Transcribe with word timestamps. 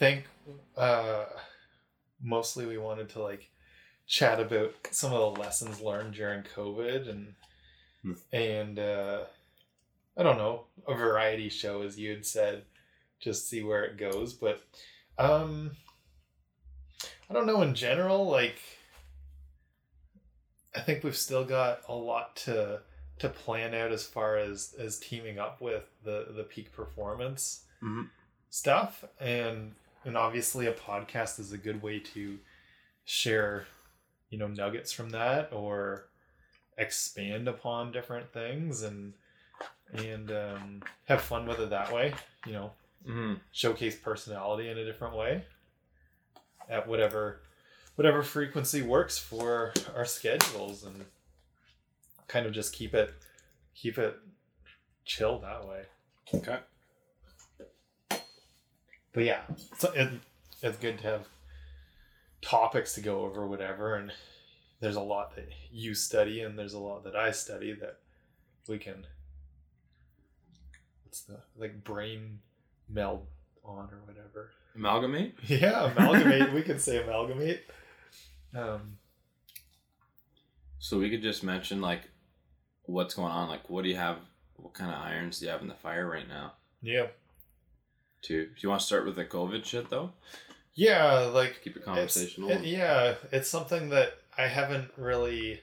think 0.00 0.24
uh, 0.76 1.26
mostly 2.22 2.64
we 2.66 2.78
wanted 2.78 3.10
to 3.10 3.22
like 3.22 3.48
chat 4.06 4.40
about 4.40 4.72
some 4.90 5.12
of 5.12 5.20
the 5.34 5.40
lessons 5.40 5.80
learned 5.80 6.14
during 6.14 6.42
COVID 6.56 7.08
and 7.08 7.34
Hmm. 8.02 8.12
and 8.32 8.78
uh, 8.78 9.24
I 10.16 10.22
don't 10.22 10.38
know 10.38 10.64
a 10.88 10.94
variety 10.94 11.50
show 11.50 11.82
as 11.82 11.98
you 11.98 12.10
had 12.10 12.24
said, 12.24 12.64
just 13.20 13.46
see 13.48 13.62
where 13.62 13.84
it 13.84 13.98
goes. 13.98 14.32
But 14.32 14.62
um, 15.18 15.72
I 17.28 17.34
don't 17.34 17.46
know 17.46 17.60
in 17.60 17.74
general. 17.74 18.26
Like 18.26 18.56
I 20.74 20.80
think 20.80 21.04
we've 21.04 21.16
still 21.16 21.44
got 21.44 21.82
a 21.88 21.94
lot 21.94 22.36
to 22.46 22.80
to 23.18 23.28
plan 23.28 23.74
out 23.74 23.92
as 23.92 24.06
far 24.06 24.38
as 24.38 24.74
as 24.78 24.98
teaming 24.98 25.38
up 25.38 25.60
with 25.60 25.84
the 26.04 26.28
the 26.34 26.44
peak 26.44 26.72
performance 26.72 27.64
Mhm. 27.82 28.08
stuff 28.48 29.04
and 29.20 29.74
and 30.04 30.16
obviously 30.16 30.66
a 30.66 30.72
podcast 30.72 31.38
is 31.38 31.52
a 31.52 31.58
good 31.58 31.82
way 31.82 31.98
to 31.98 32.38
share 33.04 33.66
you 34.30 34.38
know 34.38 34.46
nuggets 34.48 34.92
from 34.92 35.10
that 35.10 35.50
or 35.52 36.06
expand 36.78 37.48
upon 37.48 37.92
different 37.92 38.32
things 38.32 38.82
and 38.82 39.12
and 39.92 40.30
um, 40.30 40.82
have 41.06 41.20
fun 41.20 41.46
with 41.46 41.58
it 41.60 41.70
that 41.70 41.92
way 41.92 42.14
you 42.46 42.52
know 42.52 42.70
Mm-hmm. 43.08 43.34
showcase 43.50 43.96
personality 43.96 44.68
in 44.68 44.76
a 44.76 44.84
different 44.84 45.16
way 45.16 45.42
at 46.68 46.86
whatever 46.86 47.40
whatever 47.96 48.22
frequency 48.22 48.82
works 48.82 49.16
for 49.18 49.72
our 49.96 50.04
schedules 50.04 50.84
and 50.84 51.06
kind 52.28 52.44
of 52.44 52.52
just 52.52 52.74
keep 52.74 52.92
it 52.92 53.14
keep 53.74 53.96
it 53.96 54.16
chill 55.06 55.38
that 55.38 55.66
way 55.66 55.82
Okay. 56.34 56.58
But 59.12 59.24
yeah 59.24 59.40
so 59.78 59.90
it, 59.92 60.08
it's 60.62 60.78
good 60.78 60.98
to 60.98 61.04
have 61.04 61.26
topics 62.42 62.94
to 62.94 63.00
go 63.00 63.22
over 63.22 63.46
whatever 63.46 63.94
and 63.96 64.12
there's 64.80 64.96
a 64.96 65.00
lot 65.00 65.34
that 65.36 65.48
you 65.70 65.94
study 65.94 66.40
and 66.40 66.58
there's 66.58 66.72
a 66.74 66.78
lot 66.78 67.04
that 67.04 67.14
i 67.16 67.30
study 67.30 67.72
that 67.72 67.98
we 68.68 68.78
can 68.78 69.06
what's 71.04 71.22
the 71.22 71.38
like 71.56 71.82
brain 71.84 72.38
meld 72.88 73.26
on 73.64 73.88
or 73.92 74.00
whatever 74.06 74.50
Amalgamate. 74.76 75.34
yeah 75.46 75.90
amalgamate 75.90 76.52
we 76.52 76.62
could 76.62 76.80
say 76.80 77.02
amalgamate 77.02 77.62
um 78.54 78.96
So 80.78 80.98
we 80.98 81.10
could 81.10 81.22
just 81.22 81.42
mention 81.44 81.80
like 81.80 82.02
what's 82.84 83.14
going 83.14 83.30
on. 83.30 83.48
Like, 83.48 83.68
what 83.68 83.82
do 83.84 83.90
you 83.90 83.96
have? 83.96 84.16
What 84.56 84.74
kind 84.74 84.90
of 84.90 84.98
irons 85.00 85.38
do 85.38 85.44
you 85.44 85.50
have 85.52 85.60
in 85.62 85.68
the 85.68 85.74
fire 85.74 86.08
right 86.08 86.26
now? 86.28 86.54
yeah 86.82 87.06
Too. 88.22 88.46
Do 88.46 88.52
you 88.58 88.68
want 88.68 88.80
to 88.80 88.86
start 88.86 89.06
with 89.06 89.16
the 89.16 89.24
COVID 89.24 89.64
shit 89.64 89.88
though? 89.90 90.12
yeah 90.74 91.30
like 91.34 91.60
Keep 91.64 91.76
it 91.76 91.80
It's- 91.80 91.84
conversational. 91.94 92.50
it- 92.50 92.64
yeah, 92.64 93.14
it's 93.32 93.48
something 93.48 93.88
that 93.90 94.14
I 94.38 94.46
haven't 94.46 94.90
really. 94.96 95.60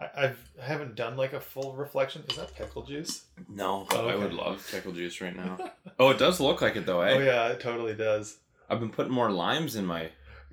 I, 0.00 0.24
I've 0.24 0.50
I 0.60 0.64
haven't 0.66 0.94
done 0.96 1.16
like 1.16 1.32
a 1.32 1.40
full 1.40 1.74
reflection. 1.74 2.24
Is 2.28 2.36
that 2.36 2.54
pickle 2.54 2.82
juice? 2.84 3.24
no, 3.48 3.86
Oh, 3.92 4.08
I 4.08 4.16
would 4.16 4.32
love 4.34 4.66
pickle 4.70 4.92
juice 4.92 5.20
right 5.20 5.34
now. 5.36 5.58
oh, 5.98 6.10
it 6.10 6.18
does 6.18 6.40
look 6.40 6.60
like 6.62 6.76
it 6.76 6.86
though, 6.86 7.00
eh? 7.02 7.14
Oh 7.14 7.18
yeah, 7.18 7.48
it 7.48 7.60
totally 7.60 7.94
does. 7.94 8.38
I've 8.70 8.80
been 8.80 8.90
putting 8.90 9.12
more 9.12 9.30
limes 9.30 9.76
in 9.76 9.86
my. 9.86 10.10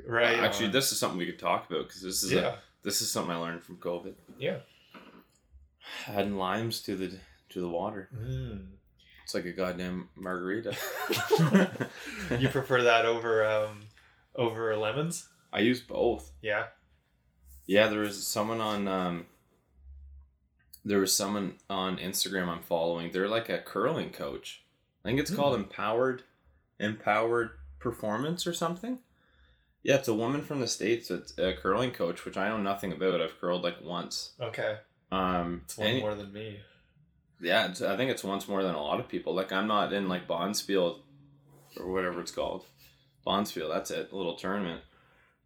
Right. 0.08 0.40
Actually, 0.40 0.70
this 0.70 0.92
is 0.92 1.00
something 1.00 1.18
we 1.18 1.26
could 1.26 1.40
talk 1.40 1.70
about 1.70 1.88
because 1.88 2.02
this 2.02 2.24
is 2.24 2.32
Yeah. 2.32 2.40
a, 2.48 2.54
this 2.84 3.02
is 3.02 3.10
something 3.12 3.32
I 3.32 3.38
learned 3.38 3.64
from 3.64 3.78
COVID. 3.78 4.14
Yeah. 4.38 4.58
Adding 6.08 6.36
limes 6.38 6.82
to 6.84 6.96
the 6.96 7.18
to 7.50 7.62
the 7.62 7.70
water. 7.70 8.10
Mm. 8.16 8.66
It's 9.26 9.34
like 9.34 9.46
a 9.46 9.52
goddamn 9.54 10.08
margarita. 10.16 10.78
you 12.40 12.48
prefer 12.50 12.84
that 12.84 13.06
over 13.08 13.44
um 13.44 13.82
over 14.36 14.78
lemons? 14.78 15.28
I 15.52 15.62
use 15.62 15.82
both. 15.82 16.32
Yeah. 16.44 16.68
Yeah, 17.66 17.88
there 17.88 18.02
was 18.02 18.26
someone 18.28 18.62
on 18.62 18.88
um 18.88 19.26
there 20.84 21.00
was 21.00 21.12
someone 21.12 21.56
on 21.72 21.98
Instagram 21.98 22.50
I'm 22.50 22.62
following. 22.62 23.12
They're 23.12 23.28
like 23.28 23.50
a 23.50 23.58
curling 23.58 24.12
coach. 24.12 24.64
I 25.04 25.08
think 25.08 25.20
it's 25.20 25.34
called 25.34 25.56
Hmm. 25.56 25.64
Empowered 25.64 26.22
Empowered 26.80 27.50
Performance 27.80 28.46
or 28.46 28.54
something. 28.54 29.00
Yeah, 29.82 29.96
it's 29.96 30.08
a 30.08 30.14
woman 30.14 30.44
from 30.44 30.62
the 30.62 30.68
states. 30.68 31.10
It's 31.10 31.36
a 31.40 31.54
curling 31.54 31.92
coach, 31.92 32.26
which 32.26 32.38
I 32.38 32.50
know 32.50 32.58
nothing 32.58 32.92
about. 32.92 33.22
I've 33.22 33.40
curled 33.42 33.64
like 33.64 33.84
once. 33.84 34.34
Okay. 34.40 34.78
Um, 35.12 35.62
It's 35.66 35.78
one 35.80 35.88
and- 35.88 36.00
more 36.00 36.14
than 36.14 36.32
me. 36.32 36.60
Yeah, 37.42 37.68
it's, 37.68 37.82
I 37.82 37.98
think 37.98 38.12
it's 38.12 38.24
once 38.24 38.48
more 38.48 38.64
than 38.64 38.76
a 38.76 38.82
lot 38.82 39.00
of 39.00 39.08
people. 39.08 39.34
Like 39.34 39.52
I'm 39.52 39.68
not 39.68 39.94
in 39.94 40.08
like 40.08 40.28
Bonspiel 40.28 41.00
or 41.78 41.92
whatever 41.92 42.22
it's 42.22 42.32
called. 42.32 42.66
Bonspiel, 43.26 43.70
that's 43.72 43.92
it, 43.92 44.12
a 44.12 44.16
little 44.16 44.36
tournament. 44.36 44.82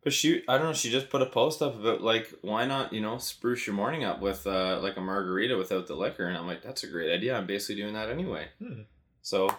But 0.04 0.14
she, 0.14 0.44
I 0.48 0.58
don't 0.58 0.68
know, 0.68 0.74
she 0.74 0.90
just 0.90 1.10
put 1.10 1.22
a 1.22 1.26
post 1.26 1.62
up 1.62 1.78
about 1.78 2.02
like, 2.02 2.34
why 2.42 2.66
not, 2.66 2.94
you 2.94 3.02
know, 3.02 3.18
spruce 3.18 3.68
your 3.68 3.76
morning 3.76 4.06
up 4.06 4.22
with 4.22 4.48
uh, 4.48 4.80
like 4.82 4.96
a 4.96 5.02
margarita 5.02 5.58
without 5.58 5.88
the 5.88 5.96
liquor? 5.96 6.28
And 6.28 6.38
I'm 6.38 6.48
like, 6.48 6.62
that's 6.62 6.84
a 6.84 6.88
great 6.88 7.14
idea. 7.14 7.36
I'm 7.36 7.48
basically 7.48 7.82
doing 7.82 7.94
that 7.96 8.10
anyway. 8.10 8.48
Hmm. 8.60 8.82
So, 9.22 9.50
a 9.50 9.56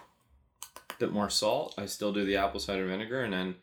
bit 0.97 1.11
more 1.11 1.29
salt. 1.29 1.75
I 1.77 1.85
still 1.85 2.11
do 2.11 2.25
the 2.25 2.37
apple 2.37 2.59
cider 2.59 2.87
vinegar 2.87 3.23
and 3.23 3.33
then 3.33 3.55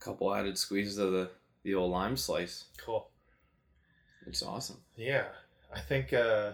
a 0.00 0.04
couple 0.04 0.34
added 0.34 0.58
squeezes 0.58 0.98
of 0.98 1.12
the, 1.12 1.30
the 1.62 1.74
old 1.74 1.92
lime 1.92 2.16
slice. 2.16 2.64
Cool. 2.76 3.08
It's 4.26 4.42
awesome. 4.42 4.78
Yeah. 4.96 5.26
I 5.74 5.78
think 5.78 6.12
uh 6.12 6.52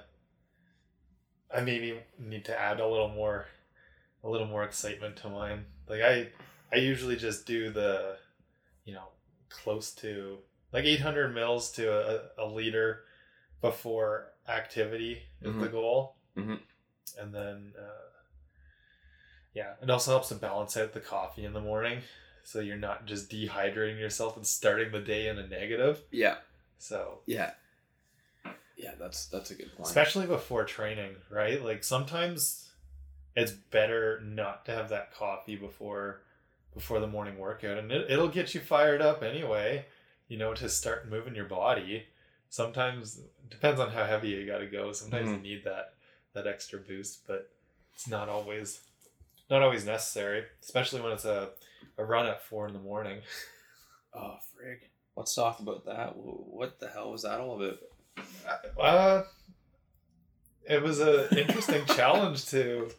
I 1.54 1.60
maybe 1.60 1.98
need 2.18 2.44
to 2.46 2.58
add 2.58 2.80
a 2.80 2.86
little 2.86 3.08
more 3.08 3.46
a 4.24 4.28
little 4.28 4.46
more 4.46 4.64
excitement 4.64 5.16
to 5.18 5.28
mine. 5.28 5.66
Like 5.88 6.02
I 6.02 6.28
I 6.72 6.76
usually 6.76 7.16
just 7.16 7.46
do 7.46 7.70
the 7.70 8.16
you 8.84 8.94
know 8.94 9.08
close 9.48 9.92
to 9.96 10.38
like 10.72 10.84
800 10.84 11.32
mils 11.34 11.70
to 11.72 11.90
a, 12.38 12.44
a 12.44 12.46
liter 12.46 13.04
before 13.60 14.32
activity 14.48 15.22
is 15.40 15.54
the 15.54 15.68
Mhm. 15.68 15.72
goal. 15.72 16.16
Mhm. 16.36 16.60
And 17.18 17.34
then 17.34 17.72
uh 17.78 18.02
yeah, 19.54 19.74
it 19.82 19.88
also 19.88 20.10
helps 20.10 20.28
to 20.28 20.34
balance 20.34 20.76
out 20.76 20.92
the 20.92 21.00
coffee 21.00 21.44
in 21.44 21.52
the 21.54 21.60
morning 21.60 22.02
so 22.44 22.60
you're 22.60 22.76
not 22.76 23.06
just 23.06 23.28
dehydrating 23.30 23.98
yourself 23.98 24.36
and 24.36 24.46
starting 24.46 24.92
the 24.92 25.00
day 25.00 25.28
in 25.28 25.38
a 25.38 25.46
negative. 25.46 26.02
Yeah. 26.10 26.38
So 26.78 27.22
Yeah. 27.26 27.54
Yeah, 28.76 28.92
that's 28.98 29.26
that's 29.26 29.50
a 29.50 29.54
good 29.54 29.74
point. 29.74 29.88
especially 29.88 30.26
before 30.26 30.64
training 30.64 31.16
right 31.30 31.62
like 31.64 31.82
sometimes 31.82 32.68
it's 33.34 33.52
better 33.52 34.20
not 34.24 34.64
to 34.66 34.72
have 34.72 34.90
that 34.90 35.14
coffee 35.14 35.56
before 35.56 36.22
before 36.74 37.00
the 37.00 37.06
morning 37.06 37.38
workout 37.38 37.78
and 37.78 37.90
it, 37.90 38.10
it'll 38.10 38.28
get 38.28 38.54
you 38.54 38.60
fired 38.60 39.00
up 39.00 39.22
anyway 39.22 39.84
you 40.28 40.36
know 40.36 40.52
to 40.52 40.68
start 40.68 41.08
moving 41.08 41.34
your 41.34 41.46
body 41.46 42.04
sometimes 42.50 43.20
depends 43.48 43.80
on 43.80 43.90
how 43.90 44.04
heavy 44.04 44.28
you 44.28 44.46
got 44.46 44.58
to 44.58 44.66
go 44.66 44.92
sometimes 44.92 45.28
you 45.28 45.34
mm-hmm. 45.34 45.42
need 45.42 45.64
that 45.64 45.94
that 46.34 46.46
extra 46.46 46.78
boost 46.78 47.26
but 47.26 47.50
it's 47.94 48.06
not 48.06 48.28
always 48.28 48.80
not 49.48 49.62
always 49.62 49.86
necessary 49.86 50.44
especially 50.62 51.00
when 51.00 51.12
it's 51.12 51.24
a, 51.24 51.48
a 51.96 52.04
run 52.04 52.26
at 52.26 52.42
four 52.42 52.66
in 52.68 52.74
the 52.74 52.80
morning 52.80 53.20
Oh, 54.16 54.38
frig. 54.54 54.78
Let's 55.14 55.34
talk 55.34 55.60
about 55.60 55.84
that. 55.86 56.16
What 56.16 56.80
the 56.80 56.88
hell 56.88 57.12
was 57.12 57.22
that 57.22 57.40
all 57.40 57.60
about? 57.60 57.78
Uh, 58.80 59.22
it 60.68 60.82
was 60.82 61.00
an 61.00 61.26
interesting 61.36 61.84
challenge 61.96 62.46
to. 62.46 62.90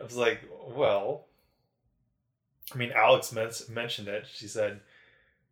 I 0.00 0.02
was 0.04 0.16
like, 0.16 0.40
well, 0.68 1.26
I 2.72 2.76
mean, 2.78 2.92
Alex 2.94 3.32
men- 3.32 3.50
mentioned 3.68 4.08
it. 4.08 4.26
She 4.32 4.46
said, 4.48 4.80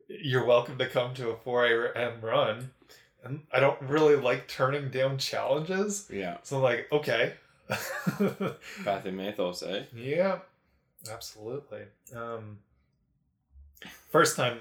"You're 0.08 0.44
welcome 0.46 0.78
to 0.78 0.86
come 0.86 1.14
to 1.14 1.30
a 1.30 1.36
4 1.36 1.66
a.m. 1.92 2.20
run," 2.22 2.70
and 3.24 3.42
I 3.52 3.60
don't 3.60 3.80
really 3.82 4.16
like 4.16 4.48
turning 4.48 4.90
down 4.90 5.18
challenges, 5.18 6.08
Yeah. 6.10 6.38
so 6.42 6.56
I'm 6.56 6.62
like, 6.62 6.88
okay. 6.92 7.34
Pathei 7.68 9.12
Mathos, 9.12 9.62
eh? 9.62 9.84
Yeah, 9.94 10.38
absolutely. 11.12 11.82
Um, 12.16 12.58
first 14.10 14.36
time, 14.36 14.58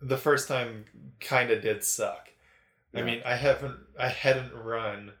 the 0.00 0.16
first 0.16 0.46
time 0.46 0.84
kind 1.18 1.50
of 1.50 1.60
did 1.62 1.82
suck. 1.82 2.29
I 2.94 3.02
mean, 3.02 3.22
I 3.24 3.36
haven't, 3.36 3.76
I 3.98 4.08
hadn't 4.08 4.52
run 4.54 5.12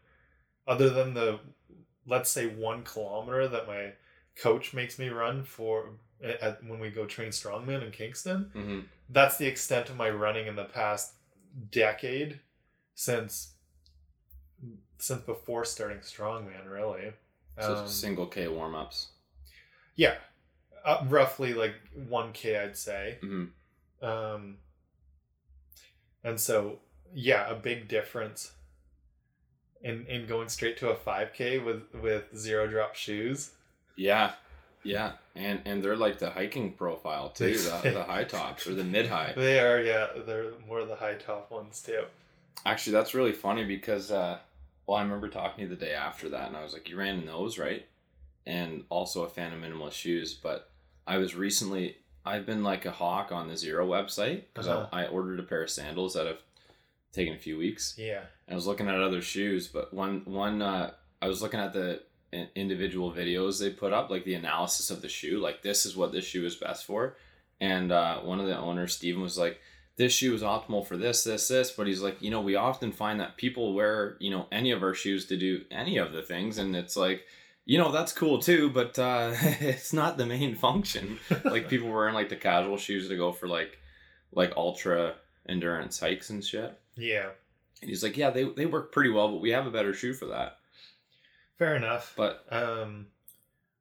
other 0.66 0.90
than 0.90 1.14
the, 1.14 1.38
let's 2.06 2.30
say 2.30 2.46
one 2.46 2.82
kilometer 2.82 3.46
that 3.48 3.66
my 3.66 3.92
coach 4.36 4.74
makes 4.74 4.98
me 4.98 5.08
run 5.08 5.44
for 5.44 5.90
at, 6.22 6.62
when 6.64 6.80
we 6.80 6.90
go 6.90 7.06
train 7.06 7.30
strongman 7.30 7.84
in 7.84 7.90
Kingston. 7.90 8.50
Mm-hmm. 8.54 8.80
That's 9.08 9.36
the 9.38 9.46
extent 9.46 9.88
of 9.88 9.96
my 9.96 10.10
running 10.10 10.46
in 10.46 10.56
the 10.56 10.64
past 10.64 11.14
decade 11.70 12.40
since 12.94 13.54
since 14.98 15.22
before 15.22 15.64
starting 15.64 15.98
strongman 15.98 16.68
really 16.68 17.12
So 17.58 17.76
Um, 17.76 17.88
single 17.88 18.26
K 18.26 18.48
warm 18.48 18.74
ups. 18.74 19.08
yeah, 19.96 20.16
uh, 20.84 21.04
roughly 21.08 21.54
like 21.54 21.74
one 22.08 22.32
k, 22.32 22.58
I'd 22.58 22.76
say. 22.76 23.18
Mm-hmm. 23.22 24.04
Um, 24.04 24.58
and 26.24 26.38
so 26.38 26.80
yeah, 27.14 27.48
a 27.50 27.54
big 27.54 27.88
difference 27.88 28.52
in 29.82 30.04
in 30.06 30.26
going 30.26 30.48
straight 30.48 30.76
to 30.78 30.90
a 30.90 30.94
five 30.96 31.32
k 31.32 31.58
with 31.58 31.82
with 31.94 32.24
zero 32.36 32.66
drop 32.66 32.94
shoes. 32.94 33.50
Yeah. 33.96 34.32
Yeah, 34.82 35.12
and 35.36 35.60
and 35.66 35.84
they're 35.84 35.94
like 35.94 36.18
the 36.18 36.30
hiking 36.30 36.72
profile 36.72 37.28
too, 37.28 37.52
the, 37.58 37.80
the 37.92 38.02
high 38.02 38.24
tops 38.24 38.66
or 38.66 38.74
the 38.74 38.82
mid 38.84 39.08
high. 39.08 39.34
They 39.36 39.60
are, 39.60 39.78
yeah. 39.82 40.06
They're 40.24 40.52
more 40.66 40.86
the 40.86 40.96
high 40.96 41.16
top 41.16 41.50
ones 41.50 41.82
too. 41.82 42.04
Actually, 42.64 42.94
that's 42.94 43.12
really 43.12 43.32
funny 43.32 43.64
because, 43.64 44.10
uh, 44.10 44.38
well, 44.86 44.96
I 44.96 45.02
remember 45.02 45.28
talking 45.28 45.56
to 45.56 45.62
you 45.70 45.76
the 45.76 45.84
day 45.84 45.92
after 45.92 46.30
that, 46.30 46.48
and 46.48 46.56
I 46.56 46.62
was 46.62 46.72
like, 46.72 46.88
"You 46.88 46.96
ran 46.96 47.18
in 47.18 47.26
those, 47.26 47.58
right?" 47.58 47.84
And 48.46 48.84
also 48.88 49.22
a 49.24 49.28
fan 49.28 49.52
of 49.52 49.60
minimalist 49.60 49.92
shoes, 49.92 50.32
but 50.32 50.70
I 51.06 51.18
was 51.18 51.34
recently. 51.34 51.96
I've 52.24 52.46
been 52.46 52.62
like 52.62 52.86
a 52.86 52.90
hawk 52.90 53.32
on 53.32 53.48
the 53.48 53.54
Xero 53.54 53.86
website 53.86 54.44
because 54.54 54.66
Uh-huh. 54.66 54.86
I, 54.92 55.04
I 55.04 55.08
ordered 55.08 55.40
a 55.40 55.42
pair 55.42 55.62
of 55.62 55.68
sandals 55.68 56.14
that 56.14 56.26
have 56.26 56.40
taken 57.12 57.34
a 57.34 57.38
few 57.38 57.58
weeks. 57.58 57.94
Yeah. 57.96 58.22
And 58.46 58.52
I 58.52 58.54
was 58.54 58.66
looking 58.66 58.88
at 58.88 59.00
other 59.00 59.22
shoes, 59.22 59.68
but 59.68 59.92
one 59.92 60.22
one 60.24 60.62
uh, 60.62 60.92
I 61.20 61.28
was 61.28 61.42
looking 61.42 61.60
at 61.60 61.72
the 61.72 62.02
individual 62.54 63.12
videos 63.12 63.58
they 63.58 63.70
put 63.70 63.92
up, 63.92 64.10
like 64.10 64.24
the 64.24 64.34
analysis 64.34 64.90
of 64.90 65.02
the 65.02 65.08
shoe, 65.08 65.38
like 65.40 65.62
this 65.62 65.84
is 65.84 65.96
what 65.96 66.12
this 66.12 66.24
shoe 66.24 66.44
is 66.44 66.56
best 66.56 66.84
for. 66.84 67.16
And 67.60 67.92
uh, 67.92 68.20
one 68.20 68.40
of 68.40 68.46
the 68.46 68.56
owners, 68.56 68.94
Steven, 68.94 69.20
was 69.20 69.36
like, 69.36 69.60
"This 69.96 70.12
shoe 70.12 70.34
is 70.34 70.42
optimal 70.42 70.86
for 70.86 70.96
this, 70.96 71.24
this, 71.24 71.48
this." 71.48 71.70
But 71.70 71.86
he's 71.86 72.00
like, 72.00 72.22
you 72.22 72.30
know, 72.30 72.40
we 72.40 72.54
often 72.54 72.92
find 72.92 73.20
that 73.20 73.36
people 73.36 73.74
wear, 73.74 74.16
you 74.18 74.30
know, 74.30 74.46
any 74.50 74.70
of 74.70 74.82
our 74.82 74.94
shoes 74.94 75.26
to 75.26 75.36
do 75.36 75.64
any 75.70 75.98
of 75.98 76.12
the 76.12 76.22
things, 76.22 76.56
and 76.56 76.74
it's 76.74 76.96
like, 76.96 77.26
you 77.66 77.76
know, 77.78 77.92
that's 77.92 78.12
cool 78.12 78.38
too, 78.40 78.70
but 78.70 78.98
uh, 78.98 79.32
it's 79.60 79.92
not 79.92 80.16
the 80.16 80.26
main 80.26 80.54
function. 80.54 81.18
like 81.44 81.68
people 81.68 81.90
wearing 81.90 82.14
like 82.14 82.30
the 82.30 82.36
casual 82.36 82.76
shoes 82.76 83.08
to 83.08 83.16
go 83.16 83.32
for 83.32 83.46
like, 83.46 83.78
like 84.32 84.56
ultra 84.56 85.16
endurance 85.48 86.00
hikes 86.00 86.30
and 86.30 86.44
shit. 86.44 86.79
Yeah. 86.96 87.30
And 87.80 87.88
he's 87.88 88.02
like, 88.02 88.16
yeah, 88.16 88.30
they, 88.30 88.44
they 88.44 88.66
work 88.66 88.92
pretty 88.92 89.10
well, 89.10 89.28
but 89.30 89.40
we 89.40 89.50
have 89.50 89.66
a 89.66 89.70
better 89.70 89.94
shoe 89.94 90.12
for 90.12 90.26
that. 90.26 90.58
Fair 91.58 91.76
enough. 91.76 92.12
But 92.16 92.44
Um, 92.50 93.06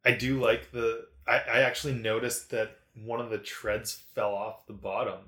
I 0.06 0.12
do 0.12 0.40
like 0.42 0.72
the. 0.72 1.08
I, 1.28 1.38
I 1.40 1.60
actually 1.62 1.94
noticed 1.94 2.50
that 2.52 2.78
one 2.96 3.20
of 3.20 3.30
the 3.30 3.38
treads 3.38 4.04
fell 4.16 4.34
off 4.34 4.66
the 4.68 4.74
bottom. 4.74 5.20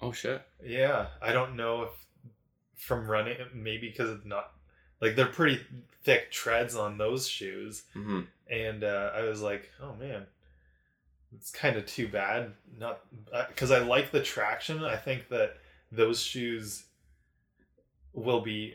oh 0.00 0.12
shit, 0.12 0.42
Yeah, 0.64 1.06
I 1.22 1.32
don't 1.32 1.56
know 1.56 1.82
if 1.82 1.90
from 2.76 3.08
running, 3.10 3.36
maybe 3.54 3.88
because 3.88 4.10
it's 4.10 4.24
not 4.26 4.52
like 5.00 5.16
they're 5.16 5.26
pretty 5.26 5.60
thick 6.04 6.30
treads 6.30 6.74
on 6.76 6.98
those 6.98 7.26
shoes, 7.28 7.84
hmm 7.92 8.22
and 8.50 8.82
uh, 8.84 9.10
I 9.14 9.22
was 9.22 9.42
like, 9.42 9.70
oh 9.82 9.94
man, 9.94 10.26
it's 11.34 11.50
kind 11.50 11.76
of 11.76 11.86
too 11.86 12.08
bad. 12.08 12.52
Not 12.78 13.00
because 13.48 13.70
I 13.70 13.78
like 13.80 14.10
the 14.10 14.22
traction. 14.22 14.84
I 14.84 14.96
think 14.96 15.28
that 15.28 15.56
those 15.90 16.20
shoes 16.22 16.84
will 18.18 18.40
be. 18.40 18.74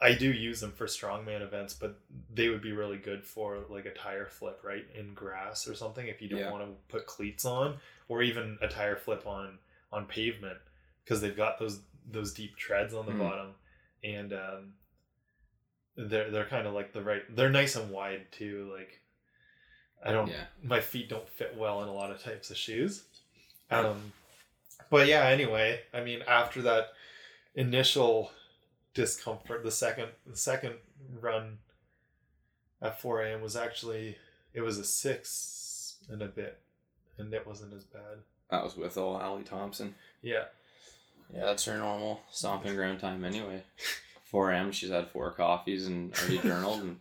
I 0.00 0.14
do 0.14 0.32
use 0.32 0.60
them 0.60 0.72
for 0.72 0.86
strongman 0.86 1.42
events, 1.42 1.74
but 1.74 2.00
they 2.34 2.48
would 2.48 2.60
be 2.60 2.72
really 2.72 2.96
good 2.96 3.24
for 3.24 3.58
like 3.68 3.86
a 3.86 3.94
tire 3.94 4.26
flip, 4.26 4.60
right, 4.64 4.84
in 4.98 5.14
grass 5.14 5.68
or 5.68 5.74
something. 5.74 6.08
If 6.08 6.20
you 6.20 6.28
don't 6.28 6.40
Yeah. 6.40 6.50
want 6.50 6.64
to 6.64 6.72
put 6.88 7.06
cleats 7.06 7.44
on, 7.44 7.76
or 8.08 8.22
even 8.22 8.58
a 8.60 8.68
tire 8.68 8.96
flip 8.96 9.26
on 9.26 9.58
on 9.92 10.06
pavement, 10.06 10.58
because 11.04 11.20
they've 11.20 11.36
got 11.36 11.58
those 11.58 11.80
those 12.10 12.32
deep 12.34 12.56
treads 12.56 12.94
on 12.94 13.06
the 13.06 13.12
Mhm. 13.12 13.18
bottom, 13.18 13.54
and 14.02 14.32
um, 14.32 14.74
they're 15.96 16.30
they're 16.30 16.46
kind 16.46 16.66
of 16.66 16.74
like 16.74 16.92
the 16.92 17.02
right. 17.02 17.22
They're 17.36 17.50
nice 17.50 17.76
and 17.76 17.90
wide 17.90 18.26
too. 18.32 18.72
Like 18.76 19.00
I 20.04 20.10
don't 20.12 20.28
yeah, 20.28 20.44
my 20.62 20.80
feet 20.80 21.08
don't 21.08 21.28
fit 21.28 21.54
well 21.56 21.82
in 21.82 21.88
a 21.88 21.92
lot 21.92 22.10
of 22.10 22.20
types 22.20 22.50
of 22.50 22.56
shoes. 22.56 23.04
Um, 23.70 24.12
but 24.90 25.06
yeah, 25.06 25.26
anyway, 25.28 25.80
I 25.94 26.02
mean, 26.02 26.22
after 26.26 26.62
that 26.62 26.88
initial 27.54 28.30
discomfort, 28.94 29.62
the 29.64 29.70
second 29.70 30.08
the 30.26 30.36
second 30.36 30.74
run 31.20 31.58
at 32.80 33.00
4 33.00 33.22
a.m. 33.22 33.40
was 33.42 33.56
actually 33.56 34.16
it 34.54 34.60
was 34.60 34.78
a 34.78 34.84
six 34.84 35.96
and 36.10 36.20
a 36.22 36.26
bit, 36.26 36.60
and 37.18 37.32
it 37.32 37.46
wasn't 37.46 37.72
as 37.74 37.84
bad. 37.84 38.18
that 38.50 38.62
was 38.64 38.76
with 38.76 38.96
old 38.98 39.20
Allie 39.22 39.44
Thompson. 39.44 39.94
Yeah, 40.20 40.44
Yeah, 41.34 41.46
that's 41.46 41.64
her 41.64 41.78
normal 41.78 42.20
stomping 42.30 42.74
ground 42.74 43.00
time 43.00 43.24
anyway. 43.24 43.62
4 44.24 44.52
a.m. 44.52 44.72
She's 44.72 44.90
had 44.90 45.08
four 45.08 45.30
coffees 45.32 45.86
and 45.86 46.12
already 46.18 46.38
journaled 46.38 46.80
and 46.82 47.00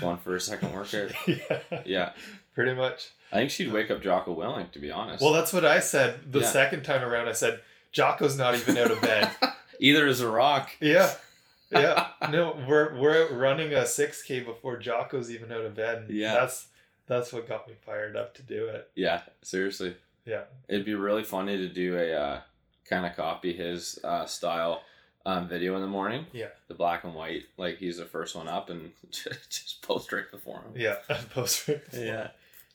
going 0.00 0.16
for 0.18 0.32
her 0.32 0.38
second 0.40 0.72
workout. 0.72 1.12
yeah, 1.26 1.60
Yeah, 1.84 2.12
pretty 2.54 2.74
much. 2.74 3.10
I 3.32 3.36
think 3.36 3.50
she'd 3.50 3.72
wake 3.72 3.90
up 3.90 4.02
Jocko 4.02 4.34
Willink 4.36 4.70
to 4.72 4.78
be 4.78 4.90
honest. 4.90 5.22
Well, 5.22 5.32
that's 5.32 5.52
what 5.52 5.64
I 5.64 5.80
said 5.80 6.32
the 6.32 6.40
Yeah. 6.40 6.46
second 6.46 6.82
time 6.84 7.02
around. 7.02 7.28
I 7.28 7.32
said 7.32 7.60
Jocko's 7.92 8.36
not 8.38 8.54
even 8.54 8.76
out 8.78 8.90
of 8.90 9.00
bed. 9.00 9.30
either 9.80 10.06
is 10.06 10.20
a 10.20 10.28
rock. 10.28 10.70
Yeah. 10.80 11.12
Yeah. 11.70 12.08
No, 12.30 12.56
we're 12.68 12.94
we're 13.00 13.32
running 13.36 13.72
a 13.72 13.78
6k 13.80 14.44
before 14.44 14.76
Jocko's 14.76 15.28
even 15.28 15.50
out 15.50 15.64
of 15.64 15.74
bed. 15.74 16.06
Yeah. 16.08 16.34
That's 16.34 16.68
that's 17.08 17.32
what 17.32 17.48
got 17.48 17.66
me 17.66 17.74
fired 17.84 18.16
up 18.16 18.32
to 18.34 18.42
do 18.42 18.66
it. 18.66 18.90
Yeah, 18.94 19.22
seriously, 19.42 19.96
Yeah. 20.24 20.42
it'd 20.68 20.84
be 20.84 20.94
really 20.94 21.24
funny 21.24 21.56
to 21.56 21.68
do 21.68 21.98
a 21.98 22.12
uh, 22.12 22.40
kind 22.88 23.04
of 23.04 23.16
copy 23.16 23.52
his 23.52 23.98
uh, 24.04 24.24
style 24.26 24.82
um, 25.26 25.48
video 25.48 25.74
in 25.74 25.80
the 25.80 25.88
morning. 25.88 26.26
Yeah. 26.32 26.48
the 26.68 26.74
black 26.74 27.02
and 27.02 27.14
white, 27.14 27.42
like 27.56 27.78
he's 27.78 27.96
the 27.96 28.04
first 28.04 28.36
one 28.36 28.46
up 28.46 28.70
and 28.70 28.92
just 29.10 29.82
post 29.82 30.12
right 30.12 30.30
before 30.30 30.58
him. 30.58 30.74
Yeah. 30.76 30.96
Post 31.30 31.66
right. 31.66 31.80
Yeah. 31.92 32.28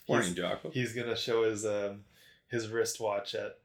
He's, 0.07 0.09
Morning, 0.13 0.35
Jocko. 0.35 0.71
he's 0.71 0.91
gonna 0.93 1.15
show 1.15 1.43
his 1.43 1.65
um 1.65 2.03
his 2.49 2.67
wristwatch 2.67 3.33
at 3.33 3.59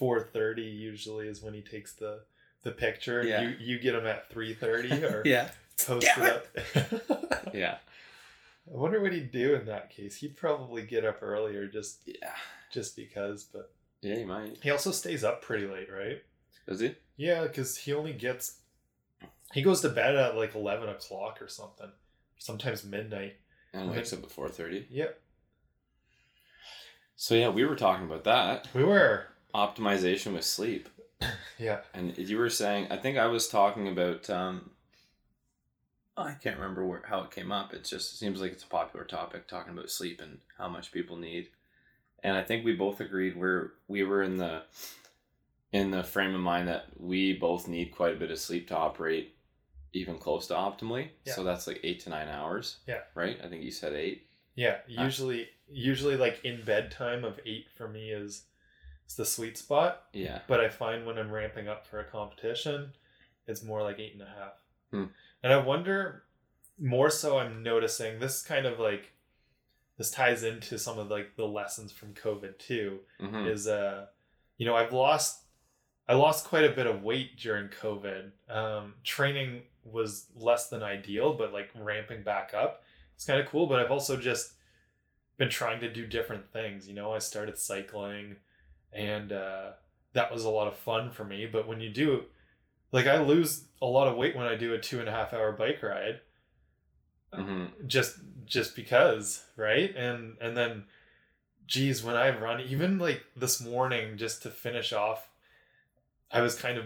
4:30 0.00 0.58
usually 0.78 1.26
is 1.26 1.42
when 1.42 1.54
he 1.54 1.62
takes 1.62 1.92
the 1.94 2.20
the 2.66 2.72
picture. 2.72 3.22
Yeah. 3.24 3.42
You 3.42 3.56
you 3.60 3.78
get 3.78 3.94
him 3.94 4.06
at 4.06 4.30
3:30 4.30 5.02
or 5.10 5.22
Yeah. 5.24 5.48
post 5.86 6.06
Damn 6.16 6.26
it 6.26 6.32
up. 6.74 7.50
Yeah. 7.54 7.78
I 8.68 8.76
wonder 8.76 9.00
what 9.00 9.12
he'd 9.12 9.30
do 9.30 9.54
in 9.54 9.66
that 9.66 9.90
case. 9.90 10.16
He'd 10.16 10.36
probably 10.36 10.82
get 10.82 11.04
up 11.04 11.22
earlier 11.22 11.66
just 11.68 12.00
Yeah. 12.06 12.32
just 12.72 12.96
because, 12.96 13.44
but 13.44 13.72
Yeah, 14.02 14.16
you 14.18 14.26
might. 14.26 14.58
he 14.62 14.70
also 14.70 14.90
stays 14.90 15.22
up 15.24 15.40
pretty 15.42 15.66
late, 15.66 15.88
right? 15.90 16.22
Does 16.68 16.80
he? 16.80 16.94
Yeah, 17.16 17.42
because 17.44 17.76
he 17.78 17.92
only 17.94 18.12
gets 18.12 18.58
he 19.52 19.62
goes 19.62 19.80
to 19.82 19.88
bed 19.88 20.16
at 20.16 20.36
like 20.36 20.54
eleven 20.56 20.88
o'clock 20.88 21.40
or 21.40 21.48
something, 21.48 21.90
sometimes 22.38 22.82
midnight. 22.84 23.36
And 23.72 23.90
wakes 23.90 24.12
up 24.12 24.24
at 24.24 24.30
four 24.30 24.48
thirty. 24.48 24.86
Yep, 24.90 25.20
So 27.14 27.34
yeah, 27.36 27.48
we 27.50 27.64
were 27.64 27.76
talking 27.76 28.06
about 28.06 28.24
that 28.24 28.68
we 28.74 28.82
were. 28.84 29.26
optimization 29.54 30.32
with 30.34 30.44
sleep, 30.44 30.88
Yeah, 31.58 31.78
and 31.94 32.16
you 32.18 32.36
were 32.36 32.50
saying 32.50 32.88
I 32.90 32.96
think 32.96 33.16
I 33.16 33.26
was 33.26 33.48
talking 33.48 33.88
about. 33.88 34.28
um 34.30 34.70
I 36.18 36.32
can't 36.32 36.56
remember 36.56 36.84
where, 36.86 37.02
how 37.06 37.20
it 37.24 37.30
came 37.30 37.52
up. 37.52 37.74
It 37.74 37.84
just 37.84 38.18
seems 38.18 38.40
like 38.40 38.52
it's 38.52 38.62
a 38.64 38.68
popular 38.68 39.04
topic 39.04 39.46
talking 39.46 39.74
about 39.74 39.90
sleep 39.90 40.18
and 40.22 40.38
how 40.56 40.66
much 40.66 40.90
people 40.90 41.16
need. 41.16 41.48
And 42.22 42.34
I 42.36 42.42
think 42.42 42.64
we 42.64 42.72
both 42.74 43.00
agreed 43.00 43.36
we're 43.36 43.72
we 43.88 44.02
were 44.02 44.22
in 44.22 44.38
the 44.38 44.62
in 45.72 45.90
the 45.90 46.02
frame 46.02 46.34
of 46.34 46.40
mind 46.40 46.68
that 46.68 46.86
we 46.98 47.34
both 47.34 47.68
need 47.68 47.94
quite 47.94 48.14
a 48.14 48.18
bit 48.18 48.30
of 48.30 48.38
sleep 48.38 48.68
to 48.68 48.76
operate 48.76 49.34
even 49.92 50.18
close 50.18 50.46
to 50.46 50.54
optimally. 50.54 51.08
Yeah. 51.24 51.34
So 51.34 51.44
that's 51.44 51.66
like 51.66 51.80
eight 51.82 52.00
to 52.00 52.10
nine 52.10 52.28
hours. 52.28 52.78
Yeah. 52.86 53.00
Right? 53.14 53.38
I 53.42 53.48
think 53.48 53.62
you 53.62 53.70
said 53.70 53.92
eight. 53.92 54.26
yeah. 54.54 54.76
Ah. 54.98 55.04
Usually, 55.04 55.48
usually 55.70 56.16
like 56.16 56.44
in 56.44 56.62
bed 56.64 56.90
time 56.90 57.24
of 57.24 57.38
eight 57.44 57.66
for 57.76 57.88
me 57.88 58.10
is 58.10 58.42
is 59.06 59.14
the 59.14 59.24
sweet 59.24 59.56
spot. 59.58 60.04
Yeah. 60.12 60.40
But 60.46 60.60
I 60.60 60.68
find 60.68 61.06
when 61.06 61.18
I'm 61.18 61.30
ramping 61.30 61.68
up 61.68 61.86
for 61.86 62.00
a 62.00 62.04
competition, 62.04 62.92
it's 63.46 63.62
more 63.62 63.82
like 63.82 63.98
eight 63.98 64.12
and 64.14 64.22
a 64.22 64.26
half. 64.26 64.62
Hmm. 64.90 65.04
And 65.42 65.52
I 65.52 65.58
wonder 65.58 66.24
more 66.80 67.10
so. 67.10 67.38
I'm 67.38 67.62
noticing 67.62 68.18
this 68.18 68.42
kind 68.42 68.66
of 68.66 68.78
like 68.78 69.12
this 69.98 70.10
ties 70.10 70.42
into 70.42 70.78
some 70.78 70.98
of 70.98 71.10
like 71.10 71.36
the 71.36 71.46
lessons 71.46 71.92
from 71.92 72.12
COVID 72.14 72.58
too. 72.58 73.00
hmm 73.20 73.46
is 73.46 73.66
uh 73.66 74.06
you 74.58 74.64
know 74.66 74.74
i've 74.74 74.92
lost 74.92 75.44
i 76.08 76.14
lost 76.14 76.46
quite 76.46 76.64
a 76.64 76.70
bit 76.70 76.86
of 76.86 77.02
weight 77.02 77.36
during 77.38 77.68
covid 77.68 78.30
um 78.48 78.94
training 79.04 79.60
was 79.84 80.26
less 80.34 80.68
than 80.68 80.82
ideal 80.82 81.34
but 81.34 81.52
like 81.52 81.68
ramping 81.78 82.22
back 82.22 82.52
up 82.54 82.82
it's 83.14 83.24
kind 83.26 83.38
of 83.38 83.46
cool 83.46 83.66
but 83.66 83.78
i've 83.78 83.90
also 83.90 84.16
just 84.16 84.54
been 85.36 85.50
trying 85.50 85.78
to 85.80 85.92
do 85.92 86.06
different 86.06 86.50
things 86.52 86.88
you 86.88 86.94
know 86.94 87.12
i 87.12 87.18
started 87.18 87.58
cycling 87.58 88.36
and 88.92 89.32
uh 89.32 89.70
that 90.12 90.32
was 90.32 90.44
a 90.44 90.50
lot 90.50 90.66
of 90.66 90.76
fun 90.76 91.10
for 91.10 91.24
me. 91.24 91.46
But 91.46 91.68
when 91.68 91.80
you 91.80 91.90
do 91.90 92.24
like 92.92 93.06
i 93.06 93.20
lose 93.20 93.64
a 93.82 93.86
lot 93.86 94.08
of 94.08 94.16
weight 94.16 94.34
when 94.36 94.46
i 94.46 94.54
do 94.54 94.72
a 94.72 94.78
two 94.78 95.00
and 95.00 95.08
a 95.08 95.12
half 95.12 95.32
hour 95.32 95.52
bike 95.52 95.82
ride. 95.82 96.20
Hmm 97.32 97.66
just 97.86 98.18
just 98.46 98.76
because 98.76 99.44
right? 99.56 99.94
And 99.96 100.36
and 100.40 100.56
then 100.56 100.84
geez 101.66 102.02
when 102.02 102.16
i 102.16 102.30
run 102.30 102.60
even 102.60 102.98
like 102.98 103.24
this 103.36 103.60
morning 103.60 104.16
just 104.16 104.40
to 104.44 104.50
finish 104.50 104.92
off 104.92 105.28
i 106.30 106.40
was 106.40 106.54
kind 106.54 106.78
of 106.78 106.84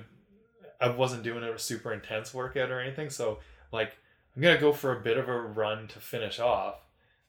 i 0.80 0.88
wasn't 0.88 1.23
doing 1.23 1.45
a 1.45 1.59
super 1.59 1.92
intense 1.92 2.33
workout 2.33 2.71
or 2.71 2.80
anything. 2.80 3.11
So 3.11 3.38
like 3.73 3.97
i'm 4.35 4.42
gonna 4.42 4.59
go 4.59 4.73
for 4.73 4.97
a 4.97 5.00
bit 5.00 5.19
of 5.19 5.28
a 5.28 5.40
run 5.40 5.87
to 5.88 6.00
finish 6.00 6.40
off 6.40 6.76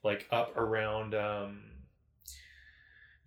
like 0.04 0.28
up 0.32 0.56
around 0.58 1.14
um 1.14 1.62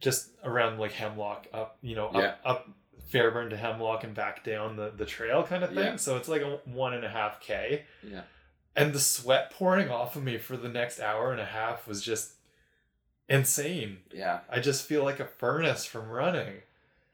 just 0.04 0.30
around 0.44 0.78
like 0.78 0.92
hemlock 0.92 1.46
up 1.52 1.78
you 1.82 1.96
know 1.96 2.08
up, 2.08 2.14
Yeah. 2.23 2.34
up 2.44 2.68
fairburn 3.08 3.50
to 3.50 3.56
hemlock 3.56 4.04
and 4.04 4.14
back 4.14 4.44
down 4.44 4.76
the 4.76 4.90
the 4.96 5.06
trail 5.06 5.42
kind 5.42 5.64
of 5.64 5.70
thing 5.70 5.78
Yeah. 5.84 5.96
so 5.96 6.16
it's 6.16 6.28
like 6.28 6.42
a 6.42 6.61
one 6.66 6.94
and 6.94 7.04
a 7.04 7.08
half 7.08 7.40
k 7.40 7.84
Yeah. 8.02 8.23
and 8.76 8.92
the 8.92 9.00
sweat 9.00 9.50
pouring 9.50 9.88
off 9.90 10.14
of 10.16 10.23
me 10.23 10.38
for 10.38 10.56
the 10.56 10.68
next 10.68 11.00
hour 11.00 11.32
and 11.32 11.40
a 11.40 11.44
half 11.44 11.87
was 11.88 12.02
just 12.02 12.32
insane. 13.28 13.99
Yeah. 14.12 14.40
I 14.50 14.61
just 14.61 14.87
feel 14.87 15.02
like 15.02 15.18
a 15.20 15.25
furnace 15.26 15.84
from 15.87 16.11
running. 16.11 16.56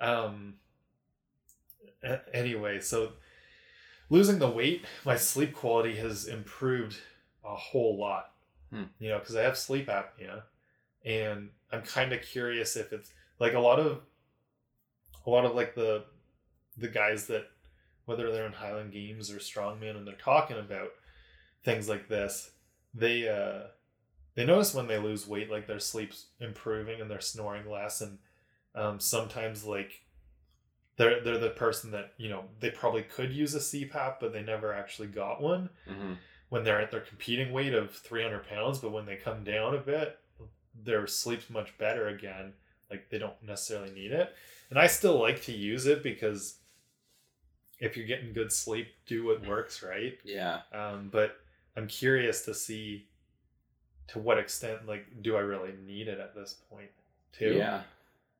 Um. 0.00 0.54
Anyway, 2.32 2.80
so 2.80 3.12
losing 4.09 4.38
the 4.38 4.49
weight, 4.50 4.85
my 5.04 5.16
sleep 5.16 5.54
quality 5.54 5.97
has 5.97 6.26
improved 6.26 6.97
a 7.44 7.54
whole 7.54 7.97
lot. 7.99 8.32
Hmm. 8.70 8.85
You 8.99 9.11
know, 9.11 9.18
because 9.18 9.37
I 9.37 9.42
have 9.42 9.59
sleep 9.59 9.87
apnea, 9.88 10.42
and 11.04 11.50
I'm 11.73 11.83
kind 11.83 12.12
of 12.12 12.23
curious 12.23 12.76
if 12.76 12.92
it's 12.92 13.12
like 13.38 13.54
a 13.54 13.61
lot 13.61 13.78
of, 13.78 14.00
a 15.26 15.30
lot 15.30 15.45
of 15.45 15.54
like 15.54 15.75
the, 15.75 16.04
the 16.76 16.88
guys 16.88 17.26
that, 17.26 17.47
whether 18.07 18.33
they're 18.33 18.47
in 18.47 18.52
Highland 18.52 18.92
Games 18.92 19.30
or 19.30 19.37
Strongman, 19.37 19.97
and 19.97 20.07
they're 20.07 20.14
talking 20.14 20.59
about 20.59 20.90
things 21.64 21.88
like 21.88 22.09
this, 22.09 22.50
they 22.92 23.28
uh, 23.28 23.69
they 24.35 24.45
notice 24.45 24.75
when 24.75 24.88
they 24.88 24.99
lose 24.99 25.28
weight, 25.28 25.50
like 25.50 25.66
their 25.66 25.78
sleep's 25.78 26.26
improving 26.40 27.00
and 27.00 27.11
they're 27.11 27.21
snoring 27.21 27.71
less, 27.71 28.00
and 28.00 28.19
um, 28.75 28.99
sometimes 28.99 29.64
like 29.64 30.02
they're 30.97 31.23
they're 31.23 31.38
the 31.38 31.50
person 31.50 31.92
that 31.92 32.14
you 32.16 32.28
know 32.28 32.45
they 32.59 32.71
probably 32.71 33.02
could 33.02 33.33
use 33.33 33.54
a 33.54 33.59
CPAP, 33.59 34.16
but 34.21 34.33
they 34.33 34.42
never 34.42 34.75
actually 34.75 35.09
got 35.09 35.40
one 35.40 35.71
hmm 35.87 36.14
when 36.50 36.64
they're 36.64 36.80
at 36.80 36.90
their 36.90 37.00
competing 37.00 37.52
weight 37.52 37.73
of 37.73 37.92
300 37.95 38.47
pounds, 38.47 38.80
but 38.80 38.90
when 38.90 39.07
they 39.07 39.14
come 39.14 39.45
down 39.45 39.73
a 39.73 39.78
bit, 39.78 40.19
their 40.75 41.07
sleep's 41.07 41.50
much 41.50 41.77
better 41.79 42.09
again. 42.09 42.53
Like 42.91 43.09
they 43.11 43.19
don't 43.19 43.41
necessarily 43.43 43.93
need 43.93 44.12
it. 44.12 44.35
And 44.71 44.79
I 44.79 44.87
still 44.87 45.21
like 45.21 45.43
to 45.43 45.53
use 45.53 45.87
it 45.87 46.03
because 46.03 46.57
if 47.79 47.97
you're 47.97 48.07
getting 48.07 48.33
good 48.33 48.53
sleep, 48.53 48.89
do 49.07 49.25
what 49.25 49.47
works, 49.47 49.83
right? 49.83 50.19
Yeah. 50.25 50.61
Um, 50.73 51.09
but 51.11 51.37
I'm 51.77 51.87
curious 51.87 52.45
to 52.45 52.55
see 52.55 53.07
to 54.09 54.19
what 54.19 54.39
extent, 54.39 54.87
like, 54.87 55.23
do 55.23 55.37
I 55.37 55.41
really 55.41 55.73
need 55.87 56.09
it 56.09 56.19
at 56.19 56.35
this 56.35 56.57
point, 56.69 56.91
too? 57.33 57.55
Yeah. 57.55 57.83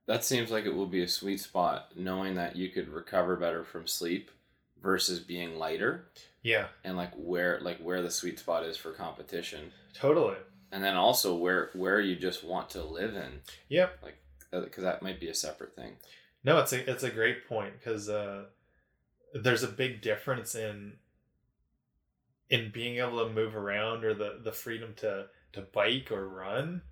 That 0.07 0.25
seems 0.25 0.51
like 0.51 0.65
it 0.65 0.75
will 0.75 0.87
be 0.87 1.05
a 1.05 1.09
sweet 1.09 1.39
spot, 1.41 1.93
knowing 1.97 2.35
that 2.35 2.57
you 2.57 2.69
could 2.71 2.89
recover 2.89 3.37
better 3.37 3.63
from 3.63 3.87
sleep 3.87 4.31
versus 4.83 5.21
being 5.21 5.57
lighter, 5.57 6.07
Yeah, 6.43 6.67
and 6.83 6.97
like 6.97 7.13
where 7.15 7.61
like 7.61 7.79
where 7.79 8.03
the 8.03 8.11
sweet 8.11 8.39
spot 8.39 8.65
is 8.65 8.77
for 8.77 8.93
competition, 8.93 9.71
totally. 9.95 10.37
And 10.73 10.83
then 10.83 10.97
also 10.97 11.35
where 11.35 11.71
where 11.75 12.01
you 12.01 12.17
just 12.17 12.45
want 12.45 12.71
to 12.71 12.83
live 12.83 13.15
in, 13.15 13.41
Yep. 13.69 13.99
Like 14.03 14.17
because 14.51 14.83
that 14.83 15.03
might 15.03 15.21
be 15.21 15.29
a 15.29 15.35
separate 15.35 15.75
thing. 15.75 15.93
No, 16.43 16.59
it's 16.59 16.73
a 16.73 16.91
it's 16.91 17.03
a 17.03 17.11
great 17.11 17.49
point 17.49 17.75
because 17.79 18.09
uh, 18.09 18.45
there's 19.35 19.63
a 19.63 19.69
big 19.69 20.01
difference 20.01 20.55
in 20.55 20.95
in 22.49 22.71
being 22.73 22.99
able 22.99 23.25
to 23.25 23.33
move 23.33 23.55
around 23.55 24.05
or 24.05 24.15
the 24.15 24.41
the 24.43 24.53
freedom 24.53 24.95
to 24.97 25.27
to 25.53 25.61
bike 25.61 26.11
or 26.11 26.29
run 26.29 26.83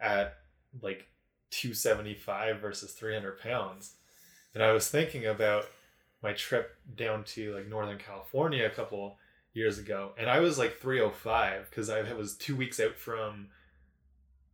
at 0.00 0.36
like 0.82 1.06
275 1.50 2.60
versus 2.60 2.92
300 2.92 3.40
pounds. 3.40 3.94
And 4.54 4.62
I 4.62 4.72
was 4.72 4.88
thinking 4.88 5.26
about 5.26 5.64
my 6.22 6.32
trip 6.32 6.76
down 6.96 7.24
to 7.24 7.54
like 7.54 7.68
Northern 7.68 7.98
California 7.98 8.66
a 8.66 8.70
couple 8.70 9.18
years 9.58 9.78
ago, 9.78 10.12
and 10.16 10.30
I 10.30 10.40
was 10.40 10.56
like 10.58 10.78
305 10.78 11.68
because 11.68 11.90
I 11.90 12.12
was 12.14 12.34
two 12.34 12.56
weeks 12.56 12.80
out 12.80 12.96
from 12.96 13.48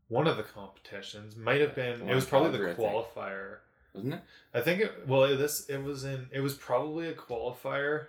one 0.08 0.26
of 0.26 0.36
the 0.36 0.42
competitions. 0.42 1.36
Might 1.36 1.60
have 1.60 1.74
been 1.74 2.08
it 2.08 2.14
was 2.14 2.24
probably 2.26 2.50
the 2.50 2.58
Calgary, 2.58 2.72
I 2.72 2.74
think. 2.74 2.88
qualifier. 2.88 3.56
Wasn't 3.94 4.14
it? 4.14 4.20
I 4.52 4.60
think 4.60 4.80
it 4.80 5.06
well 5.06 5.24
it- 5.24 5.36
this 5.36 5.66
it 5.68 5.78
was 5.82 6.04
in 6.04 6.28
it 6.32 6.40
was 6.40 6.54
probably 6.54 7.08
a 7.08 7.14
qualifier 7.14 8.06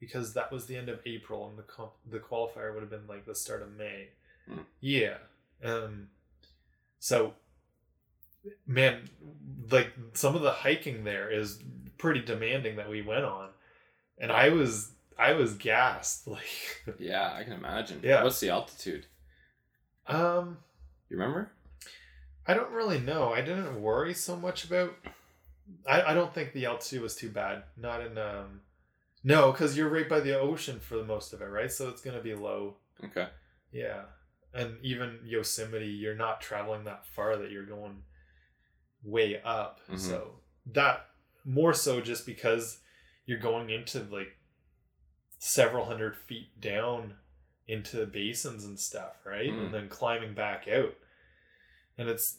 because 0.00 0.32
that 0.34 0.50
was 0.50 0.66
the 0.66 0.76
end 0.76 0.88
of 0.88 0.98
April 1.06 1.48
and 1.48 1.56
the 1.58 1.62
comp, 1.62 1.92
the 2.10 2.18
qualifier 2.18 2.72
would 2.72 2.80
have 2.82 2.90
been 2.90 3.06
like 3.06 3.24
the 3.26 3.34
start 3.34 3.62
of 3.62 3.72
May. 3.76 4.08
Hmm. 4.48 4.60
Yeah. 4.80 5.18
Um 5.62 6.08
so 6.98 7.34
man 8.66 9.08
like 9.70 9.92
some 10.14 10.34
of 10.34 10.42
the 10.42 10.50
hiking 10.50 11.04
there 11.04 11.30
is 11.30 11.62
pretty 11.98 12.20
demanding 12.20 12.76
that 12.76 12.90
we 12.90 13.00
went 13.02 13.24
on 13.24 13.50
and 14.18 14.32
I 14.32 14.48
was 14.48 14.90
I 15.22 15.32
was 15.34 15.54
gassed 15.54 16.26
like 16.36 16.84
Yeah, 16.98 17.32
I 17.32 17.44
can 17.44 17.52
imagine. 17.54 18.00
Yeah. 18.02 18.22
What's 18.24 18.40
the 18.40 18.50
altitude? 18.50 19.06
um 20.06 20.58
You 21.08 21.16
remember? 21.18 21.50
I 22.46 22.54
don't 22.54 22.72
really 22.72 22.98
know. 22.98 23.32
I 23.32 23.40
didn't 23.40 23.80
worry 23.80 24.14
so 24.14 24.34
much 24.36 24.64
about. 24.64 24.94
I, 25.88 26.02
I 26.02 26.14
don't 26.14 26.34
think 26.34 26.52
the 26.52 26.66
altitude 26.66 27.00
was 27.02 27.14
too 27.14 27.28
bad. 27.30 27.62
Not 27.76 28.04
in 28.04 28.18
um, 28.18 28.62
no, 29.22 29.52
because 29.52 29.76
you're 29.76 29.88
right 29.88 30.08
by 30.08 30.18
the 30.20 30.38
ocean 30.38 30.80
for 30.80 30.96
the 30.96 31.04
most 31.04 31.32
of 31.32 31.40
it, 31.40 31.46
right? 31.46 31.70
So 31.70 31.88
it's 31.88 32.00
gonna 32.02 32.20
be 32.20 32.34
low. 32.34 32.74
Okay. 33.04 33.28
Yeah, 33.70 34.02
and 34.52 34.76
even 34.82 35.20
Yosemite, 35.24 35.86
you're 35.86 36.16
not 36.16 36.40
traveling 36.40 36.82
that 36.84 37.06
far. 37.06 37.36
That 37.36 37.52
you're 37.52 37.64
going 37.64 38.02
way 39.04 39.40
up. 39.44 39.78
Mhm. 39.88 39.98
So 40.00 40.32
that 40.72 41.06
more 41.44 41.72
so 41.74 42.00
just 42.00 42.26
because 42.26 42.80
you're 43.24 43.38
going 43.38 43.70
into 43.70 44.00
like 44.10 44.36
several 45.44 45.86
hundred 45.86 46.16
feet 46.16 46.60
down 46.60 47.14
into 47.66 47.96
the 47.96 48.06
basins 48.06 48.64
and 48.64 48.78
stuff, 48.78 49.16
right? 49.26 49.50
Mm. 49.50 49.64
And 49.64 49.74
then 49.74 49.88
climbing 49.88 50.34
back 50.34 50.68
out. 50.68 50.94
And 51.98 52.08
it's 52.08 52.36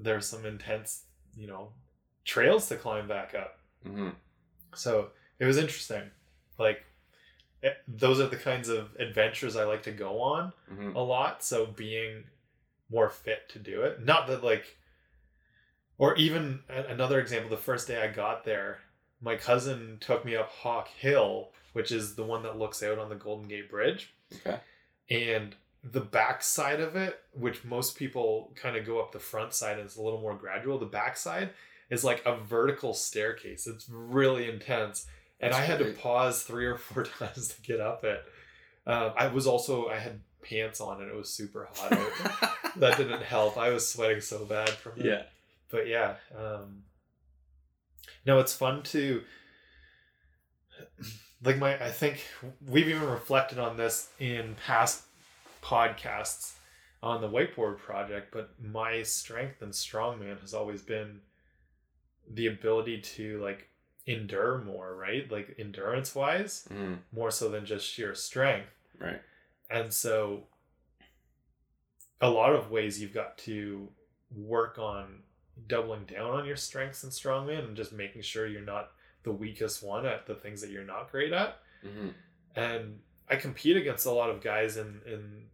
there's 0.00 0.26
some 0.26 0.46
intense, 0.46 1.04
you 1.36 1.46
know, 1.46 1.72
trails 2.24 2.66
to 2.68 2.76
climb 2.76 3.06
back 3.06 3.34
up. 3.34 3.58
hmm 3.86 4.08
So 4.74 5.10
it 5.38 5.44
was 5.44 5.58
interesting. 5.58 6.04
Like 6.58 6.86
it, 7.62 7.76
those 7.86 8.18
are 8.18 8.28
the 8.28 8.36
kinds 8.36 8.70
of 8.70 8.96
adventures 8.98 9.54
I 9.54 9.64
like 9.64 9.82
to 9.82 9.92
go 9.92 10.18
on 10.22 10.54
hmm 10.70 10.96
a 10.96 11.02
lot. 11.02 11.44
So 11.44 11.66
being 11.66 12.24
more 12.90 13.10
fit 13.10 13.50
to 13.50 13.58
do 13.58 13.82
it. 13.82 14.02
Not 14.02 14.26
that 14.28 14.42
like, 14.42 14.78
or 15.98 16.16
even 16.16 16.60
another 16.70 17.20
example. 17.20 17.50
The 17.50 17.58
first 17.58 17.86
day 17.88 18.02
I 18.02 18.08
got 18.08 18.46
there, 18.46 18.78
my 19.20 19.36
cousin 19.36 19.98
took 20.00 20.24
me 20.24 20.34
up 20.34 20.48
Hawk 20.48 20.88
Hill, 20.88 21.50
which 21.72 21.92
is 21.92 22.14
the 22.14 22.24
one 22.24 22.42
that 22.42 22.58
looks 22.58 22.82
out 22.82 22.98
on 22.98 23.08
the 23.08 23.14
Golden 23.16 23.48
Gate 23.48 23.70
Bridge, 23.70 24.12
Okay. 24.46 24.58
and 25.10 25.54
the 25.84 26.00
back 26.00 26.42
side 26.42 26.80
of 26.80 26.96
it, 26.96 27.20
which 27.32 27.64
most 27.64 27.96
people 27.96 28.52
kind 28.56 28.76
of 28.76 28.84
go 28.84 28.98
up 29.00 29.12
the 29.12 29.18
front 29.20 29.54
side 29.54 29.78
and 29.78 29.86
it's 29.86 29.96
a 29.96 30.02
little 30.02 30.20
more 30.20 30.34
gradual. 30.34 30.78
The 30.78 30.86
back 30.86 31.16
side 31.16 31.50
is 31.88 32.02
like 32.04 32.22
a 32.26 32.36
vertical 32.36 32.92
staircase. 32.94 33.66
It's 33.66 33.88
really 33.88 34.50
intense, 34.50 35.06
and 35.40 35.52
That's 35.52 35.62
I 35.62 35.66
had 35.66 35.78
to 35.78 35.92
pause 35.92 36.42
three 36.42 36.66
or 36.66 36.76
four 36.76 37.04
times 37.18 37.48
to 37.54 37.62
get 37.62 37.80
up 37.80 38.04
it. 38.04 38.22
Um, 38.86 39.12
I 39.16 39.28
was 39.28 39.46
also 39.46 39.88
I 39.88 39.98
had 39.98 40.20
pants 40.42 40.80
on 40.80 41.00
and 41.02 41.10
it 41.10 41.16
was 41.16 41.28
super 41.32 41.68
hot 41.74 41.92
out. 41.92 42.50
that 42.76 42.96
didn't 42.96 43.22
help. 43.22 43.56
I 43.58 43.70
was 43.70 43.88
sweating 43.88 44.20
so 44.20 44.44
bad 44.44 44.70
from 44.70 44.92
it. 44.98 45.04
yeah. 45.06 45.22
But 45.70 45.86
yeah, 45.86 46.14
um, 46.36 46.82
no, 48.26 48.38
it's 48.40 48.54
fun 48.54 48.82
to 48.84 49.22
like 51.44 51.58
my. 51.58 51.74
I 51.84 51.90
think 51.90 52.24
we've 52.66 52.88
even 52.88 53.08
reflected 53.08 53.58
on 53.58 53.76
this 53.76 54.08
in 54.18 54.56
past 54.66 55.02
podcasts 55.62 56.54
on 57.02 57.20
the 57.20 57.28
whiteboard 57.28 57.78
project. 57.78 58.32
But 58.32 58.50
my 58.62 59.02
strength 59.02 59.62
and 59.62 59.72
strongman 59.72 60.40
has 60.40 60.54
always 60.54 60.82
been 60.82 61.20
the 62.30 62.46
ability 62.48 63.00
to 63.00 63.40
like 63.42 63.68
endure 64.06 64.58
more, 64.58 64.94
right? 64.96 65.30
Like 65.30 65.54
endurance 65.58 66.14
wise, 66.14 66.66
Mm, 66.72 66.98
more 67.12 67.30
so 67.30 67.48
than 67.48 67.64
just 67.66 67.86
sheer 67.86 68.14
strength. 68.14 68.68
right. 68.98 69.20
And 69.70 69.92
so, 69.92 70.44
a 72.20 72.30
lot 72.30 72.54
of 72.54 72.70
ways 72.70 73.00
you've 73.00 73.14
got 73.14 73.36
to 73.38 73.88
work 74.34 74.78
on 74.78 75.20
doubling 75.66 76.04
down 76.04 76.30
on 76.30 76.46
your 76.46 76.56
strengths 76.56 77.02
and 77.04 77.12
strongman 77.12 77.64
and 77.66 77.76
just 77.76 77.92
making 77.92 78.22
sure 78.22 78.46
you're 78.46 78.60
not 78.62 78.90
the 79.24 79.32
weakest 79.32 79.82
one 79.82 80.06
at 80.06 80.26
the 80.26 80.34
things 80.34 80.60
that 80.60 80.70
you're 80.70 80.84
not 80.84 81.10
great 81.10 81.32
at. 81.32 81.58
hmm 81.82 82.08
And 82.56 83.00
I 83.28 83.36
compete 83.36 83.76
against 83.76 84.06
a 84.06 84.10
lot 84.10 84.30
of 84.30 84.40
guys 84.42 84.76
in 84.76 85.00
in 85.06 85.46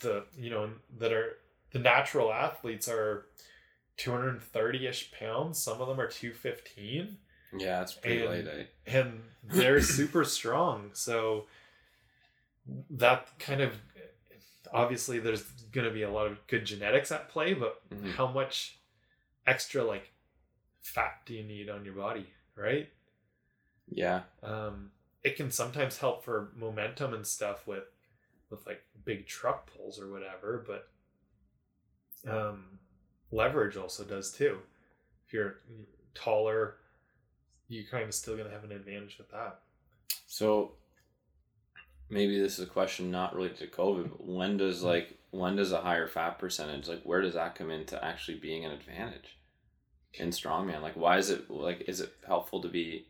the 0.00 0.24
you 0.36 0.50
know 0.50 0.70
that 0.98 1.12
are 1.12 1.38
the 1.72 1.78
natural 1.78 2.32
athletes 2.32 2.88
are 2.88 3.26
230 3.96 4.86
ish 4.86 5.12
pounds. 5.12 5.58
Some 5.62 5.80
of 5.80 5.88
them 5.88 6.00
are 6.00 6.08
215 6.08 7.16
Yeah, 7.56 7.82
it's 7.82 7.94
pretty 7.94 8.20
And- 8.24 8.28
late. 8.46 8.46
Eh? 8.86 8.98
and 8.98 9.22
they're 9.44 9.80
super 9.80 10.24
strong. 10.24 10.90
So 10.94 11.46
that 12.90 13.28
kind 13.38 13.60
of 13.60 13.80
obviously 14.72 15.18
there's 15.18 15.42
going 15.72 15.86
to 15.86 15.92
be 15.92 16.02
a 16.02 16.10
lot 16.10 16.26
of 16.26 16.46
good 16.46 16.64
genetics 16.64 17.10
at 17.12 17.28
play, 17.28 17.54
but 17.54 17.82
Mhm. 17.90 18.12
how 18.14 18.26
much 18.26 18.78
extra 19.46 19.82
like 19.84 20.11
fat 20.82 21.20
do 21.24 21.34
you 21.34 21.44
need 21.44 21.70
on 21.70 21.84
your 21.84 21.94
body, 21.94 22.26
right? 22.56 22.88
Yeah. 23.88 24.22
Um, 24.42 24.90
it 25.22 25.36
can 25.36 25.50
sometimes 25.50 25.98
help 25.98 26.24
for 26.24 26.50
momentum 26.56 27.14
and 27.14 27.26
stuff 27.26 27.66
with 27.66 27.84
with 28.50 28.66
like 28.66 28.82
big 29.04 29.26
truck 29.26 29.70
pulls 29.72 29.98
or 29.98 30.10
whatever, 30.10 30.64
but 30.66 30.88
um, 32.30 32.78
leverage 33.30 33.76
also 33.76 34.04
does 34.04 34.30
too. 34.30 34.58
If 35.26 35.32
you're 35.32 35.60
taller, 36.14 36.76
you're 37.68 37.86
kind 37.90 38.04
of 38.04 38.14
still 38.14 38.36
gonna 38.36 38.50
have 38.50 38.64
an 38.64 38.72
advantage 38.72 39.16
with 39.16 39.30
that. 39.30 39.60
So 40.26 40.72
maybe 42.10 42.38
this 42.38 42.58
is 42.58 42.66
a 42.66 42.70
question 42.70 43.10
not 43.10 43.34
related 43.34 43.58
to 43.58 43.66
COVID, 43.68 44.10
but 44.10 44.26
when 44.26 44.56
does 44.58 44.82
like 44.82 45.18
when 45.30 45.56
does 45.56 45.72
a 45.72 45.80
higher 45.80 46.06
fat 46.06 46.38
percentage 46.38 46.88
like 46.88 47.02
where 47.04 47.22
does 47.22 47.34
that 47.34 47.54
come 47.54 47.70
into 47.70 48.02
actually 48.04 48.38
being 48.38 48.66
an 48.66 48.72
advantage 48.72 49.38
in 50.14 50.30
strongman? 50.30 50.82
Like 50.82 50.96
why 50.96 51.18
is 51.18 51.30
it 51.30 51.50
like 51.50 51.84
is 51.88 52.00
it 52.00 52.12
helpful 52.26 52.60
to 52.62 52.68
be 52.68 53.06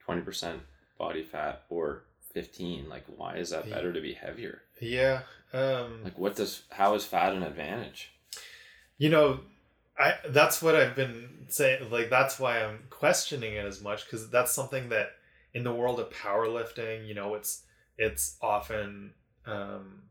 twenty 0.00 0.22
percent 0.22 0.60
body 0.98 1.22
fat 1.22 1.62
or 1.68 2.04
fifteen? 2.32 2.88
Like 2.88 3.04
why 3.06 3.36
is 3.36 3.50
that 3.50 3.68
better 3.70 3.92
to 3.92 4.00
be 4.00 4.14
heavier? 4.14 4.62
Yeah. 4.80 5.22
Um, 5.52 6.02
Like 6.04 6.18
what 6.18 6.36
does 6.36 6.62
how 6.70 6.94
is 6.94 7.04
fat 7.04 7.32
an 7.34 7.42
advantage? 7.42 8.12
you 8.98 9.10
know, 9.10 9.40
I 9.98 10.14
that's 10.30 10.62
what 10.62 10.74
I've 10.74 10.96
been 10.96 11.46
saying. 11.48 11.90
Like 11.90 12.08
that's 12.10 12.38
why 12.38 12.64
I'm 12.64 12.80
questioning 12.90 13.54
it 13.54 13.64
as 13.66 13.82
much 13.82 14.04
because 14.04 14.30
that's 14.30 14.52
something 14.52 14.88
that 14.88 15.10
in 15.54 15.64
the 15.64 15.72
world 15.72 16.00
of 16.00 16.10
powerlifting, 16.10 17.06
you 17.06 17.14
know, 17.14 17.34
it's 17.34 17.62
it's 17.98 18.36
often 18.42 19.12
um, 19.46 20.02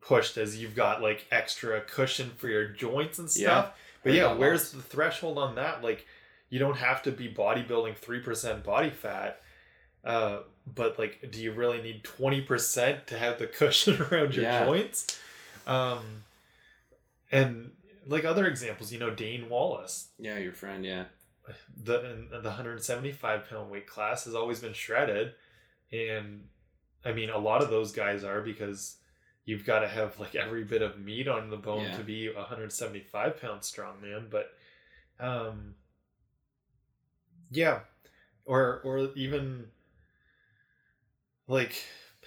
pushed 0.00 0.36
as 0.36 0.58
you've 0.60 0.74
got 0.74 1.00
like 1.02 1.26
extra 1.30 1.80
cushion 1.80 2.30
for 2.36 2.48
your 2.48 2.68
joints 2.68 3.18
and 3.18 3.28
Yeah. 3.34 3.62
stuff. 3.62 3.78
But 4.04 4.12
yeah, 4.12 4.32
where's 4.34 4.72
lots. 4.72 4.72
the 4.72 4.82
threshold 4.82 5.38
on 5.38 5.54
that? 5.56 5.82
Like, 5.82 6.06
you 6.50 6.58
don't 6.58 6.76
have 6.76 7.02
to 7.04 7.10
be 7.10 7.32
bodybuilding 7.32 7.96
three 7.96 8.20
percent 8.20 8.62
body 8.62 8.90
fat. 8.90 9.40
Uh, 10.04 10.40
but 10.72 10.98
like, 10.98 11.30
do 11.32 11.40
you 11.42 11.52
really 11.52 11.80
need 11.82 12.04
twenty 12.04 12.40
percent 12.42 13.06
to 13.08 13.18
have 13.18 13.38
the 13.38 13.46
cushion 13.58 14.00
around 14.02 14.34
your 14.34 14.44
Yeah. 14.44 14.64
joints? 14.66 15.18
Um, 15.66 16.24
and 17.32 17.72
like 18.06 18.24
other 18.24 18.46
examples, 18.46 18.92
you 18.92 18.98
know, 18.98 19.10
Dane 19.10 19.48
Wallace, 19.48 20.08
Yeah, 20.18 20.36
your 20.38 20.52
friend, 20.52 20.84
yeah. 20.84 21.04
the 21.82 22.26
the 22.30 22.40
175 22.50 23.48
pound 23.48 23.70
weight 23.70 23.86
class 23.86 24.24
has 24.26 24.34
always 24.34 24.60
been 24.60 24.74
shredded, 24.74 25.32
and 25.92 26.44
I 27.04 27.12
mean, 27.12 27.30
a 27.30 27.38
lot 27.38 27.62
of 27.62 27.70
those 27.70 27.92
guys 27.92 28.24
are 28.24 28.40
because 28.42 28.96
you've 29.44 29.64
got 29.66 29.80
to 29.80 29.88
have 29.88 30.18
like 30.18 30.34
every 30.34 30.64
bit 30.64 30.82
of 30.82 30.98
meat 30.98 31.28
on 31.28 31.50
the 31.50 31.56
bone 31.56 31.84
Yeah. 31.84 31.96
to 31.96 32.02
be 32.04 32.28
175 32.32 33.40
pound 33.40 33.60
strongman. 33.62 34.30
But, 34.30 34.50
um, 35.20 35.74
yeah, 37.50 37.80
or 38.44 38.80
or 38.84 39.10
even 39.14 39.66
like 41.46 41.82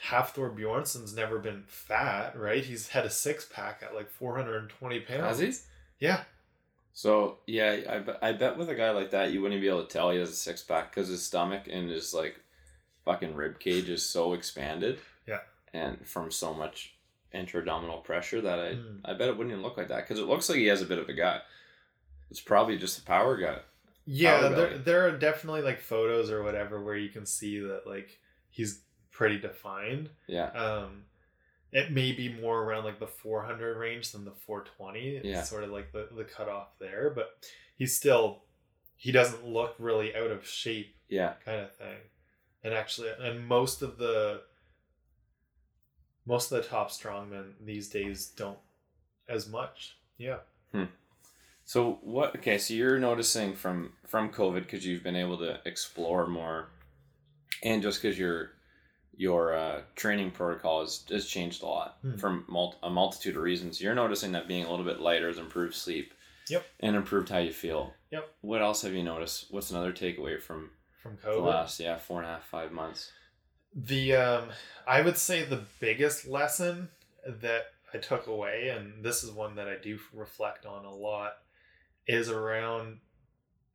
Hafthor 0.10 0.56
Bjornsson's 0.56 1.16
never 1.16 1.40
been 1.40 1.64
fat, 1.68 2.38
right? 2.38 2.64
He's 2.64 2.90
had 2.90 3.06
a 3.06 3.10
six 3.10 3.46
pack 3.46 3.82
at 3.84 3.96
like 3.96 4.10
420 4.10 5.00
pounds. 5.02 5.40
Has 5.40 5.40
he? 5.40 6.06
Yeah. 6.06 6.24
So 6.94 7.40
yeah, 7.46 7.80
I 7.90 8.00
bet, 8.00 8.20
I 8.22 8.32
bet 8.32 8.58
with 8.58 8.70
a 8.70 8.76
guy 8.76 8.92
like 8.92 9.12
that, 9.12 9.32
you 9.32 9.42
wouldn't 9.42 9.62
be 9.62 9.68
able 9.68 9.84
to 9.86 9.92
tell 9.92 10.12
he 10.12 10.20
has 10.20 10.30
a 10.30 10.34
six 10.36 10.64
pack 10.64 10.92
because 10.94 11.10
his 11.10 11.24
stomach 11.24 11.64
and 11.70 11.90
his 11.90 12.14
like 12.14 12.40
fucking 13.06 13.36
rib 13.36 13.60
cage 13.60 13.90
is 13.90 14.04
so 14.08 14.34
expanded. 14.34 15.00
Yeah. 15.28 15.40
And 15.74 16.08
from 16.08 16.32
so 16.32 16.54
much 16.54 16.96
intra-abdominal 17.38 18.00
pressure 18.00 18.42
that 18.42 18.60
I 18.60 18.74
Mm. 18.74 19.02
I 19.06 19.14
bet 19.14 19.30
it 19.30 19.38
wouldn't 19.38 19.52
even 19.52 19.64
look 19.64 19.78
like 19.78 19.88
that 19.90 20.02
because 20.02 20.20
it 20.20 20.26
looks 20.26 20.50
like 20.50 20.58
he 20.58 20.66
has 20.68 20.82
a 20.82 20.86
bit 20.86 21.00
of 21.00 21.08
a 21.10 21.14
gut. 21.14 21.44
It's 22.30 22.42
probably 22.42 22.78
just 22.78 23.00
a 23.00 23.04
power 23.04 23.38
gut. 23.38 23.66
Yeah, 24.06 24.40
Power 24.42 24.50
there 24.56 24.68
belly. 24.70 24.82
there 24.84 25.08
are 25.08 25.18
definitely 25.18 25.62
like 25.62 25.80
photos 25.82 26.30
or 26.32 26.44
whatever 26.44 26.82
where 26.84 26.96
you 26.96 27.10
can 27.10 27.26
see 27.26 27.60
that 27.60 27.86
like 27.88 28.20
he's 28.50 28.82
pretty 29.12 29.38
defined. 29.40 30.10
Yeah. 30.28 30.48
Um 30.52 31.06
it 31.74 31.92
may 31.92 32.14
be 32.14 32.30
more 32.30 32.64
around 32.64 32.86
like 32.86 33.00
the 33.00 33.08
400 33.08 33.78
range 33.78 34.12
than 34.14 34.24
the 34.24 34.32
420. 34.32 35.18
It's 35.18 35.26
Yeah. 35.26 35.44
sort 35.44 35.64
of 35.64 35.70
like 35.72 35.92
the 35.92 36.08
the 36.16 36.24
cutoff 36.24 36.70
there, 36.80 37.10
but 37.10 37.46
he's 37.78 37.96
still 37.96 38.44
he 38.96 39.12
doesn't 39.12 39.46
look 39.46 39.76
really 39.78 40.16
out 40.16 40.32
of 40.32 40.48
shape 40.48 40.96
Yeah. 41.10 41.34
kind 41.46 41.62
of 41.62 41.76
thing. 41.76 41.98
And 42.64 42.74
actually 42.74 43.10
and 43.20 43.46
most 43.46 43.82
of 43.82 43.98
the 43.98 44.44
most 46.28 46.52
of 46.52 46.62
the 46.62 46.68
top 46.70 46.92
strongmen 46.92 47.54
these 47.66 47.90
days 47.90 48.28
don't 48.36 48.60
as 49.28 49.48
much. 49.50 49.98
Yeah. 50.20 50.38
Hmm. 50.72 50.84
So 51.66 52.00
what? 52.02 52.36
Okay, 52.36 52.58
so 52.58 52.74
you're 52.74 53.00
noticing 53.00 53.54
from 53.56 53.94
from 54.06 54.30
COVID 54.32 54.62
because 54.62 54.86
you've 54.86 55.04
been 55.04 55.16
able 55.16 55.38
to 55.40 55.60
explore 55.66 56.28
more, 56.28 56.70
and 57.64 57.82
just 57.82 58.02
because 58.02 58.18
your 58.20 58.52
your 59.16 59.56
uh, 59.56 59.82
training 59.96 60.30
protocol 60.30 60.82
has, 60.82 61.04
has 61.10 61.26
changed 61.26 61.64
a 61.64 61.66
lot 61.66 61.98
Hmm. 62.04 62.18
from 62.18 62.46
mul- 62.48 62.76
a 62.84 62.90
multitude 62.90 63.36
of 63.36 63.42
reasons. 63.42 63.82
You're 63.82 63.96
noticing 63.96 64.32
that 64.34 64.48
being 64.48 64.64
a 64.66 64.70
little 64.70 64.86
bit 64.86 65.00
lighter 65.02 65.28
has 65.28 65.38
improved 65.40 65.74
sleep. 65.76 66.14
Yep. 66.50 66.66
And 66.80 66.96
improved 66.96 67.28
how 67.28 67.40
you 67.40 67.52
feel. 67.52 67.94
Yep. 68.12 68.30
What 68.40 68.62
else 68.62 68.84
have 68.84 68.94
you 68.94 69.04
noticed? 69.04 69.48
What's 69.52 69.70
another 69.72 69.92
takeaway 69.92 70.42
from 70.42 70.70
From 71.04 71.18
COVID? 71.18 71.34
the 71.34 71.40
last 71.42 71.78
yeah 71.80 71.98
four 71.98 72.22
and 72.22 72.30
a 72.30 72.34
half 72.36 72.46
five 72.46 72.72
months? 72.72 73.12
The 73.76 74.16
um 74.16 74.50
I 74.86 75.02
would 75.02 75.18
say 75.18 75.44
the 75.44 75.66
biggest 75.80 76.28
lesson 76.28 76.90
that 77.26 77.66
I 77.94 77.98
took 77.98 78.28
away 78.28 78.70
and 78.70 79.04
this 79.04 79.24
is 79.24 79.32
one 79.32 79.56
that 79.56 79.68
I 79.68 79.78
do 79.82 80.00
reflect 80.14 80.66
on 80.66 80.86
a 80.86 80.94
lot 80.94 81.34
is 82.08 82.30
around 82.30 83.00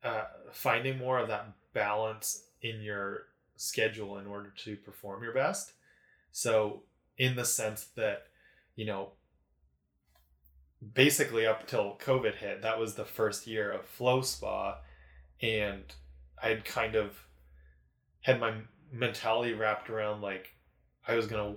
uh, 0.03 0.25
finding 0.51 0.97
more 0.97 1.19
of 1.19 1.27
that 1.29 1.53
balance 1.73 2.45
in 2.61 2.81
your 2.81 3.27
schedule 3.55 4.17
in 4.17 4.27
order 4.27 4.53
to 4.65 4.75
perform 4.75 5.23
your 5.23 5.33
best. 5.33 5.73
So 6.31 6.83
in 7.17 7.35
the 7.35 7.45
sense 7.45 7.85
that 7.95 8.27
you 8.75 8.85
know 8.85 9.11
basically 10.93 11.45
up 11.45 11.67
till 11.67 11.97
COVID 11.97 12.35
hit, 12.35 12.61
that 12.61 12.79
was 12.79 12.95
the 12.95 13.05
first 13.05 13.47
year 13.47 13.71
of 13.71 13.85
Flow 13.85 14.21
Spa 14.21 14.79
and 15.41 15.83
I'd 16.41 16.65
kind 16.65 16.95
of 16.95 17.25
had 18.21 18.39
my 18.39 18.53
mentality 18.93 19.53
wrapped 19.53 19.89
around 19.89 20.21
like 20.21 20.55
I 21.07 21.15
was 21.15 21.27
gonna 21.27 21.55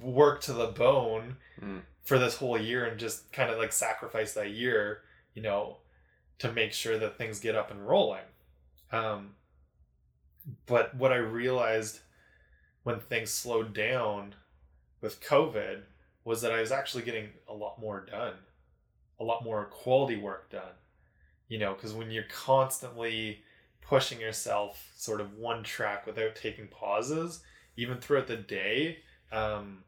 work 0.00 0.40
to 0.42 0.52
the 0.52 0.66
bone 0.66 1.38
Mm. 1.60 1.82
for 2.02 2.18
this 2.18 2.36
whole 2.36 2.58
year 2.60 2.84
and 2.84 3.00
just 3.00 3.32
kind 3.32 3.50
of 3.50 3.58
like 3.58 3.72
sacrifice 3.72 4.34
that 4.34 4.50
year, 4.50 5.02
you 5.34 5.40
know, 5.42 5.78
to 6.38 6.52
make 6.52 6.72
sure 6.72 6.98
that 6.98 7.16
things 7.16 7.40
get 7.40 7.54
up 7.56 7.70
and 7.70 7.86
rolling. 7.88 8.24
Um, 8.92 9.34
but 10.66 10.94
what 10.94 11.12
I 11.12 11.16
realized 11.16 12.00
when 12.82 13.00
things 13.00 13.30
slowed 13.30 13.72
down 13.72 14.34
with 15.00 15.20
COVID 15.20 15.82
was 16.24 16.42
that 16.42 16.52
I 16.52 16.60
was 16.60 16.70
actually 16.72 17.02
getting 17.04 17.30
a 17.48 17.54
lot 17.54 17.80
more 17.80 18.00
done, 18.04 18.34
a 19.18 19.24
lot 19.24 19.42
more 19.42 19.64
quality 19.66 20.16
work 20.16 20.50
done. 20.50 20.74
You 21.48 21.58
know, 21.58 21.74
because 21.74 21.92
when 21.94 22.10
you're 22.10 22.24
constantly 22.24 23.42
pushing 23.88 24.20
yourself 24.20 24.90
sort 24.96 25.20
of 25.20 25.34
one 25.34 25.62
track 25.62 26.06
without 26.06 26.34
taking 26.34 26.66
pauses, 26.68 27.40
even 27.76 27.98
throughout 27.98 28.26
the 28.26 28.36
day. 28.36 28.98
Um, 29.32 29.84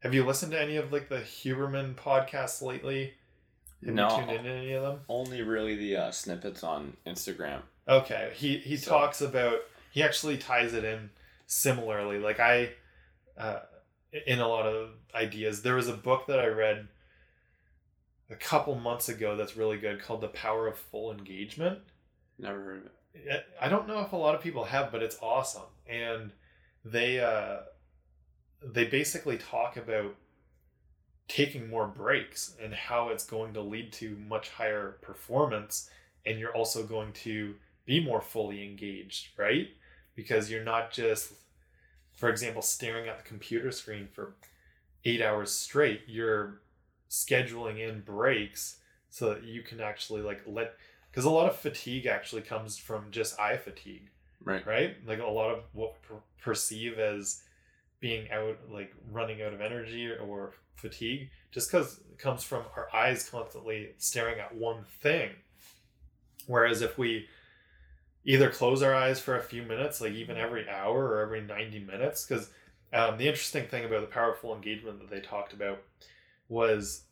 have 0.00 0.12
you 0.14 0.24
listened 0.24 0.52
to 0.52 0.60
any 0.60 0.76
of 0.76 0.92
like 0.92 1.08
the 1.08 1.20
Huberman 1.20 1.94
podcasts 1.94 2.60
lately? 2.62 3.14
Have 3.84 3.94
No. 3.94 4.08
you 4.10 4.16
tuned 4.26 4.36
into 4.38 4.50
any 4.50 4.72
of 4.72 4.82
them? 4.82 5.00
Only 5.08 5.42
really 5.42 5.76
the 5.76 5.96
uh, 5.96 6.10
snippets 6.10 6.62
on 6.62 6.96
Instagram. 7.06 7.62
Okay, 7.86 8.32
he 8.34 8.58
he 8.58 8.76
So- 8.76 8.90
talks 8.90 9.20
about 9.20 9.58
he 9.92 10.02
actually 10.02 10.38
ties 10.38 10.72
it 10.74 10.84
in 10.84 11.10
similarly. 11.46 12.18
Like 12.18 12.40
I, 12.40 12.72
uh, 13.38 13.60
in 14.26 14.40
a 14.40 14.48
lot 14.48 14.66
of 14.66 14.90
ideas, 15.14 15.62
there 15.62 15.74
was 15.76 15.88
a 15.88 15.92
book 15.94 16.26
that 16.26 16.40
I 16.40 16.46
read 16.46 16.88
a 18.30 18.34
couple 18.36 18.74
months 18.74 19.08
ago 19.08 19.36
that's 19.36 19.56
really 19.56 19.76
good 19.76 20.00
called 20.00 20.20
The 20.22 20.28
Power 20.28 20.66
of 20.66 20.78
Full 20.78 21.12
Engagement. 21.12 21.80
Never 22.38 22.62
heard 22.62 22.78
of 22.78 22.86
it. 22.86 22.92
I 23.60 23.68
don't 23.68 23.86
know 23.86 24.00
if 24.00 24.12
a 24.12 24.16
lot 24.16 24.34
of 24.34 24.40
people 24.40 24.64
have, 24.64 24.90
but 24.90 25.02
it's 25.02 25.18
awesome. 25.22 25.62
And 25.88 26.32
they 26.84 27.20
uh, 27.20 27.58
they 28.62 28.84
basically 28.84 29.38
talk 29.38 29.76
about 29.76 30.14
taking 31.28 31.68
more 31.68 31.86
breaks 31.86 32.54
and 32.62 32.74
how 32.74 33.08
it's 33.08 33.24
going 33.24 33.54
to 33.54 33.60
lead 33.60 33.92
to 33.94 34.16
much 34.28 34.50
higher 34.50 34.96
performance, 35.00 35.88
and 36.26 36.38
you're 36.38 36.54
also 36.54 36.82
going 36.82 37.12
to 37.12 37.54
be 37.86 38.00
more 38.00 38.20
fully 38.20 38.64
engaged, 38.64 39.28
right? 39.36 39.68
Because 40.14 40.50
you're 40.50 40.64
not 40.64 40.90
just, 40.92 41.32
for 42.14 42.28
example, 42.28 42.62
staring 42.62 43.08
at 43.08 43.18
the 43.18 43.28
computer 43.28 43.70
screen 43.70 44.08
for 44.12 44.34
eight 45.04 45.22
hours 45.22 45.50
straight. 45.50 46.02
You're 46.06 46.60
scheduling 47.10 47.78
in 47.78 48.00
breaks 48.00 48.78
so 49.10 49.32
that 49.32 49.44
you 49.44 49.62
can 49.62 49.80
actually 49.80 50.22
like 50.22 50.42
let 50.46 50.74
because 51.14 51.24
a 51.26 51.30
lot 51.30 51.48
of 51.48 51.54
fatigue 51.56 52.06
actually 52.06 52.42
comes 52.42 52.76
from 52.76 53.10
just 53.12 53.38
eye 53.38 53.56
fatigue 53.56 54.10
Right. 54.42 54.66
right 54.66 54.96
like 55.06 55.20
a 55.20 55.26
lot 55.26 55.50
of 55.52 55.60
what 55.72 55.94
we 56.02 56.08
per- 56.16 56.22
perceive 56.42 56.98
as 56.98 57.42
being 58.00 58.30
out 58.30 58.58
like 58.70 58.92
running 59.10 59.40
out 59.40 59.54
of 59.54 59.60
energy 59.62 60.10
or 60.10 60.52
fatigue 60.74 61.30
just 61.50 61.70
because 61.70 62.00
it 62.12 62.18
comes 62.18 62.42
from 62.42 62.64
our 62.76 62.88
eyes 62.94 63.28
constantly 63.30 63.90
staring 63.98 64.38
at 64.40 64.54
one 64.54 64.84
thing 65.00 65.30
whereas 66.46 66.82
if 66.82 66.98
we 66.98 67.26
either 68.26 68.50
close 68.50 68.82
our 68.82 68.94
eyes 68.94 69.20
for 69.20 69.36
a 69.38 69.42
few 69.42 69.62
minutes 69.62 70.00
like 70.00 70.12
even 70.12 70.36
every 70.36 70.68
hour 70.68 71.06
or 71.06 71.20
every 71.20 71.40
90 71.40 71.78
minutes 71.80 72.26
because 72.26 72.50
um, 72.92 73.16
the 73.18 73.26
interesting 73.26 73.66
thing 73.66 73.84
about 73.84 74.02
the 74.02 74.06
Power 74.06 74.32
of 74.32 74.38
Full 74.38 74.54
Engagement 74.54 75.00
that 75.00 75.10
they 75.10 75.20
talked 75.20 75.52
about 75.52 75.82
was 76.48 77.02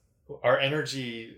our 0.44 0.58
energy 0.58 1.36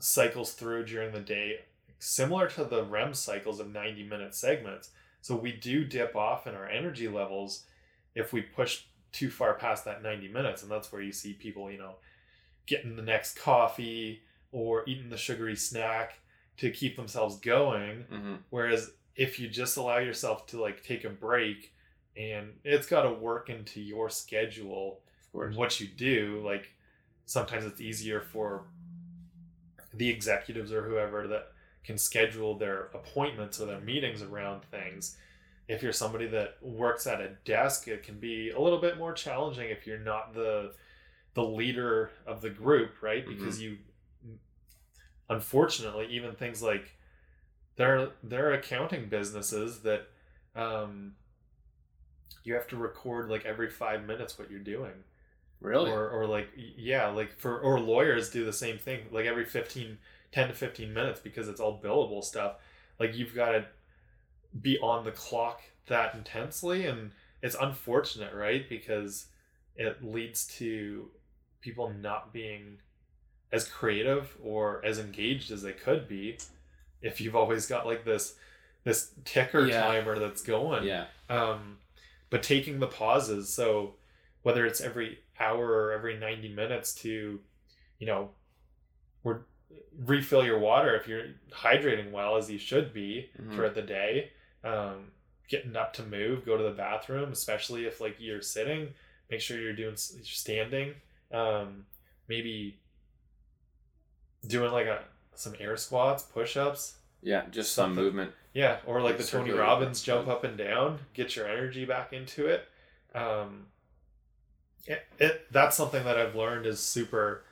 cycles 0.00 0.52
through 0.54 0.84
during 0.86 1.12
the 1.12 1.20
day 1.20 1.60
similar 1.98 2.48
to 2.50 2.64
the 2.64 2.84
REM 2.84 3.14
cycles 3.14 3.60
of 3.60 3.72
90 3.72 4.04
minute 4.04 4.34
segments. 4.34 4.90
So 5.20 5.36
we 5.36 5.52
do 5.52 5.84
dip 5.84 6.14
off 6.16 6.46
in 6.46 6.54
our 6.54 6.68
energy 6.68 7.08
levels 7.08 7.64
if 8.14 8.32
we 8.32 8.42
push 8.42 8.82
too 9.12 9.30
far 9.30 9.54
past 9.54 9.84
that 9.84 10.02
90 10.02 10.28
minutes 10.28 10.62
and 10.62 10.70
that's 10.70 10.90
where 10.92 11.00
you 11.00 11.12
see 11.12 11.32
people 11.32 11.70
you 11.70 11.78
know 11.78 11.94
getting 12.66 12.96
the 12.96 13.02
next 13.02 13.38
coffee 13.38 14.22
or 14.50 14.82
eating 14.88 15.08
the 15.08 15.16
sugary 15.16 15.54
snack 15.54 16.18
to 16.56 16.70
keep 16.70 16.96
themselves 16.96 17.36
going. 17.38 18.04
Hmm 18.10 18.34
whereas 18.50 18.90
if 19.16 19.38
you 19.38 19.48
just 19.48 19.76
allow 19.76 19.98
yourself 19.98 20.46
to 20.46 20.60
like 20.60 20.82
take 20.82 21.04
a 21.04 21.10
break 21.10 21.72
and 22.16 22.52
it's 22.64 22.86
got 22.86 23.02
to 23.02 23.12
work 23.12 23.48
into 23.48 23.80
your 23.80 24.10
schedule 24.10 25.00
and 25.32 25.56
what 25.56 25.80
you 25.80 25.86
do 25.86 26.42
like 26.44 26.72
sometimes 27.26 27.64
it's 27.64 27.80
easier 27.80 28.20
for 28.20 28.64
the 29.92 30.08
executives 30.08 30.72
or 30.72 30.82
whoever 30.82 31.26
that 31.28 31.48
can 31.84 31.98
schedule 31.98 32.56
their 32.56 32.86
appointments 32.94 33.60
or 33.60 33.66
their 33.66 33.80
meetings 33.80 34.22
around 34.22 34.64
things. 34.64 35.16
If 35.68 35.82
you're 35.82 35.92
somebody 35.92 36.26
that 36.28 36.56
works 36.62 37.06
at 37.06 37.20
a 37.20 37.30
desk 37.44 37.88
it 37.88 38.02
can 38.02 38.18
be 38.18 38.50
a 38.50 38.60
little 38.60 38.80
bit 38.80 38.98
more 38.98 39.12
challenging 39.12 39.70
if 39.70 39.86
you're 39.86 39.98
not 39.98 40.34
the 40.34 40.72
the 41.34 41.44
leader 41.44 42.10
of 42.26 42.40
the 42.40 42.50
group 42.50 43.02
right? 43.02 43.26
Because 43.26 43.60
you 43.60 43.78
unfortunately 45.30 46.06
even 46.10 46.34
things 46.34 46.62
like 46.62 46.96
there 47.76 48.10
there 48.22 48.50
are 48.50 48.52
accounting 48.52 49.08
businesses 49.08 49.80
that 49.80 50.06
um 50.54 51.12
you 52.44 52.54
have 52.54 52.68
to 52.68 52.76
record 52.76 53.30
like 53.30 53.44
every 53.46 53.70
five 53.70 54.04
minutes 54.04 54.38
what 54.38 54.50
you're 54.50 54.60
doing. 54.60 54.92
Really? 55.60 55.90
or 55.90 56.10
or 56.10 56.26
like 56.26 56.48
yeah 56.56 57.08
like 57.08 57.38
for 57.38 57.58
or 57.58 57.80
lawyers 57.80 58.30
do 58.30 58.44
the 58.44 58.52
same 58.52 58.78
thing. 58.78 59.00
Like 59.10 59.24
every 59.24 59.46
15 59.46 59.98
10 60.34 60.48
to 60.48 60.54
15 60.54 60.92
minutes 60.92 61.20
because 61.20 61.46
it's 61.48 61.60
all 61.60 61.80
billable 61.80 62.22
stuff 62.24 62.56
like 62.98 63.14
you've 63.14 63.34
got 63.36 63.52
to 63.52 63.64
be 64.60 64.76
on 64.80 65.04
the 65.04 65.12
clock 65.12 65.60
that 65.86 66.12
intensely 66.14 66.86
and 66.86 67.12
it's 67.40 67.54
unfortunate 67.60 68.34
right 68.34 68.68
because 68.68 69.26
it 69.76 70.04
leads 70.04 70.44
to 70.46 71.08
people 71.60 71.88
not 72.00 72.32
being 72.32 72.78
as 73.52 73.68
creative 73.68 74.36
or 74.42 74.84
as 74.84 74.98
engaged 74.98 75.52
as 75.52 75.62
they 75.62 75.72
could 75.72 76.08
be 76.08 76.36
if 77.00 77.20
you've 77.20 77.36
always 77.36 77.66
got 77.66 77.86
like 77.86 78.04
this 78.04 78.34
this 78.82 79.12
ticker 79.24 79.64
Yeah. 79.66 79.82
timer 79.82 80.18
that's 80.18 80.42
going 80.42 80.82
yeah. 80.84 81.04
um, 81.30 81.78
but 82.28 82.42
taking 82.42 82.80
the 82.80 82.88
pauses 82.88 83.52
so 83.52 83.94
whether 84.42 84.66
it's 84.66 84.80
every 84.80 85.20
hour 85.38 85.64
or 85.64 85.92
every 85.92 86.18
90 86.18 86.48
minutes 86.54 86.92
to 87.02 87.38
you 88.00 88.06
know 88.06 88.30
or 89.22 89.46
refill 90.04 90.44
your 90.44 90.58
water 90.58 90.94
if 90.96 91.06
you're 91.06 91.26
hydrating 91.52 92.10
well 92.10 92.36
as 92.36 92.50
you 92.50 92.58
should 92.58 92.92
be 92.92 93.30
Mhm. 93.40 93.52
throughout 93.54 93.74
the 93.74 93.82
day 93.82 94.30
um, 94.64 95.12
getting 95.48 95.76
up 95.76 95.92
to 95.94 96.02
move 96.02 96.44
go 96.44 96.56
to 96.56 96.62
the 96.64 96.70
bathroom 96.70 97.30
especially 97.32 97.86
if 97.86 98.00
like 98.00 98.16
you're 98.18 98.42
sitting 98.42 98.92
make 99.30 99.40
sure 99.40 99.60
you're 99.60 99.72
doing 99.72 99.96
you're 100.14 100.24
standing 100.24 100.94
um, 101.32 101.86
maybe 102.28 102.78
doing 104.46 104.72
like 104.72 104.86
a 104.86 105.02
some 105.34 105.54
air 105.58 105.76
squats 105.76 106.22
push-ups 106.22 106.96
Yeah. 107.22 107.46
Just 107.50 107.72
some 107.72 107.90
Something- 107.90 108.04
movement. 108.04 108.32
yeah, 108.52 108.80
or 108.86 109.00
like 109.00 109.16
Like 109.16 109.24
the 109.24 109.30
Tony 109.30 109.50
Robbins 109.50 110.02
jump 110.02 110.28
up 110.28 110.44
and 110.44 110.58
down, 110.58 111.00
get 111.14 111.34
your 111.36 111.46
energy 111.48 111.84
back 111.86 112.12
into 112.12 112.46
it. 112.46 112.68
Um, 113.14 113.68
it, 114.86 115.06
it 115.18 115.50
that's 115.50 115.74
something 115.76 116.04
that 116.04 116.18
I've 116.18 116.34
learned 116.34 116.66
is 116.66 116.80
super 116.80 117.42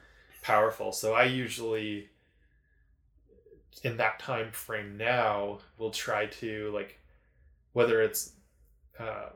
powerful. 0.42 0.92
So 0.92 1.14
I 1.14 1.24
usually 1.24 2.10
in 3.84 3.96
that 3.96 4.18
time 4.18 4.50
frame 4.52 4.96
now 4.96 5.58
will 5.78 5.90
try 5.90 6.26
to 6.26 6.70
like 6.72 6.98
whether 7.72 8.02
it's 8.02 8.32
uh, 8.98 9.30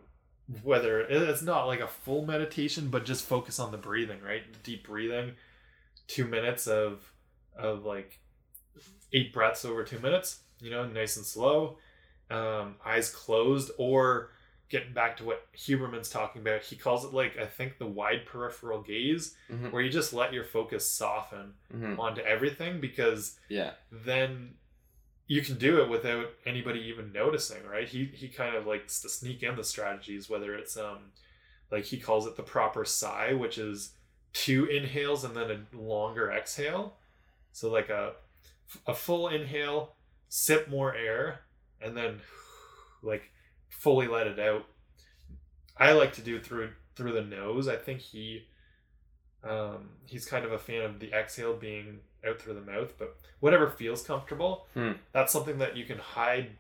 whether 0.63 1.01
it's 1.01 1.43
not 1.43 1.67
like 1.67 1.81
a 1.81 1.87
full 1.87 2.25
meditation 2.25 2.89
but 2.89 3.05
just 3.05 3.25
focus 3.25 3.59
on 3.59 3.73
the 3.73 3.79
breathing 3.79 4.21
right? 4.23 4.43
Deep 4.63 4.87
breathing 4.87 5.33
two 6.07 6.25
minutes 6.25 6.67
of 6.67 7.13
of 7.57 7.85
like 7.85 8.21
eight 9.13 9.33
breaths 9.33 9.65
over 9.65 9.83
two 9.83 9.99
minutes 9.99 10.41
you 10.61 10.71
know 10.71 10.87
nice 10.87 11.17
and 11.17 11.27
slow 11.27 11.79
um, 12.31 12.75
eyes 12.85 13.11
closed 13.11 13.71
or 13.79 14.31
getting 14.69 14.93
back 14.93 15.17
to 15.17 15.25
what 15.25 15.47
huberman's 15.57 16.09
talking 16.11 16.43
about 16.43 16.61
he 16.63 16.75
calls 16.77 17.05
it 17.05 17.13
like 17.13 17.39
i 17.39 17.47
think 17.47 17.79
the 17.79 17.87
wide 17.87 18.27
peripheral 18.27 18.83
gaze 18.83 19.37
Mhm. 19.51 19.71
where 19.71 19.81
you 19.83 19.91
just 19.91 20.13
let 20.13 20.33
your 20.33 20.45
focus 20.45 20.91
soften 20.91 21.55
Mhm. 21.73 21.99
onto 21.99 22.21
everything 22.23 22.81
because 22.81 23.39
Yeah. 23.49 23.75
then 23.91 24.57
you 25.29 25.43
can 25.43 25.57
do 25.59 25.81
it 25.83 25.89
without 25.89 26.29
anybody 26.45 26.79
even 26.83 27.13
noticing, 27.13 27.65
right? 27.67 27.89
He 27.89 28.05
he 28.05 28.29
kind 28.29 28.55
of 28.55 28.65
likes 28.65 29.01
to 29.01 29.09
sneak 29.09 29.43
in 29.43 29.57
the 29.57 29.65
strategies, 29.65 30.29
whether 30.31 30.55
it's 30.55 30.77
um 30.77 31.11
like 31.71 31.85
he 31.85 31.99
calls 31.99 32.27
it 32.29 32.37
the 32.37 32.45
proper 32.45 32.85
sigh, 32.85 33.33
which 33.33 33.59
is 33.59 33.93
two 34.33 34.67
inhales 34.67 35.25
and 35.25 35.35
then 35.35 35.51
a 35.51 35.77
longer 35.77 36.31
exhale. 36.31 36.97
So 37.53 37.69
like 37.71 37.89
a 37.89 38.15
a 38.87 38.95
full 38.95 39.27
inhale, 39.29 39.97
sip 40.29 40.69
more 40.69 40.95
air, 40.95 41.41
and 41.81 41.97
then 41.97 42.21
like 43.03 43.33
fully 43.79 44.09
let 44.09 44.27
it 44.27 44.39
out. 44.39 44.65
I 45.77 45.93
like 45.93 46.13
to 46.15 46.21
do 46.23 46.41
through 46.41 46.71
through 46.95 47.13
the 47.13 47.23
nose. 47.23 47.69
I 47.69 47.77
think 47.77 48.01
he 48.01 48.47
um 49.45 49.91
he's 50.07 50.27
kind 50.27 50.45
of 50.45 50.53
a 50.53 50.59
fan 50.59 50.83
of 50.83 50.99
the 50.99 51.13
exhale 51.13 51.57
being 51.57 52.01
out 52.27 52.41
through 52.41 52.55
the 52.55 52.61
mouth, 52.73 52.95
but 52.99 53.17
whatever 53.41 53.69
feels 53.71 54.03
comfortable. 54.03 54.67
Hmm. 54.75 54.93
That's 55.13 55.33
something 55.33 55.59
that 55.59 55.77
you 55.77 55.85
can 55.85 55.99
hide. 55.99 56.51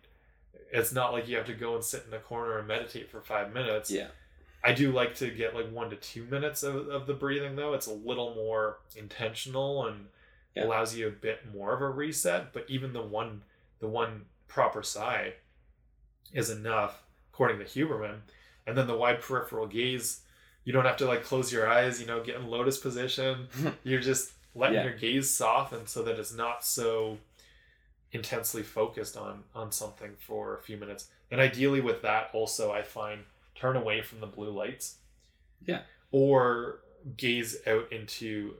It's 0.72 0.92
not 0.92 1.12
like 1.12 1.28
you 1.28 1.36
have 1.36 1.46
to 1.46 1.54
go 1.54 1.74
and 1.74 1.84
sit 1.84 2.04
in 2.06 2.14
a 2.14 2.18
corner 2.18 2.58
and 2.58 2.68
meditate 2.68 3.10
for 3.10 3.20
five 3.20 3.52
minutes. 3.52 3.90
Yeah. 3.90 4.08
I 4.64 4.72
do 4.72 4.90
like 4.92 5.14
to 5.16 5.30
get 5.30 5.54
like 5.54 5.70
one 5.70 5.90
to 5.90 5.96
two 5.96 6.24
minutes 6.24 6.62
of, 6.62 6.88
of 6.88 7.06
the 7.06 7.14
breathing 7.14 7.56
though. 7.56 7.72
It's 7.74 7.86
a 7.86 7.92
little 7.92 8.34
more 8.34 8.78
intentional 8.96 9.86
and 9.86 10.06
Yeah. 10.54 10.64
allows 10.64 10.94
you 10.94 11.06
a 11.08 11.10
bit 11.10 11.52
more 11.52 11.74
of 11.74 11.80
a 11.80 11.88
reset. 11.88 12.52
But 12.52 12.66
even 12.68 12.92
the 12.92 13.02
one 13.02 13.42
the 13.78 13.88
one 13.88 14.26
proper 14.48 14.82
sigh 14.82 15.34
is 16.32 16.50
enough, 16.50 17.02
according 17.36 17.58
to 17.58 17.64
Huberman. 17.66 18.16
And 18.66 18.76
then 18.78 18.86
the 18.86 18.96
wide 18.96 19.20
peripheral 19.20 19.66
gaze, 19.66 20.22
you 20.64 20.72
don't 20.72 20.86
have 20.86 20.96
to 20.96 21.04
like 21.06 21.22
close 21.22 21.52
your 21.52 21.68
eyes, 21.68 22.00
you 22.00 22.06
know, 22.06 22.22
get 22.24 22.36
in 22.36 22.46
lotus 22.48 22.78
position. 22.78 23.48
You're 23.84 24.00
just 24.00 24.32
letting 24.54 24.76
Yeah. 24.76 24.84
your 24.84 24.94
gaze 24.96 25.28
soften 25.30 25.86
so 25.86 26.02
that 26.04 26.18
it's 26.18 26.32
not 26.32 26.64
so 26.64 27.18
intensely 28.12 28.62
focused 28.62 29.16
on 29.18 29.44
on 29.54 29.70
something 29.70 30.12
for 30.18 30.56
a 30.56 30.62
few 30.62 30.78
minutes. 30.78 31.08
And 31.30 31.38
ideally 31.38 31.82
with 31.82 32.00
that 32.02 32.30
also 32.32 32.72
I 32.72 32.80
find 32.82 33.20
turn 33.54 33.76
away 33.76 34.00
from 34.00 34.20
the 34.20 34.26
blue 34.26 34.50
lights. 34.50 34.96
Yeah. 35.66 35.82
Or 36.12 36.80
gaze 37.18 37.58
out 37.66 37.92
into 37.92 38.54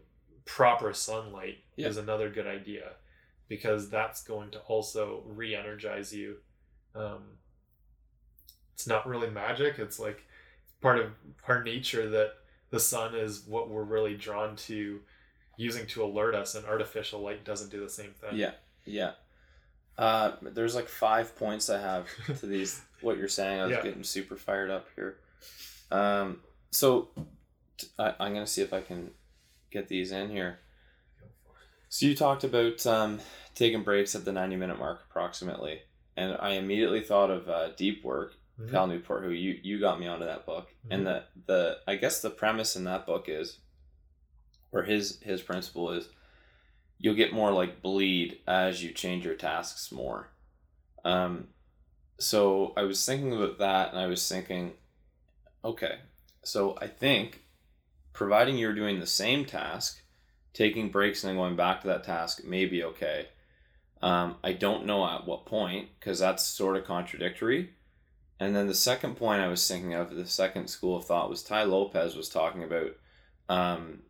proper 0.44 0.92
sunlight 0.92 1.58
Yeah. 1.76 1.88
is 1.88 1.96
another 1.96 2.28
good 2.28 2.46
idea 2.46 2.90
because 3.48 3.88
that's 3.88 4.22
going 4.22 4.50
to 4.50 4.58
also 4.60 5.22
re-energize 5.24 6.12
you. 6.12 6.36
Um, 6.94 7.22
it's 8.76 8.86
not 8.86 9.08
really 9.08 9.30
magic. 9.30 9.78
It's 9.78 9.98
like 9.98 10.22
part 10.82 10.98
of 10.98 11.06
our 11.48 11.64
nature 11.64 12.10
that 12.10 12.34
the 12.68 12.78
sun 12.78 13.14
is 13.14 13.46
what 13.46 13.70
we're 13.70 13.84
really 13.84 14.14
drawn 14.14 14.54
to 14.56 15.00
using 15.56 15.86
to 15.86 16.04
alert 16.04 16.34
us, 16.34 16.54
and 16.54 16.66
artificial 16.66 17.20
light 17.20 17.42
doesn't 17.42 17.70
do 17.70 17.80
the 17.80 17.88
same 17.88 18.10
thing. 18.20 18.36
Yeah. 18.36 18.50
Yeah. 18.84 19.12
Uh, 19.96 20.32
there's 20.42 20.74
like 20.74 20.88
five 20.88 21.34
points 21.36 21.70
I 21.70 21.80
have 21.80 22.06
to 22.40 22.46
these. 22.46 22.82
what 23.00 23.16
you're 23.16 23.28
saying, 23.28 23.60
I 23.60 23.64
was 23.64 23.72
Yeah. 23.72 23.82
getting 23.82 24.04
super 24.04 24.36
fired 24.36 24.70
up 24.70 24.86
here. 24.94 25.16
Um, 25.90 26.40
so 26.70 27.08
t- 27.78 27.86
I, 27.98 28.10
am 28.20 28.34
gonna 28.34 28.46
see 28.46 28.60
if 28.60 28.74
I 28.74 28.82
can 28.82 29.12
get 29.70 29.88
these 29.88 30.12
in 30.12 30.28
here. 30.28 30.58
So 31.88 32.04
you 32.04 32.14
talked 32.14 32.44
about 32.44 32.86
um, 32.86 33.20
taking 33.54 33.82
breaks 33.84 34.14
at 34.14 34.26
the 34.26 34.32
90 34.32 34.56
minute 34.56 34.78
mark 34.78 35.00
approximately, 35.08 35.80
and 36.14 36.36
I 36.38 36.50
immediately 36.50 37.00
thought 37.00 37.30
of 37.30 37.48
uh, 37.48 37.70
Deep 37.70 38.04
Work, 38.04 38.34
Mhm. 38.58 38.70
Cal 38.70 38.86
Newport, 38.86 39.24
who 39.24 39.30
you 39.30 39.58
you 39.62 39.78
got 39.80 40.00
me 40.00 40.06
onto 40.06 40.24
that 40.24 40.46
book, 40.46 40.70
Mhm. 40.86 40.94
and 40.94 41.06
the 41.06 41.24
the 41.46 41.78
I 41.86 41.96
guess 41.96 42.20
the 42.22 42.30
premise 42.30 42.76
in 42.76 42.84
that 42.84 43.06
book 43.06 43.28
is, 43.28 43.58
or 44.72 44.82
his 44.84 45.20
his 45.20 45.42
principle 45.42 45.90
is, 45.92 46.08
you'll 46.98 47.14
get 47.14 47.32
more 47.32 47.52
like 47.52 47.82
bleed 47.82 48.40
as 48.46 48.82
you 48.82 48.92
change 48.92 49.24
your 49.24 49.34
tasks 49.34 49.92
more. 49.92 50.30
Um, 51.04 51.48
so 52.18 52.72
I 52.76 52.82
was 52.82 53.04
thinking 53.04 53.34
about 53.34 53.58
that, 53.58 53.90
and 53.90 53.98
I 53.98 54.06
was 54.06 54.26
thinking, 54.26 54.76
okay, 55.64 56.00
so 56.42 56.76
I 56.80 56.86
think, 56.88 57.44
providing 58.14 58.56
you're 58.56 58.74
doing 58.74 58.98
the 58.98 59.06
same 59.06 59.44
task, 59.44 60.02
taking 60.54 60.90
breaks 60.90 61.22
and 61.22 61.28
then 61.30 61.36
going 61.36 61.56
back 61.56 61.82
to 61.82 61.86
that 61.88 62.04
task 62.04 62.42
may 62.44 62.64
be 62.64 62.82
okay. 62.82 63.28
Um, 64.00 64.38
I 64.42 64.52
don't 64.54 64.86
know 64.86 65.06
at 65.06 65.26
what 65.26 65.44
point 65.46 65.90
because 65.98 66.18
that's 66.18 66.44
sort 66.44 66.76
of 66.76 66.84
contradictory. 66.84 67.74
And 68.38 68.55
then 68.55 68.66
the 68.66 68.75
second 68.75 69.16
point 69.16 69.40
I 69.40 69.49
was 69.49 69.66
thinking 69.66 69.94
of, 69.94 70.14
the 70.14 70.27
second 70.27 70.68
school 70.68 70.96
of 70.96 71.07
thought 71.07 71.31
was 71.31 71.42
Tai 71.42 71.64
Lopez 71.64 72.14
was 72.16 72.29
talking 72.29 72.62
about 72.62 72.90
um, 73.49 74.01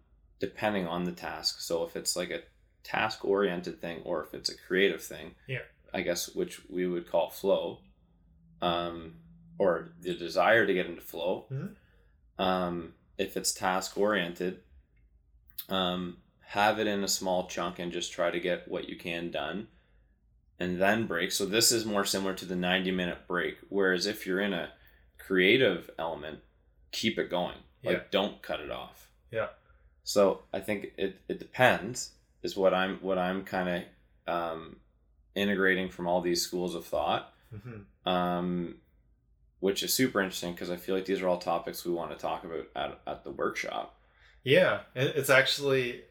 depending 0.40 0.86
on 0.86 1.04
the 1.04 1.12
task. 1.12 1.60
So 1.60 1.84
if 1.84 1.94
it's 1.96 2.16
like 2.16 2.30
a 2.30 2.42
task 2.82 3.24
oriented 3.24 3.80
thing 3.80 4.00
or 4.04 4.22
if 4.24 4.34
it's 4.34 4.48
a 4.50 4.56
creative 4.56 5.02
thing, 5.02 5.34
Yeah. 5.46 5.62
I 5.94 6.00
guess 6.02 6.34
which 6.34 6.60
we 6.68 6.86
would 6.86 7.08
call 7.10 7.30
flow, 7.30 7.80
um, 8.60 9.14
or 9.58 9.92
the 10.00 10.14
desire 10.14 10.66
to 10.66 10.74
get 10.74 10.86
into 10.86 11.00
flow. 11.02 11.46
Mhm. 11.50 11.76
um, 12.38 12.94
if 13.16 13.34
it's 13.36 13.54
task 13.54 13.96
oriented, 13.96 14.60
um, 15.70 16.18
have 16.48 16.78
it 16.78 16.86
in 16.86 17.02
a 17.02 17.08
small 17.08 17.46
chunk 17.48 17.78
and 17.78 17.90
just 17.92 18.12
try 18.12 18.30
to 18.30 18.38
get 18.40 18.68
what 18.68 18.88
you 18.88 18.96
can 18.96 19.30
done 19.30 19.68
and 20.58 20.80
then 20.80 21.06
break. 21.06 21.32
So 21.32 21.44
this 21.46 21.70
is 21.72 21.84
more 21.84 22.04
similar 22.04 22.34
to 22.34 22.44
the 22.44 22.56
90 22.56 22.90
minute 22.90 23.26
break. 23.26 23.58
Whereas 23.68 24.06
if 24.06 24.26
you're 24.26 24.40
in 24.40 24.52
a 24.52 24.70
creative 25.18 25.90
element, 25.98 26.40
keep 26.92 27.18
it 27.18 27.30
going. 27.30 27.56
Like 27.84 27.96
Yeah. 27.96 28.02
don't 28.10 28.42
cut 28.42 28.60
it 28.60 28.70
off. 28.70 29.08
Yeah. 29.30 29.48
So 30.04 30.42
I 30.52 30.60
think 30.60 30.92
it, 30.96 31.20
it 31.28 31.38
depends 31.38 32.12
is 32.42 32.56
what 32.56 32.72
I'm 32.72 32.98
what 32.98 33.18
I'm 33.18 33.44
kind 33.44 33.84
of 34.28 34.32
um, 34.32 34.76
integrating 35.34 35.88
from 35.88 36.06
all 36.06 36.20
these 36.20 36.42
schools 36.42 36.74
of 36.74 36.84
thought, 36.86 37.32
hmm 37.50 37.80
um, 38.10 38.76
which 39.58 39.82
is 39.82 39.92
super 39.92 40.20
interesting 40.20 40.52
because 40.52 40.70
I 40.70 40.76
feel 40.76 40.94
like 40.94 41.06
these 41.06 41.20
are 41.22 41.28
all 41.28 41.38
topics 41.38 41.84
we 41.84 41.92
want 41.92 42.12
to 42.12 42.16
talk 42.16 42.44
about 42.44 42.66
at, 42.76 43.00
at 43.06 43.24
the 43.24 43.32
workshop. 43.32 43.98
Yeah, 44.44 44.80
it's 44.94 45.28
actually 45.30 46.02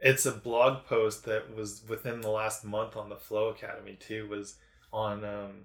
it's 0.00 0.26
a 0.26 0.32
blog 0.32 0.84
post 0.86 1.24
that 1.24 1.54
was 1.54 1.82
within 1.88 2.20
the 2.20 2.30
last 2.30 2.64
month 2.64 2.96
on 2.96 3.08
the 3.08 3.16
Flow 3.16 3.48
Academy 3.48 3.96
too. 3.98 4.28
Was 4.28 4.56
on 4.92 5.24
um, 5.24 5.64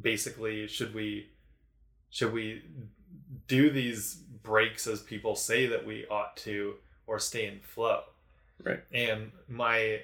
basically 0.00 0.66
should 0.66 0.94
we 0.94 1.30
should 2.10 2.32
we 2.32 2.62
do 3.48 3.70
these 3.70 4.14
breaks 4.14 4.86
as 4.86 5.00
people 5.00 5.34
say 5.34 5.66
that 5.66 5.86
we 5.86 6.06
ought 6.06 6.36
to 6.36 6.74
or 7.06 7.18
stay 7.18 7.46
in 7.46 7.60
flow 7.60 8.02
Right. 8.64 8.82
and 8.92 9.32
my 9.48 10.00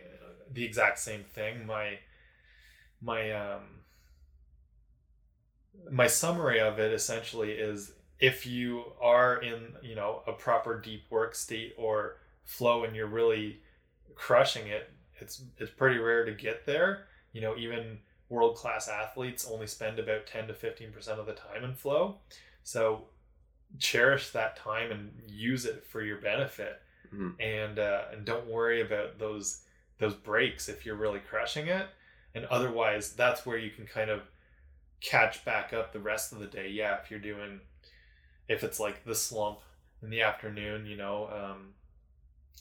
the 0.53 0.65
exact 0.65 0.99
same 0.99 1.25
thing 1.25 1.67
my 1.67 1.99
my 3.01 3.33
um 3.33 3.63
my 5.91 6.07
summary 6.07 6.61
of 6.61 6.79
it 6.79 6.93
essentially 6.93 7.53
is 7.53 7.93
if 8.21 8.47
you 8.47 8.85
are 9.01 9.37
in 9.43 9.73
you 9.83 9.95
know 9.95 10.23
a 10.27 10.33
proper 10.33 10.79
deep 10.81 11.05
work 11.11 11.35
state 11.35 11.75
or 11.77 12.17
flow 12.45 12.85
and 12.85 12.95
you're 12.97 13.07
really 13.07 13.61
crushing 14.15 14.67
it 14.69 14.91
it's 15.17 15.43
it's 15.59 15.71
pretty 15.71 15.99
rare 15.99 16.25
to 16.25 16.33
get 16.33 16.67
there. 16.67 17.07
You 17.33 17.41
know 17.41 17.57
even 17.57 17.99
world 18.29 18.57
class 18.57 18.89
athletes 18.89 19.47
only 19.51 19.67
spend 19.67 19.99
about 19.99 20.27
10 20.27 20.49
to 20.49 20.55
15% 20.55 21.09
of 21.19 21.27
the 21.27 21.33
time 21.35 21.65
in 21.65 21.75
flow. 21.75 22.17
So 22.63 23.05
cherish 23.79 24.31
that 24.31 24.57
time 24.57 24.91
and 24.91 25.13
use 25.29 25.65
it 25.65 25.85
for 25.87 26.03
your 26.03 26.19
benefit. 26.19 26.81
Mhm. 27.13 27.35
and 27.41 27.79
uh, 27.79 28.05
and 28.13 28.25
don't 28.25 28.47
worry 28.47 28.81
about 28.81 29.19
those 29.19 29.65
those 29.99 30.15
breaks 30.15 30.69
if 30.71 30.85
you're 30.87 30.97
really 30.97 31.21
crushing 31.21 31.67
it. 31.69 31.87
And 32.35 32.47
otherwise 32.47 33.13
that's 33.13 33.45
where 33.47 33.59
you 33.59 33.71
can 33.71 33.87
kind 33.87 34.11
of 34.11 34.23
catch 35.01 35.45
back 35.45 35.73
up 35.73 35.93
the 35.93 36.01
rest 36.01 36.33
of 36.33 36.39
the 36.39 36.47
day. 36.47 36.69
Yeah 36.69 36.99
if 37.03 37.11
you're 37.11 37.21
doing 37.21 37.61
if 38.49 38.65
it's 38.65 38.81
like 38.81 39.05
the 39.05 39.15
slump 39.15 39.59
in 40.03 40.11
the 40.11 40.23
afternoon 40.23 40.87
you 40.87 40.97
know 40.97 41.29
um, 41.29 41.75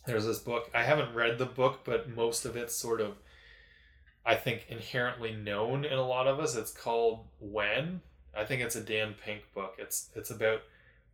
there's 0.06 0.26
this 0.26 0.40
book. 0.40 0.70
I 0.74 0.84
haven't 0.84 1.14
read 1.14 1.38
the 1.38 1.46
book 1.46 1.82
but 1.84 2.10
most 2.10 2.46
of 2.46 2.56
it's 2.56 2.76
sort 2.76 3.02
of 3.02 3.18
i 4.26 4.36
think 4.36 4.66
inherently 4.70 5.34
known 5.34 5.84
in 5.86 5.94
a 5.94 6.08
lot 6.08 6.28
of 6.28 6.40
us. 6.40 6.56
It's 6.56 6.72
called 6.72 7.26
when. 7.40 8.02
I 8.38 8.46
think 8.46 8.62
it's 8.62 8.76
a 8.76 8.82
dan 8.82 9.16
pink 9.26 9.44
book. 9.54 9.76
It's 9.78 10.10
it's 10.16 10.30
about 10.30 10.62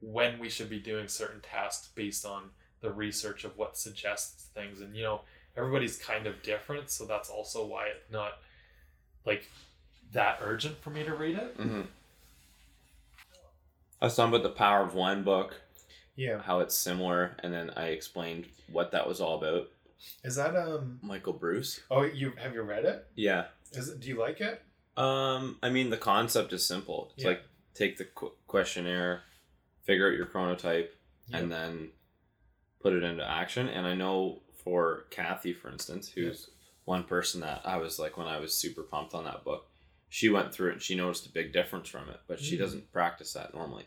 when 0.02 0.40
we 0.40 0.50
should 0.50 0.70
be 0.70 0.80
doing 0.80 1.08
certain 1.08 1.42
tasks 1.42 1.90
based 1.96 2.26
on 2.26 2.52
the 2.82 2.92
research 2.92 3.44
of 3.44 3.58
what 3.58 3.78
suggests 3.78 4.48
things. 4.54 4.82
And 4.82 4.96
you 4.96 5.04
know 5.04 5.22
everybody's 5.56 5.98
kind 5.98 6.28
of 6.28 6.44
different 6.44 6.90
so 6.92 7.04
that's 7.04 7.30
also 7.30 7.66
why 7.66 7.88
it's 7.88 8.12
not 8.12 8.34
like 9.26 9.50
that 10.14 10.40
urgent 10.42 10.78
for 10.82 10.90
me 10.90 11.04
to 11.04 11.14
read 11.14 11.36
it. 11.36 11.58
Mm-hmm. 11.58 11.82
I 14.02 14.08
talking 14.10 14.26
about 14.26 14.44
the 14.44 14.50
Power 14.50 14.84
of 14.84 14.94
When 14.94 15.24
book, 15.24 15.62
yeah 16.18 16.42
how 16.42 16.60
it's 16.60 16.76
similar, 16.76 17.38
and 17.44 17.54
then 17.54 17.70
I 17.78 17.88
explained 17.88 18.48
what 18.70 18.92
that 18.92 19.08
was 19.08 19.22
all 19.22 19.38
about. 19.38 19.70
is 20.26 20.36
that 20.36 20.56
um 20.56 21.00
Michael 21.02 21.34
Breus. 21.34 21.80
oh 21.90 22.04
you 22.04 22.34
have 22.38 22.54
you 22.54 22.62
read 22.64 22.84
it 22.86 23.06
Yeah. 23.16 23.46
is 23.72 23.88
it 23.90 24.00
do 24.02 24.10
you 24.10 24.20
like 24.20 24.42
it 24.42 24.62
Um, 24.98 25.58
I 25.62 25.70
mean, 25.70 25.90
the 25.92 25.98
concept 25.98 26.52
is 26.54 26.66
simple. 26.66 27.12
It's 27.16 27.24
Yeah. 27.24 27.30
like 27.30 27.42
take 27.76 27.98
the 27.98 28.06
qu- 28.06 28.34
questionnaire, 28.48 29.22
figure 29.84 30.08
out 30.10 30.18
your 30.18 30.26
chronotype, 30.26 30.90
and 31.32 31.52
then 31.52 31.92
put 32.80 32.94
it 32.94 33.04
into 33.04 33.24
action. 33.24 33.68
And 33.70 33.86
I 33.86 33.94
know 33.94 34.42
for 34.64 35.06
Kathy, 35.12 35.54
for 35.54 35.70
instance, 35.70 36.10
who's 36.10 36.50
one 36.86 37.04
person 37.04 37.42
that 37.42 37.62
I 37.64 37.78
was 37.78 38.00
like 38.00 38.18
when 38.18 38.26
I 38.28 38.40
was 38.40 38.56
super 38.56 38.82
pumped 38.82 39.14
on 39.14 39.26
that 39.26 39.44
book, 39.44 39.70
she 40.10 40.30
went 40.30 40.52
through 40.54 40.70
it 40.70 40.74
and 40.74 40.82
she 40.82 40.96
noticed 40.96 41.28
a 41.28 41.30
big 41.32 41.54
difference 41.54 41.90
from 41.90 42.10
it, 42.10 42.20
but 42.28 42.40
she 42.40 42.56
Mm. 42.56 42.60
doesn't 42.60 42.92
practice 42.92 43.34
that 43.34 43.54
normally. 43.54 43.86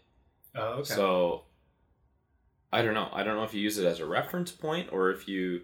oh 0.54 0.80
okay 0.80 0.94
So 0.94 1.44
I 2.72 2.83
don't 2.83 2.94
know. 2.94 3.09
I 3.12 3.22
don't 3.22 3.37
know 3.37 3.44
if 3.44 3.52
you 3.54 3.61
use 3.61 3.78
it 3.78 3.87
as 3.87 4.00
a 4.00 4.06
reference 4.06 4.52
point 4.52 4.90
or 4.92 5.11
if 5.11 5.26
you. 5.28 5.62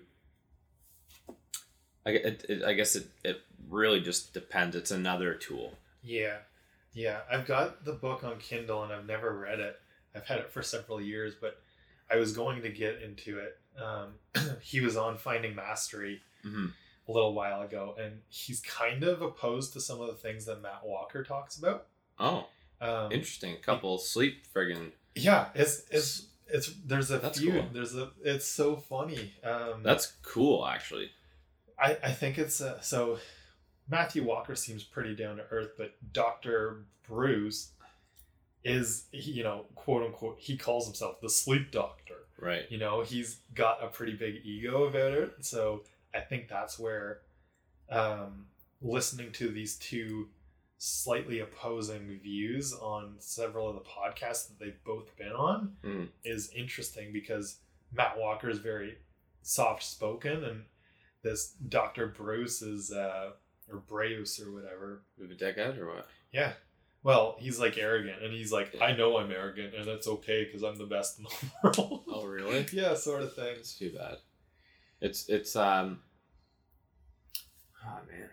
I, 2.05 2.11
it, 2.11 2.45
it, 2.49 2.63
I 2.65 2.73
guess 2.75 2.95
it, 2.97 3.07
it 3.25 3.41
really 3.69 4.01
just 4.01 4.33
depends. 4.33 4.77
It's 4.77 4.91
another 4.91 5.35
tool. 5.35 5.75
Yeah. 6.03 6.39
Yeah. 6.93 7.21
I've 7.31 7.47
got 7.47 7.85
the 7.85 7.93
book 7.93 8.23
on 8.25 8.39
Kindle 8.39 8.85
and 8.85 8.93
I've 8.93 9.07
never 9.07 9.37
read 9.37 9.61
it. 9.61 9.77
I've 10.15 10.27
had 10.27 10.39
it 10.39 10.51
for 10.51 10.63
several 10.63 11.01
years, 11.01 11.35
but 11.41 11.61
I 12.11 12.17
was 12.17 12.33
going 12.33 12.63
to 12.63 12.71
get 12.71 13.03
into 13.03 13.39
it. 13.39 13.59
Um, 13.81 14.15
he 14.63 14.81
was 14.81 14.97
on 14.97 15.19
Finding 15.19 15.55
Mastery 15.55 16.21
Mhm. 16.45 16.73
a 17.09 17.13
little 17.13 17.35
while 17.35 17.63
ago, 17.63 17.97
and 18.01 18.21
he's 18.29 18.61
kind 18.61 19.03
of 19.03 19.21
opposed 19.21 19.73
to 19.73 19.81
some 19.81 20.01
of 20.01 20.07
the 20.07 20.15
things 20.15 20.45
that 20.47 20.63
Matt 20.63 20.83
Walker 20.85 21.25
talks 21.25 21.59
about. 21.59 21.89
Oh, 22.21 22.47
Um, 22.81 23.11
interesting. 23.11 23.57
Couple 23.63 23.99
sleep 23.99 24.45
friggin' 24.55 24.93
yeah, 25.17 25.49
it's 25.55 25.83
it's 25.91 26.29
it's 26.49 26.73
there's 26.85 27.11
a 27.11 27.19
That's 27.19 27.39
few. 27.41 27.53
cool. 27.53 27.67
There's 27.73 27.95
a 27.97 28.11
it's 28.23 28.47
so 28.47 28.77
funny. 28.77 29.33
Um, 29.45 29.83
That's 29.83 30.13
cool, 30.23 30.67
actually. 30.67 31.11
I, 31.79 31.99
I 32.03 32.11
think 32.13 32.39
it's 32.39 32.61
uh, 32.61 32.81
so 32.81 33.19
Matthew 33.89 34.25
Walker 34.25 34.55
seems 34.55 34.83
pretty 34.83 35.15
down 35.15 35.37
to 35.37 35.45
earth, 35.51 35.73
but 35.77 35.95
Dr. 36.13 36.85
Breus 37.09 37.69
is, 38.65 39.05
you 39.13 39.45
know, 39.45 39.67
quote 39.75 40.03
unquote, 40.05 40.39
he 40.41 40.57
calls 40.57 40.87
himself 40.87 41.21
the 41.21 41.31
sleep 41.31 41.71
doctor. 41.71 42.15
Right. 42.41 42.65
You 42.69 42.79
know, 42.79 43.03
he's 43.03 43.39
got 43.55 43.83
a 43.83 43.89
pretty 43.89 44.15
big 44.15 44.37
ego 44.45 44.85
about 44.85 45.13
it. 45.13 45.33
So 45.41 45.83
I 46.15 46.21
think 46.21 46.49
that's 46.49 46.79
where 46.79 47.21
um, 47.91 48.47
listening 48.83 49.33
to 49.33 49.49
these 49.49 49.77
two 49.77 50.29
slightly 50.79 51.41
opposing 51.41 52.19
views 52.23 52.73
on 52.75 53.15
several 53.19 53.69
of 53.69 53.75
the 53.75 53.81
podcasts 53.83 54.49
that 54.49 54.59
they've 54.59 54.83
both 54.85 55.17
been 55.17 55.33
on 55.33 55.77
Mm. 55.83 56.09
is 56.25 56.51
interesting 56.55 57.13
because 57.13 57.61
Matt 57.93 58.19
Walker 58.19 58.51
is 58.51 58.59
very 58.59 58.99
soft 59.43 59.83
spoken 59.83 60.45
and 60.45 60.65
this 61.23 61.53
Dr. 61.69 62.09
Breus 62.09 62.63
is 62.63 62.93
uh 62.93 63.31
or 63.73 63.79
Breus 63.81 64.41
or 64.45 64.53
whatever. 64.53 65.03
Move 65.19 65.31
a 65.31 65.35
decade 65.35 65.79
or 65.79 65.87
what? 65.95 66.09
Yeah. 66.33 66.53
Well, 67.03 67.37
he's 67.39 67.59
like 67.59 67.79
arrogant 67.79 68.23
and 68.23 68.33
he's 68.33 68.53
like, 68.53 68.75
I 68.81 68.93
know 68.93 69.17
I'm 69.17 69.31
arrogant 69.31 69.75
and 69.75 69.89
it's 69.89 70.07
okay 70.09 70.45
because 70.45 70.63
I'm 70.63 70.77
the 70.77 70.87
best 70.87 71.19
in 71.19 71.25
the 71.25 71.31
world. 71.79 72.05
Oh, 72.09 72.25
really? 72.27 72.67
yeah, 72.73 72.95
sort 72.95 73.23
of 73.23 73.35
thing. 73.35 73.55
It's 73.57 73.79
too 73.79 73.93
bad. 73.97 74.19
It's 75.01 75.29
it's 75.29 75.55
um. 75.57 76.01
Oh 77.85 77.99
man. 78.11 78.29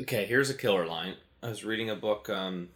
Okay, 0.00 0.24
here's 0.26 0.50
a 0.50 0.54
killer 0.54 0.86
line. 0.86 1.14
I 1.42 1.48
was 1.48 1.64
reading 1.64 1.90
a 1.90 1.94
book. 1.94 2.28
Um, 2.28 2.70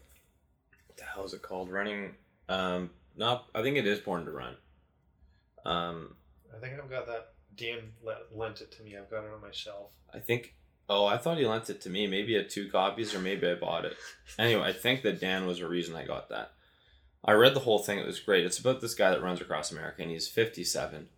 what 0.87 0.97
the 0.97 1.05
hell 1.05 1.25
is 1.25 1.35
it 1.35 1.43
called? 1.43 1.71
Running. 1.71 2.15
Um, 2.49 2.91
not. 3.17 3.47
I 3.55 3.63
think 3.63 3.77
it 3.77 3.87
is 3.87 3.99
Born 3.99 4.25
to 4.25 4.31
Run. 4.31 4.55
Um, 5.65 6.15
I 6.55 6.61
think 6.61 6.79
I've 6.79 6.91
got 6.91 7.07
that. 7.07 7.33
Dan 7.57 7.93
lent 8.33 8.61
it 8.61 8.71
to 8.73 8.83
me. 8.85 8.97
I've 8.97 9.11
got 9.11 9.25
it 9.25 9.33
on 9.35 9.41
my 9.43 9.51
shelf. 9.51 9.91
I 10.15 10.21
think. 10.21 10.55
Oh, 10.89 11.07
I 11.07 11.19
thought 11.19 11.39
he 11.39 11.45
lent 11.45 11.69
it 11.69 11.81
to 11.83 11.91
me. 11.91 12.07
Maybe 12.07 12.37
I 12.37 12.43
had 12.43 12.51
two 12.51 12.71
copies, 12.71 13.15
or 13.15 13.19
maybe 13.19 13.49
I 13.49 13.55
bought 13.57 13.85
it. 13.85 13.97
Anyway, 14.39 14.63
I 14.63 14.73
think 14.73 15.03
that 15.03 15.21
Dan 15.21 15.47
was 15.47 15.59
the 15.59 15.69
reason 15.69 15.97
I 15.97 16.07
got 16.07 16.29
that. 16.29 16.53
I 17.25 17.33
read 17.33 17.55
the 17.55 17.61
whole 17.61 17.81
thing. 17.81 17.99
It 17.99 18.07
was 18.07 18.21
great. 18.21 18.47
It's 18.47 18.61
about 18.61 18.81
this 18.81 18.95
guy 18.95 19.11
that 19.11 19.23
runs 19.23 19.41
across 19.41 19.73
America, 19.73 20.03
and 20.03 20.11
he's 20.11 20.29
fifty-seven. 20.29 21.09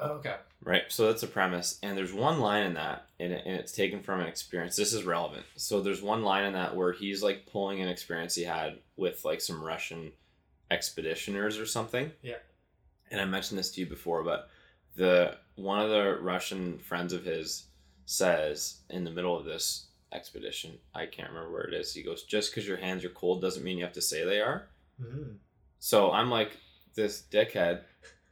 Oh, 0.00 0.08
okay. 0.14 0.34
Right. 0.64 0.84
So 0.88 1.06
that's 1.06 1.22
a 1.22 1.26
premise. 1.28 1.78
And 1.82 1.96
there's 1.96 2.12
one 2.12 2.40
line 2.40 2.64
in 2.64 2.74
that, 2.74 3.06
and, 3.20 3.32
it, 3.32 3.42
and 3.44 3.54
it's 3.56 3.72
taken 3.72 4.02
from 4.02 4.20
an 4.20 4.26
experience. 4.26 4.76
This 4.76 4.94
is 4.94 5.04
relevant. 5.04 5.44
So 5.56 5.80
there's 5.80 6.00
one 6.02 6.22
line 6.22 6.44
in 6.44 6.54
that 6.54 6.74
where 6.74 6.92
he's 6.92 7.22
like 7.22 7.46
pulling 7.46 7.82
an 7.82 7.88
experience 7.88 8.34
he 8.34 8.44
had 8.44 8.78
with 8.96 9.24
like 9.24 9.40
some 9.42 9.62
Russian 9.62 10.12
expeditioners 10.70 11.60
or 11.60 11.66
something. 11.66 12.12
Yeah. 12.22 12.38
And 13.10 13.20
I 13.20 13.26
mentioned 13.26 13.58
this 13.58 13.70
to 13.72 13.80
you 13.80 13.86
before, 13.86 14.24
but 14.24 14.48
the 14.96 15.36
one 15.56 15.80
of 15.80 15.90
the 15.90 16.18
Russian 16.20 16.78
friends 16.78 17.12
of 17.12 17.24
his 17.24 17.66
says 18.06 18.78
in 18.90 19.04
the 19.04 19.10
middle 19.10 19.38
of 19.38 19.44
this 19.44 19.88
expedition, 20.12 20.78
I 20.94 21.06
can't 21.06 21.28
remember 21.28 21.52
where 21.52 21.64
it 21.64 21.74
is. 21.74 21.92
He 21.92 22.02
goes, 22.02 22.24
"Just 22.24 22.50
because 22.50 22.66
your 22.66 22.76
hands 22.76 23.04
are 23.04 23.10
cold 23.10 23.40
doesn't 23.40 23.64
mean 23.64 23.76
you 23.78 23.84
have 23.84 23.92
to 23.94 24.00
say 24.02 24.24
they 24.24 24.40
are." 24.40 24.68
Mhm. 25.00 25.36
So 25.78 26.10
I'm 26.10 26.30
like 26.30 26.56
this 26.94 27.22
dickhead 27.30 27.82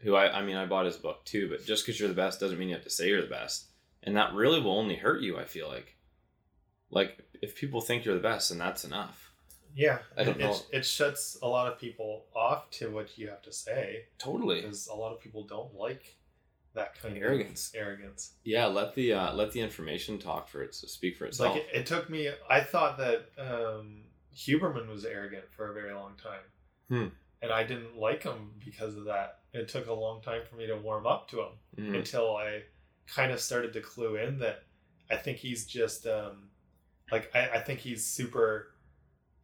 who 0.02 0.14
I, 0.14 0.38
I 0.38 0.42
mean, 0.42 0.56
I 0.56 0.66
bought 0.66 0.86
his 0.86 0.96
book 0.96 1.24
too, 1.24 1.48
but 1.48 1.64
just 1.64 1.84
because 1.86 1.98
you're 1.98 2.08
the 2.08 2.14
best 2.14 2.40
doesn't 2.40 2.58
mean 2.58 2.68
you 2.68 2.74
have 2.74 2.84
to 2.84 2.90
say 2.90 3.08
you're 3.08 3.22
the 3.22 3.26
best. 3.28 3.66
And 4.02 4.16
that 4.16 4.34
really 4.34 4.60
will 4.60 4.76
only 4.78 4.96
hurt 4.96 5.22
you, 5.22 5.38
I 5.38 5.44
feel 5.44 5.68
like. 5.68 5.96
Like, 6.90 7.18
if 7.40 7.54
people 7.56 7.80
think 7.80 8.04
you're 8.04 8.14
the 8.16 8.20
best, 8.20 8.50
then 8.50 8.58
that's 8.58 8.84
enough. 8.84 9.32
yeah, 9.74 9.98
I 10.16 10.24
don't 10.24 10.36
it, 10.36 10.44
know. 10.44 10.56
It, 10.72 10.84
shuts 10.84 11.38
a 11.42 11.48
lot 11.48 11.72
of 11.72 11.78
people 11.78 12.24
off 12.34 12.68
to 12.72 12.90
what 12.90 13.16
you 13.16 13.28
have 13.28 13.42
to 13.42 13.52
say 13.52 14.04
Totally. 14.18 14.60
because 14.60 14.88
a 14.88 14.94
lot 14.94 15.12
of 15.12 15.20
people 15.20 15.44
don't 15.44 15.74
like 15.74 16.16
that 16.74 17.00
kind 17.00 17.16
Arrogance. 17.16 17.70
of 17.74 17.80
arrogance. 17.80 18.32
Yeah, 18.44 18.66
let 18.66 18.94
the 18.94 19.12
uh, 19.12 19.34
let 19.34 19.52
the 19.52 19.60
information 19.60 20.18
talk 20.18 20.48
for 20.48 20.62
it, 20.62 20.74
so 20.74 20.86
speak 20.86 21.16
for 21.18 21.26
itself. 21.26 21.54
like 21.54 21.62
it, 21.64 21.80
it 21.80 21.86
took 21.86 22.08
me. 22.10 22.30
I 22.50 22.60
thought 22.62 22.96
that 22.98 23.26
um, 23.38 24.02
Huberman 24.34 24.88
was 24.88 25.04
arrogant 25.04 25.44
for 25.54 25.70
a 25.70 25.74
very 25.74 25.92
long 25.94 26.12
time, 26.22 26.40
Hmm. 26.88 27.08
and 27.42 27.52
I 27.52 27.64
didn't 27.64 27.96
like 27.98 28.22
him 28.22 28.52
because 28.64 28.96
of 28.96 29.04
that. 29.04 29.40
It 29.52 29.68
took 29.68 29.86
a 29.86 29.92
long 29.92 30.22
time 30.22 30.42
for 30.48 30.56
me 30.56 30.66
to 30.66 30.76
warm 30.76 31.06
up 31.06 31.28
to 31.30 31.40
him 31.40 31.52
Mm. 31.78 31.96
until 31.98 32.36
I 32.36 32.62
kind 33.06 33.32
of 33.32 33.40
started 33.40 33.72
to 33.74 33.80
clue 33.80 34.16
in 34.16 34.38
that 34.38 34.64
I 35.10 35.16
think 35.16 35.38
he's 35.38 35.66
just 35.66 36.06
um, 36.06 36.48
like 37.10 37.30
I, 37.34 37.48
I 37.50 37.58
think 37.60 37.80
he's 37.80 38.04
super 38.06 38.74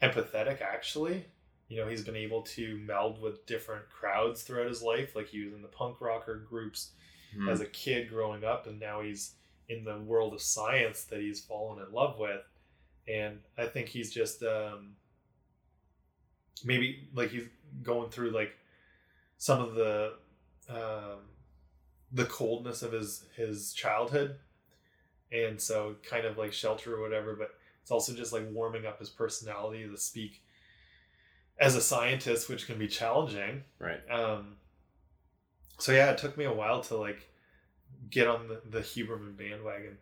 empathetic. 0.00 0.62
Actually, 0.62 1.26
you 1.68 1.76
know, 1.76 1.88
he's 1.88 2.04
been 2.04 2.16
able 2.16 2.42
to 2.42 2.78
meld 2.78 3.20
with 3.20 3.44
different 3.46 3.88
crowds 3.90 4.42
throughout 4.42 4.68
his 4.68 4.82
life. 4.82 5.14
Like 5.14 5.28
he 5.28 5.44
was 5.44 5.52
in 5.52 5.60
the 5.62 5.68
punk 5.68 6.00
rocker 6.00 6.36
groups 6.48 6.92
Mm. 7.36 7.50
as 7.52 7.60
a 7.60 7.66
kid 7.66 8.08
growing 8.08 8.42
up 8.42 8.66
and 8.66 8.80
now 8.80 9.02
he's 9.02 9.34
in 9.68 9.84
the 9.84 9.98
world 9.98 10.32
of 10.32 10.40
science 10.40 11.04
that 11.04 11.20
he's 11.20 11.40
fallen 11.44 11.78
in 11.86 11.92
love 11.92 12.18
with 12.18 12.40
and 13.06 13.40
i 13.58 13.66
think 13.66 13.86
he's 13.86 14.10
just 14.10 14.42
um 14.42 14.96
maybe 16.64 17.08
like 17.14 17.30
he's 17.30 17.44
going 17.82 18.10
through 18.10 18.30
like 18.30 18.52
some 19.38 19.60
of 19.60 19.74
the 19.74 20.12
um 20.68 21.20
the 22.12 22.26
coldness 22.26 22.82
of 22.82 22.92
his 22.92 23.24
his 23.36 23.72
childhood 23.72 24.36
and 25.32 25.60
so 25.60 25.96
kind 26.02 26.26
of 26.26 26.36
like 26.36 26.52
shelter 26.52 26.94
or 26.94 27.00
whatever 27.00 27.34
but 27.34 27.50
it's 27.82 27.90
also 27.90 28.12
just 28.14 28.32
like 28.32 28.46
warming 28.50 28.86
up 28.86 28.98
his 28.98 29.08
personality 29.08 29.86
to 29.88 29.96
speak 29.96 30.42
as 31.58 31.74
a 31.74 31.80
scientist 31.80 32.48
which 32.48 32.66
can 32.66 32.78
be 32.78 32.86
challenging 32.86 33.62
right. 33.80 34.00
um, 34.10 34.56
so 35.78 35.92
yeah, 35.92 36.10
it 36.10 36.18
took 36.18 36.36
me 36.36 36.44
a 36.44 36.52
while 36.52 36.80
to 36.82 36.96
like 36.96 37.28
get 38.10 38.26
on 38.26 38.48
the, 38.48 38.60
the 38.68 38.80
Huberman 38.80 39.36
bandwagon. 39.36 39.96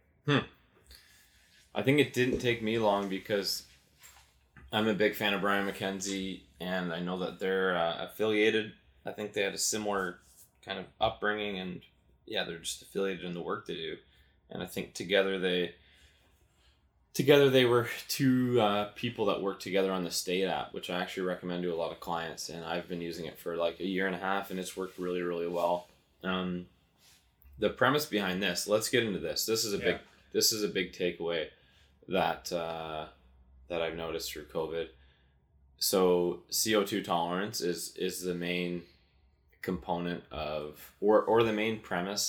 I 1.75 1.83
think 1.83 2.01
it 2.01 2.15
didn't 2.15 2.39
take 2.39 2.63
me 2.63 2.79
long 2.79 3.09
because 3.09 3.65
I'm 4.73 4.89
a 4.89 4.95
big 4.95 5.15
fan 5.15 5.35
of 5.35 5.43
Brian 5.43 5.71
McKenzie, 5.71 6.41
and 6.59 6.93
I 6.93 7.01
know 7.01 7.19
that 7.19 7.39
they're 7.39 7.77
uh, 7.77 8.07
affiliated. 8.07 8.73
I 9.07 9.13
think 9.13 9.33
they 9.33 9.43
had 9.43 9.55
a 9.55 9.59
similar 9.59 10.19
kind 10.65 10.79
of 10.79 10.87
upbringing, 11.01 11.59
and 11.59 11.81
yeah, 12.27 12.45
they're 12.45 12.59
just 12.59 12.83
affiliated 12.83 13.25
in 13.25 13.35
the 13.35 13.41
work 13.41 13.67
they 13.67 13.75
do. 13.75 13.97
And 14.51 14.63
I 14.63 14.67
think 14.67 14.95
together 14.95 15.39
they 15.39 15.75
together 17.15 17.49
they 17.49 17.65
were 17.65 17.89
two 18.09 18.61
uh, 18.61 18.91
people 18.95 19.25
that 19.27 19.41
worked 19.41 19.63
together 19.63 19.91
on 19.91 20.05
the 20.05 20.11
state 20.11 20.45
app 20.45 20.75
which 20.75 20.91
i 20.91 21.01
actually 21.01 21.23
recommend 21.23 21.63
to 21.63 21.73
a 21.73 21.75
lot 21.75 21.91
of 21.91 21.99
clients. 21.99 22.49
And 22.49 22.65
i've 22.65 22.89
been 22.89 23.01
using 23.01 23.25
it 23.25 23.39
for 23.39 23.57
like 23.57 23.81
a 23.81 23.87
year 23.87 24.07
and 24.07 24.15
a 24.15 24.19
half 24.19 24.51
and 24.51 24.61
it's 24.61 24.77
worked 24.77 24.99
really 24.99 25.23
really 25.23 25.49
well. 25.49 25.89
Um, 26.23 26.67
the 27.59 27.71
premise 27.71 28.07
behind 28.07 28.43
this 28.43 28.67
let's 28.69 28.89
get 28.89 29.05
into 29.05 29.19
this. 29.19 29.47
This 29.47 29.65
is 29.65 29.73
a 29.73 29.79
big 29.79 29.99
this 30.33 30.53
is 30.53 30.63
a 30.63 30.69
big 30.69 30.93
takeaway 30.93 31.47
that 32.09 32.53
uh, 32.53 33.07
that 33.69 33.83
i've 33.83 33.97
noticed 33.97 34.33
through 34.33 34.45
covid. 34.45 34.89
So 35.79 36.43
co2 36.51 37.03
tolerance 37.03 37.61
is 37.61 37.97
is 37.97 38.23
the 38.23 38.35
main 38.35 38.83
component 39.67 40.23
of 40.31 40.93
or 41.01 41.23
or 41.31 41.43
the 41.43 41.53
main 41.53 41.81
premise 41.81 42.25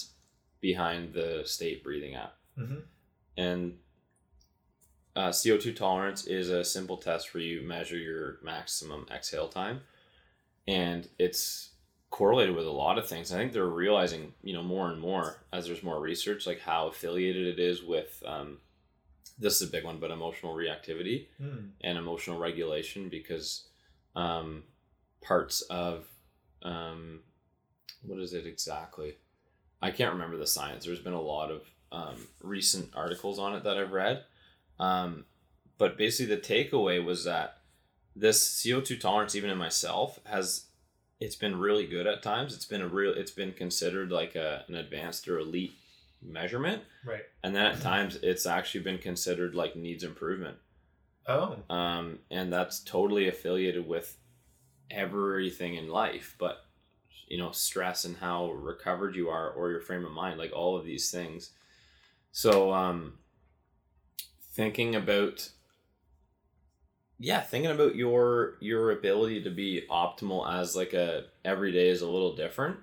behind 0.59 1.13
the 1.13 1.43
state 1.45 1.83
breathing 1.85 2.15
app 2.15 2.33
Mm-hmm. 2.59 2.79
and 3.37 3.77
uh, 5.15 5.29
CO2 5.29 5.75
tolerance 5.75 6.25
is 6.27 6.49
a 6.49 6.63
simple 6.63 6.97
test 6.97 7.33
where 7.33 7.41
you 7.43 7.61
measure 7.61 7.97
your 7.97 8.37
maximum 8.43 9.05
exhale 9.11 9.47
time, 9.47 9.81
and 10.67 11.07
it's 11.17 11.69
correlated 12.11 12.55
with 12.55 12.67
a 12.67 12.71
lot 12.71 12.97
of 12.99 13.07
things. 13.07 13.31
I 13.33 13.37
think 13.37 13.51
they're 13.51 13.65
realizing, 13.65 14.33
you 14.43 14.53
know, 14.53 14.61
more 14.63 14.89
and 14.91 14.99
more 15.01 15.43
as 15.51 15.65
there's 15.65 15.81
more 15.83 15.99
research, 15.99 16.45
like 16.45 16.59
how 16.61 16.87
affiliated 16.87 17.47
it 17.47 17.59
is 17.59 17.83
with. 17.83 18.21
Um, 18.25 18.59
this 19.39 19.59
is 19.61 19.67
a 19.69 19.71
big 19.71 19.83
one, 19.83 19.99
but 19.99 20.11
emotional 20.11 20.53
reactivity 20.55 21.27
Mm. 21.41 21.69
and 21.81 21.97
emotional 21.97 22.39
regulation 22.39 23.09
because 23.09 23.67
um, 24.15 24.63
parts 25.21 25.61
of 25.61 26.05
um, 26.63 27.21
what 28.03 28.19
is 28.19 28.33
it 28.33 28.45
exactly? 28.45 29.15
I 29.81 29.91
can't 29.91 30.13
remember 30.13 30.37
the 30.37 30.47
science. 30.47 30.85
There's 30.85 30.99
been 30.99 31.13
a 31.13 31.21
lot 31.21 31.51
of 31.51 31.61
um, 31.91 32.15
recent 32.41 32.91
articles 32.95 33.39
on 33.39 33.53
it 33.55 33.63
that 33.63 33.77
I've 33.77 33.91
read, 33.91 34.23
um, 34.79 35.25
but 35.77 35.97
basically 35.97 36.35
the 36.35 36.41
takeaway 36.41 37.03
was 37.03 37.23
that 37.25 37.57
this 38.15 38.63
CO 38.63 38.81
two 38.81 38.97
tolerance, 38.97 39.35
even 39.35 39.49
in 39.51 39.57
myself, 39.57 40.19
has 40.25 40.65
it's 41.19 41.35
been 41.35 41.57
really 41.59 41.85
good 41.87 42.07
at 42.07 42.21
times. 42.23 42.53
It's 42.55 42.65
been 42.65 42.81
a 42.81 42.87
real. 42.87 43.13
It's 43.13 43.31
been 43.31 43.53
considered 43.53 44.11
like 44.11 44.35
a, 44.35 44.63
an 44.67 44.75
advanced 44.75 45.27
or 45.27 45.39
elite 45.39 45.73
measurement, 46.21 46.81
Right. 47.05 47.21
and 47.43 47.55
then 47.55 47.65
at 47.67 47.81
times 47.81 48.17
it's 48.23 48.47
actually 48.47 48.81
been 48.83 48.97
considered 48.97 49.53
like 49.53 49.75
needs 49.75 50.03
improvement 50.03 50.57
Oh. 51.27 51.57
um, 51.69 52.17
and 52.31 52.51
that's 52.51 52.79
totally 52.83 53.27
affiliated 53.27 53.87
with 53.87 54.17
everything 54.89 55.75
in 55.75 55.89
life 55.89 56.35
but 56.39 56.65
you 57.27 57.37
know 57.37 57.51
stress 57.51 58.05
and 58.05 58.17
how 58.17 58.51
recovered 58.51 59.15
you 59.15 59.29
are 59.29 59.49
or 59.51 59.69
your 59.71 59.81
frame 59.81 60.05
of 60.05 60.11
mind 60.11 60.37
like 60.37 60.51
all 60.53 60.77
of 60.77 60.85
these 60.85 61.11
things 61.11 61.51
so 62.31 62.73
um 62.73 63.13
thinking 64.53 64.95
about 64.95 65.49
yeah 67.19 67.41
thinking 67.41 67.71
about 67.71 67.95
your 67.95 68.55
your 68.59 68.91
ability 68.91 69.41
to 69.43 69.49
be 69.49 69.83
optimal 69.89 70.47
as 70.59 70.75
like 70.75 70.93
a 70.93 71.25
every 71.43 71.71
day 71.71 71.89
is 71.89 72.01
a 72.01 72.07
little 72.09 72.35
different 72.35 72.77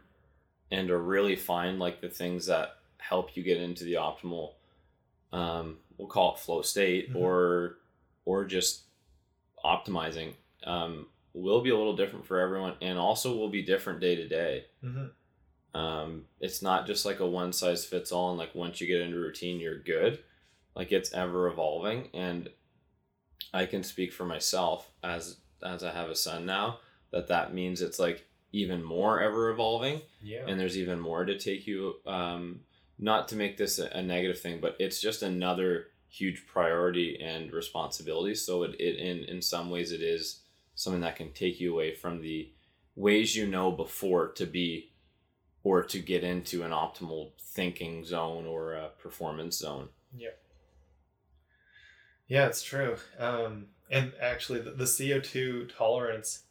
and 0.71 0.89
to 0.89 0.97
really 0.97 1.37
find 1.37 1.79
like 1.79 2.01
the 2.01 2.09
things 2.09 2.47
that 2.47 2.77
help 2.99 3.37
you 3.37 3.43
get 3.43 3.59
into 3.59 3.85
the 3.85 3.95
optimal 3.95 4.53
um 5.33 5.77
we'll 5.99 6.09
call 6.09 6.35
it 6.35 6.41
flow 6.41 6.63
state 6.63 7.13
Mhm. 7.13 7.21
or 7.21 7.77
or 8.25 8.45
just 8.45 8.83
optimizing 9.65 10.35
um 10.65 11.07
will 11.35 11.61
be 11.61 11.71
a 11.71 11.77
little 11.77 11.97
different 11.97 12.25
for 12.27 12.39
everyone 12.41 12.75
and 12.81 12.99
also 12.99 13.37
will 13.37 13.51
be 13.51 13.63
different 13.63 14.01
day 14.01 14.15
to 14.17 14.27
day 14.29 14.65
Mm-hmm. 14.83 15.79
um, 15.81 16.25
it's 16.41 16.63
not 16.63 16.87
just 16.87 17.05
like 17.05 17.21
a 17.21 17.27
one 17.27 17.53
size 17.53 17.85
fits 17.85 18.13
all 18.13 18.31
and 18.31 18.39
like 18.39 18.55
once 18.55 18.81
you 18.81 18.87
get 18.87 19.01
into 19.01 19.19
routine 19.19 19.61
you're 19.61 19.79
good 19.79 20.21
like 20.77 20.93
it's 20.93 21.13
ever 21.13 21.49
evolving 21.49 22.09
and 22.15 22.49
i 23.53 23.67
can 23.67 23.83
speak 23.83 24.13
for 24.13 24.25
myself 24.25 24.91
as 25.03 25.39
as 25.63 25.83
i 25.83 25.91
have 25.93 26.09
a 26.09 26.15
son 26.17 26.47
now 26.47 26.79
that 27.11 27.29
that 27.29 27.55
means 27.55 27.81
it's 27.83 27.99
like 27.99 28.27
even 28.53 28.83
more 28.83 29.21
ever 29.21 29.51
evolving 29.51 30.01
Yeah. 30.23 30.45
and 30.47 30.59
there's 30.61 30.79
even 30.79 31.01
more 31.01 31.25
to 31.25 31.39
take 31.39 31.67
you 31.67 31.97
um 32.07 32.61
not 32.99 33.27
to 33.29 33.37
make 33.37 33.57
this 33.57 33.79
a, 33.79 33.87
a 33.89 34.03
negative 34.03 34.41
thing 34.41 34.61
but 34.61 34.77
it's 34.79 35.01
just 35.01 35.23
another 35.23 35.87
huge 36.09 36.47
priority 36.47 37.19
and 37.21 37.53
responsibility 37.53 38.35
so 38.37 38.63
it, 38.63 38.77
it 38.79 38.97
in 38.99 39.25
in 39.25 39.43
some 39.43 39.71
ways 39.71 39.91
it 39.91 40.01
is 40.03 40.41
something 40.75 41.03
that 41.03 41.17
can 41.17 41.33
take 41.33 41.61
you 41.61 41.73
away 41.73 41.95
from 41.95 42.21
the 42.21 42.51
ways 42.97 43.35
you 43.37 43.47
know 43.47 43.73
before 43.73 44.29
to 44.29 44.47
be 44.47 44.91
or 45.63 45.83
to 45.83 45.99
get 45.99 46.23
into 46.23 46.63
an 46.63 46.71
optimal 46.71 47.33
thinking 47.41 48.05
zone 48.05 48.47
or 48.47 48.75
a 48.75 48.89
performance 49.01 49.59
zone 49.59 49.89
yeah, 50.17 50.31
Yeah, 52.29 52.47
it's 52.47 52.63
true. 52.63 52.97
Um, 53.19 53.67
and 53.91 54.13
actually, 54.21 54.61
the, 54.61 54.71
the 54.71 54.87
CO 54.87 55.21
two 55.21 55.67
tolerance, 55.77 56.43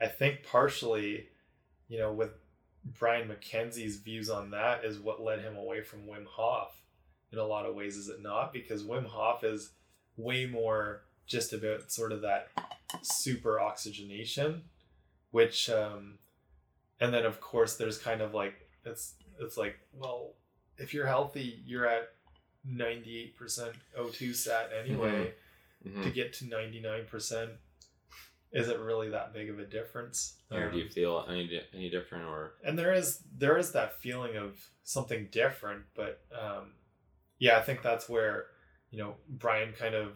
I 0.00 0.06
think 0.06 0.44
partially, 0.44 1.28
you 1.88 1.98
know, 1.98 2.12
with 2.12 2.30
Brian 2.98 3.28
McKenzie's 3.28 3.96
views 3.96 4.30
on 4.30 4.50
that 4.50 4.84
is 4.84 4.98
what 4.98 5.22
led 5.22 5.40
him 5.40 5.56
away 5.56 5.82
from 5.82 6.00
Wim 6.00 6.26
Hof. 6.26 6.82
In 7.32 7.38
a 7.38 7.44
lot 7.44 7.66
of 7.66 7.74
ways, 7.74 7.96
is 7.96 8.08
it 8.08 8.22
not? 8.22 8.52
Because 8.52 8.84
Wim 8.84 9.06
Hof 9.06 9.44
is 9.44 9.72
way 10.16 10.46
more 10.46 11.02
just 11.28 11.52
about 11.52 11.92
sort 11.92 12.10
of 12.10 12.22
that 12.22 12.48
super 13.02 13.60
oxygenation, 13.60 14.62
which, 15.30 15.70
um, 15.70 16.18
and 17.00 17.14
then 17.14 17.24
of 17.24 17.40
course 17.40 17.76
there's 17.76 17.98
kind 17.98 18.20
of 18.20 18.34
like 18.34 18.54
it's 18.84 19.14
it's 19.40 19.56
like 19.56 19.76
well, 19.92 20.32
if 20.78 20.92
you're 20.92 21.06
healthy, 21.06 21.60
you're 21.64 21.86
at 21.86 22.08
ninety 22.64 23.18
eight 23.18 23.36
percent 23.36 23.74
O2 23.96 24.34
sat 24.34 24.70
anyway. 24.76 25.32
Mhm. 25.86 26.02
To 26.02 26.10
get 26.10 26.32
to 26.34 26.46
ninety 26.46 26.80
nine 26.80 27.04
percent, 27.06 27.52
is 28.50 28.66
it 28.68 28.80
really 28.80 29.10
that 29.10 29.32
big 29.32 29.48
of 29.48 29.60
a 29.60 29.64
difference? 29.64 30.34
or 30.50 30.70
do 30.70 30.78
you 30.78 30.84
Um, 30.84 30.90
feel 30.90 31.26
any 31.28 31.62
any 31.74 31.90
different 31.90 32.24
or 32.24 32.54
and 32.64 32.76
there 32.78 32.92
is 32.94 33.22
there 33.36 33.58
is 33.58 33.70
that 33.72 34.00
feeling 34.00 34.34
of 34.36 34.58
something 34.82 35.28
different 35.30 35.84
but 35.94 36.24
um 36.32 36.72
yeah 37.38 37.58
i 37.58 37.60
think 37.60 37.82
that's 37.82 38.08
where 38.08 38.46
you 38.90 38.96
know 38.98 39.14
brian 39.28 39.74
kind 39.74 39.94
of 39.94 40.12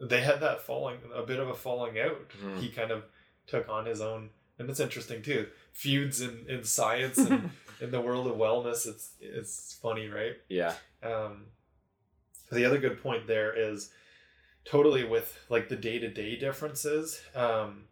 they 0.00 0.20
had 0.22 0.40
that 0.40 0.60
falling 0.62 0.98
a 1.14 1.22
bit 1.22 1.38
of 1.40 1.48
a 1.48 1.54
falling 1.54 1.98
out. 1.98 2.28
Mhm. 2.40 2.60
he 2.60 2.68
kind 2.70 2.90
of 2.90 3.04
took 3.46 3.68
on 3.68 3.86
his 3.86 4.00
own 4.00 4.30
and 4.58 4.68
it's 4.70 4.80
interesting 4.80 5.22
too. 5.22 5.48
Feuds 5.72 6.20
in 6.20 6.44
in 6.48 6.64
science 6.64 7.18
and 7.18 7.50
in 7.80 7.90
the 7.90 8.00
world 8.00 8.26
of 8.26 8.36
wellness 8.36 8.86
it's 8.86 9.12
it's 9.20 9.78
funny 9.80 10.08
right? 10.08 10.36
Yeah. 10.48 10.74
Um, 11.02 11.46
the 12.50 12.64
other 12.64 12.78
good 12.78 13.02
point 13.02 13.26
there 13.26 13.52
is 13.52 13.90
totally 14.64 15.04
with 15.04 15.38
like 15.48 15.68
the 15.68 15.76
day-to-day 15.76 16.36
differences 16.36 17.22
um 17.34 17.84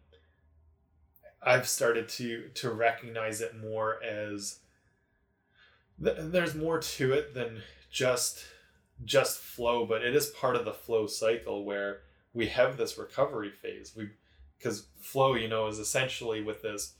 i've 1.42 1.66
started 1.68 2.06
to 2.08 2.48
to 2.54 2.70
recognize 2.70 3.40
it 3.40 3.54
more 3.56 4.02
as 4.02 4.58
th- 6.02 6.16
there's 6.20 6.54
more 6.54 6.78
to 6.80 7.12
it 7.12 7.32
than 7.34 7.62
just 7.90 8.44
just 9.04 9.38
flow 9.38 9.84
but 9.84 10.02
it 10.02 10.14
is 10.14 10.26
part 10.28 10.56
of 10.56 10.64
the 10.64 10.72
flow 10.72 11.06
cycle 11.06 11.64
where 11.64 12.00
we 12.32 12.46
have 12.46 12.76
this 12.76 12.98
recovery 12.98 13.50
phase 13.50 13.94
we 13.96 14.08
because 14.58 14.86
flow 15.00 15.34
you 15.34 15.48
know 15.48 15.66
is 15.66 15.78
essentially 15.78 16.42
with 16.42 16.62
this 16.62 16.94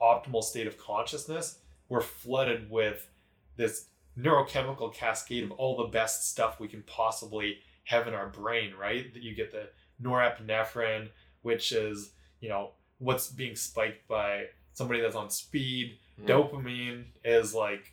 optimal 0.00 0.42
state 0.42 0.66
of 0.66 0.78
consciousness 0.78 1.58
we're 1.88 2.00
flooded 2.00 2.70
with 2.70 3.08
this 3.56 3.86
neurochemical 4.18 4.92
cascade 4.92 5.44
of 5.44 5.52
all 5.52 5.76
the 5.76 5.84
best 5.84 6.30
stuff 6.30 6.60
we 6.60 6.68
can 6.68 6.82
possibly 6.82 7.58
have 7.84 8.06
in 8.08 8.14
our 8.14 8.28
brain, 8.28 8.72
right? 8.80 9.12
That 9.12 9.22
you 9.22 9.34
get 9.34 9.52
the 9.52 9.68
norepinephrine, 10.02 11.08
which 11.42 11.72
is, 11.72 12.12
you 12.40 12.48
know, 12.48 12.70
what's 12.98 13.28
being 13.28 13.56
spiked 13.56 14.06
by 14.08 14.46
somebody 14.72 15.00
that's 15.00 15.16
on 15.16 15.30
speed. 15.30 15.98
Mm. 16.22 16.26
Dopamine 16.26 17.04
is 17.24 17.54
like 17.54 17.92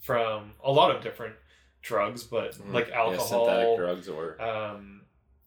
from 0.00 0.52
a 0.62 0.70
lot 0.70 0.94
of 0.94 1.02
different 1.02 1.34
drugs, 1.82 2.24
but 2.24 2.54
Mhm. 2.54 2.72
like 2.72 2.88
Yeah, 2.88 2.98
alcohol, 3.00 3.46
synthetic 3.46 3.76
drugs 3.76 4.08
or 4.08 4.40
um, 4.42 5.02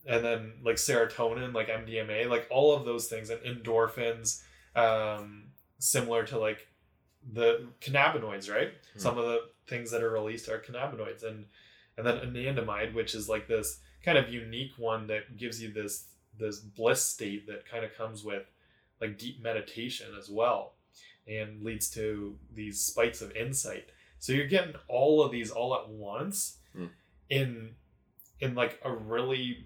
and 0.06 0.24
then 0.26 0.54
like 0.64 0.78
serotonin, 0.78 1.54
like 1.54 1.68
MDMA, 1.70 2.26
like 2.28 2.48
all 2.50 2.74
of 2.76 2.86
those 2.86 3.08
things, 3.08 3.30
and 3.30 3.42
endorphins, 3.44 4.44
um, 4.76 5.52
similar 5.80 6.26
to 6.26 6.38
like 6.40 6.68
the 7.34 7.68
cannabinoids, 7.82 8.52
right? 8.52 8.74
Hmm. 8.94 9.00
Some 9.00 9.18
of 9.18 9.26
the 9.26 9.50
things 9.68 9.92
that 9.92 10.02
are 10.04 10.10
released 10.10 10.50
are 10.50 10.60
cannabinoids, 10.60 11.24
and 11.24 11.46
and 11.98 12.06
then 12.08 12.18
anandamide, 12.20 12.94
which 12.94 13.14
is 13.14 13.30
like 13.30 13.48
this 13.48 13.80
kind 14.04 14.18
of 14.18 14.34
unique 14.34 14.72
one 14.78 15.08
that 15.08 15.38
gives 15.38 15.62
you 15.62 15.72
this 15.72 16.08
this 16.40 16.60
bliss 16.60 17.04
state 17.04 17.46
that 17.48 17.66
kind 17.70 17.86
of 17.86 17.94
comes 17.96 18.24
with 18.24 18.46
like 19.00 19.18
deep 19.18 19.42
meditation 19.42 20.08
as 20.18 20.30
well, 20.30 20.74
and 21.28 21.62
leads 21.62 21.90
to 21.92 22.40
these 22.54 22.82
spikes 22.82 23.22
of 23.22 23.36
insight. 23.36 23.90
So 24.22 24.34
you're 24.34 24.48
getting 24.48 24.76
all 24.88 25.24
of 25.24 25.32
these 25.32 25.50
all 25.52 25.76
at 25.76 25.90
once 25.90 26.58
Hmm. 26.74 26.86
in 27.30 27.76
in 28.40 28.56
like 28.56 28.80
a 28.86 28.92
really 28.94 29.66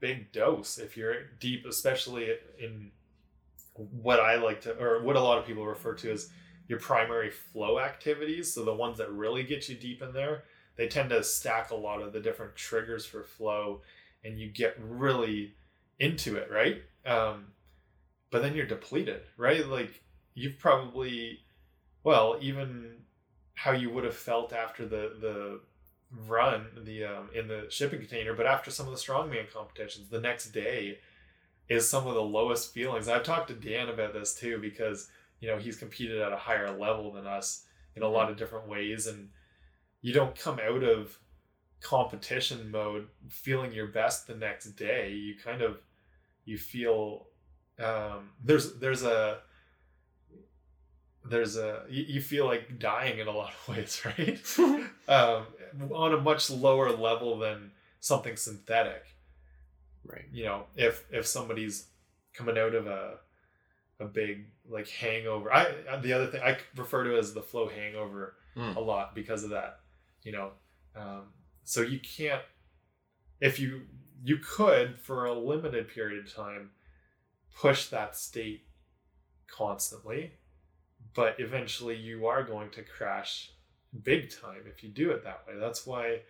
big 0.00 0.32
dose 0.32 0.78
if 0.78 0.96
you're 0.96 1.26
deep 1.38 1.64
especially 1.64 2.28
in 2.58 2.90
what 3.74 4.18
i 4.18 4.34
like 4.34 4.60
to 4.62 4.76
or 4.82 5.02
what 5.04 5.14
a 5.14 5.20
lot 5.20 5.38
of 5.38 5.46
people 5.46 5.64
refer 5.64 5.94
to 5.94 6.10
as 6.10 6.30
your 6.68 6.78
primary 6.80 7.30
flow 7.30 7.78
activities. 7.78 8.52
So 8.54 8.64
the 8.64 8.72
ones 8.74 8.98
that 8.98 9.10
really 9.12 9.42
get 9.42 9.68
you 9.68 9.76
deep 9.76 10.02
in 10.02 10.12
there 10.12 10.44
they 10.76 10.88
tend 10.88 11.10
to 11.10 11.22
stack 11.22 11.70
a 11.70 11.74
lot 11.76 12.00
of 12.02 12.12
the 12.12 12.20
different 12.20 12.56
triggers 12.56 13.04
for 13.04 13.22
flow 13.22 13.82
and 14.24 14.40
you 14.40 14.48
get 14.48 14.74
really 14.80 15.54
into 16.00 16.36
it 16.36 16.50
right? 16.50 16.82
Um, 17.06 17.52
but 18.30 18.42
then 18.42 18.54
you're 18.56 18.66
depleted 18.66 19.22
right? 19.36 19.64
Like 19.66 20.02
you've 20.34 20.58
probably 20.58 21.40
well 22.04 22.38
even 22.40 22.96
how 23.54 23.72
you 23.72 23.90
would 23.90 24.04
have 24.04 24.16
felt 24.16 24.52
after 24.52 24.86
the 24.86 25.16
the 25.20 25.60
run 26.26 26.66
the 26.84 27.04
um, 27.04 27.30
in 27.34 27.48
the 27.48 27.66
shipping 27.70 27.98
container 27.98 28.34
but 28.34 28.46
after 28.46 28.70
some 28.70 28.86
of 28.86 28.92
the 28.92 28.98
strongman 28.98 29.50
competitions 29.50 30.10
the 30.10 30.20
next 30.20 30.50
day 30.50 30.98
is 31.68 31.88
some 31.88 32.06
of 32.06 32.14
the 32.14 32.22
lowest 32.22 32.72
feelings. 32.72 33.08
I've 33.08 33.22
talked 33.22 33.48
to 33.48 33.54
dan 33.54 33.88
about 33.88 34.12
this 34.12 34.34
too 34.34 34.58
because 34.58 35.08
you 35.40 35.48
know 35.48 35.58
he's 35.58 35.76
competed 35.76 36.20
at 36.20 36.32
a 36.32 36.36
higher 36.36 36.70
level 36.76 37.12
than 37.12 37.26
us 37.26 37.64
in 37.96 38.02
a 38.02 38.08
lot 38.08 38.30
of 38.30 38.36
different 38.36 38.68
ways 38.68 39.06
and 39.06 39.28
you 40.00 40.12
don't 40.12 40.34
come 40.34 40.58
out 40.58 40.82
of 40.82 41.18
competition 41.80 42.70
mode 42.70 43.08
feeling 43.28 43.72
your 43.72 43.88
best 43.88 44.26
the 44.26 44.34
next 44.34 44.72
day. 44.72 45.10
You 45.12 45.34
kind 45.42 45.62
of 45.62 45.78
you 46.44 46.58
feel 46.58 47.26
um, 47.82 48.30
there's 48.42 48.74
there's 48.74 49.02
a 49.02 49.38
there's 51.24 51.56
a 51.56 51.82
you, 51.88 52.04
you 52.08 52.20
feel 52.20 52.46
like 52.46 52.78
dying 52.78 53.18
in 53.18 53.28
a 53.28 53.30
lot 53.32 53.52
of 53.54 53.68
ways 53.76 54.02
right? 54.04 54.40
Um, 55.08 55.46
on 55.92 56.12
a 56.14 56.18
much 56.20 56.48
lower 56.50 56.90
level 56.92 57.38
than 57.38 57.72
something 58.00 58.36
synthetic. 58.36 59.04
Right. 60.04 60.24
you 60.32 60.44
know 60.44 60.64
if 60.76 61.04
if 61.12 61.26
somebody's 61.26 61.86
coming 62.34 62.58
out 62.58 62.74
of 62.74 62.86
a 62.88 63.18
a 64.00 64.04
big 64.04 64.46
like 64.68 64.88
hangover 64.88 65.52
i 65.52 65.66
the 66.02 66.12
other 66.12 66.26
thing 66.26 66.42
i 66.42 66.58
refer 66.76 67.04
to 67.04 67.16
as 67.16 67.34
the 67.34 67.42
flow 67.42 67.68
hangover 67.68 68.34
Hmm. 68.54 68.76
a 68.76 68.80
lot 68.80 69.14
because 69.14 69.44
of 69.44 69.50
that 69.50 69.78
you 70.24 70.32
know? 70.32 70.50
Um, 70.96 71.28
so 71.64 71.80
you 71.82 72.00
can't 72.00 72.42
if 73.40 73.58
you 73.60 73.82
you 74.24 74.38
could 74.38 74.98
for 75.00 75.24
a 75.26 75.32
limited 75.32 75.88
period 75.88 76.26
of 76.26 76.34
time 76.34 76.70
push 77.56 77.86
that 77.86 78.16
state 78.16 78.66
constantly 79.46 80.32
but 81.14 81.36
eventually 81.38 81.96
you 81.96 82.26
are 82.26 82.42
going 82.42 82.70
to 82.70 82.82
crash 82.82 83.50
big 84.02 84.30
time 84.30 84.62
if 84.66 84.82
you 84.82 84.88
do 84.88 85.10
it 85.10 85.24
that 85.24 85.44
way. 85.46 85.54
That's 85.58 85.86
why 85.86 86.20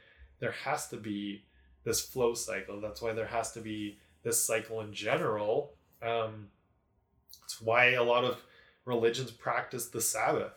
there 0.41 0.55
has 0.65 0.89
to 0.89 0.97
be 0.97 1.45
this 1.85 2.05
flow 2.05 2.35
cycle. 2.35 2.81
That's 2.81 3.03
why 3.03 3.13
there 3.13 3.27
has 3.27 3.53
to 3.53 3.61
be 3.61 3.99
this 4.23 4.43
cycle 4.43 4.81
in 4.81 4.93
general. 4.93 5.75
Um, 6.03 6.49
it's 7.45 7.61
why 7.61 7.93
a 7.93 8.03
lot 8.03 8.25
of 8.25 8.43
religions 8.85 9.31
practice 9.31 9.89
the 9.89 10.01
sabbath 10.01 10.53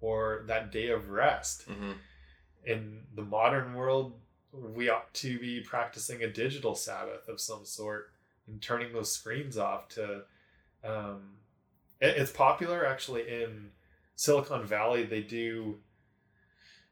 or 0.00 0.44
that 0.46 0.72
day 0.72 0.88
of 0.88 1.10
rest. 1.10 1.64
Hmm 1.64 1.92
in 2.64 3.00
the 3.14 3.22
modern 3.22 3.74
world, 3.74 4.14
we 4.52 4.88
ought 4.88 5.12
to 5.14 5.38
be 5.38 5.60
practicing 5.60 6.22
a 6.22 6.28
digital 6.28 6.74
Sabbath 6.74 7.28
of 7.28 7.40
some 7.40 7.64
sort 7.64 8.10
and 8.46 8.60
turning 8.60 8.92
those 8.92 9.12
screens 9.12 9.56
off 9.56 9.88
to. 9.90 10.22
Um, 10.82 11.36
it's 12.00 12.30
popular 12.30 12.86
actually 12.86 13.28
in 13.28 13.70
Silicon 14.16 14.66
Valley. 14.66 15.04
They 15.04 15.20
do. 15.22 15.78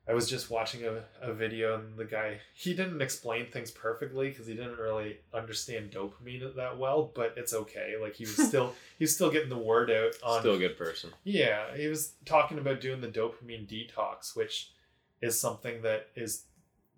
I 0.09 0.15
was 0.15 0.31
just 0.31 0.51
watching 0.51 0.87
a, 0.87 1.05
a 1.21 1.35
video 1.35 1.75
and 1.79 1.99
the 1.99 2.05
guy 2.07 2.39
he 2.55 2.73
didn't 2.73 3.03
explain 3.03 3.51
things 3.51 3.71
perfectly 3.71 4.31
because 4.31 4.47
he 4.47 4.55
didn't 4.55 4.79
really 4.79 5.19
understand 5.35 5.91
dopamine 5.91 6.55
that 6.57 6.79
well, 6.79 7.13
but 7.15 7.35
it's 7.37 7.53
okay. 7.53 7.97
Like 8.01 8.15
he 8.15 8.25
was 8.25 8.37
still 8.49 8.75
he's 8.99 9.15
still 9.15 9.31
getting 9.31 9.51
the 9.51 9.59
word 9.59 9.91
out 9.91 10.15
on 10.25 10.41
Still 10.41 10.55
a 10.55 10.59
good 10.59 10.79
person. 10.79 11.11
yeah, 11.25 11.77
he 11.77 11.89
was 11.89 12.15
talking 12.25 12.59
about 12.59 12.81
doing 12.81 13.03
the 13.03 13.09
dopamine 13.09 13.67
detox, 13.69 14.35
which 14.35 14.73
is 15.21 15.39
something 15.39 15.83
that 15.83 16.09
is 16.17 16.45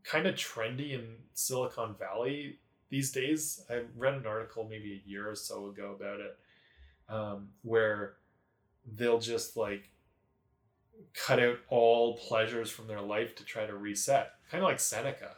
kind 0.05 0.27
of 0.27 0.35
trendy 0.37 0.93
in 0.93 1.17
Silicon 1.35 1.97
Valley 1.99 2.59
these 2.91 3.11
days. 3.11 3.61
I 3.69 3.83
read 3.97 4.15
an 4.15 4.27
article 4.27 4.67
maybe 4.71 5.03
a 5.05 5.09
year 5.09 5.29
or 5.29 5.35
so 5.35 5.67
ago 5.67 5.97
about 5.99 6.21
it, 6.21 6.39
um, 7.11 7.49
where 7.63 8.15
they'll 8.97 9.19
just 9.21 9.57
like 9.57 9.91
cut 11.15 11.41
out 11.41 11.59
all 11.69 12.17
pleasures 12.17 12.71
from 12.71 12.87
their 12.87 13.01
life 13.01 13.35
to 13.37 13.45
try 13.45 13.67
to 13.67 13.77
reset, 13.77 14.33
kind 14.51 14.63
of 14.63 14.69
like 14.69 14.81
Seneca. 14.81 15.37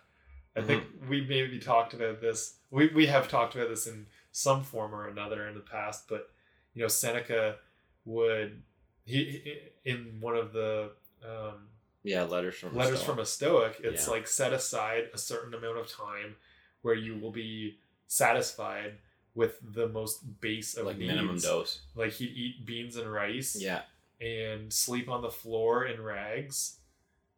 I 0.54 0.60
think 0.60 0.84
we 1.08 1.22
maybe 1.22 1.58
talked 1.58 1.94
about 1.94 2.20
this. 2.20 2.56
We 2.70 2.88
we 2.88 3.06
have 3.06 3.28
talked 3.28 3.54
about 3.54 3.70
this 3.70 3.86
in 3.86 4.06
some 4.32 4.62
form 4.62 4.94
or 4.94 5.08
another 5.08 5.48
in 5.48 5.54
the 5.54 5.60
past, 5.60 6.08
but 6.08 6.28
you 6.74 6.82
know 6.82 6.88
Seneca 6.88 7.56
would 8.04 8.62
he, 9.04 9.58
in 9.84 10.18
one 10.20 10.36
of 10.36 10.52
the 10.52 10.90
um, 11.24 11.68
Yeah, 12.02 12.24
letters 12.24 12.56
from 12.56 12.76
letters 12.76 12.98
Stoic. 13.00 13.06
from 13.10 13.18
a 13.20 13.26
stoic 13.26 13.80
it's 13.82 14.06
Yeah. 14.06 14.12
like 14.12 14.26
set 14.26 14.52
aside 14.52 15.08
a 15.14 15.18
certain 15.18 15.54
amount 15.54 15.78
of 15.78 15.88
time 15.88 16.36
where 16.82 16.94
you 16.94 17.16
will 17.16 17.30
be 17.32 17.78
satisfied 18.08 18.98
with 19.34 19.58
the 19.62 19.88
most 19.88 20.40
base 20.40 20.74
of 20.76 20.86
like 20.86 20.98
needs. 20.98 21.08
minimum 21.12 21.38
dose. 21.38 21.80
like 21.94 22.12
he'd 22.12 22.30
eat 22.36 22.66
beans 22.66 22.96
and 22.96 23.10
rice 23.12 23.56
Yeah, 23.58 23.82
and 24.20 24.72
sleep 24.72 25.08
on 25.08 25.22
the 25.22 25.30
floor 25.30 25.84
in 25.86 26.00
rags 26.02 26.76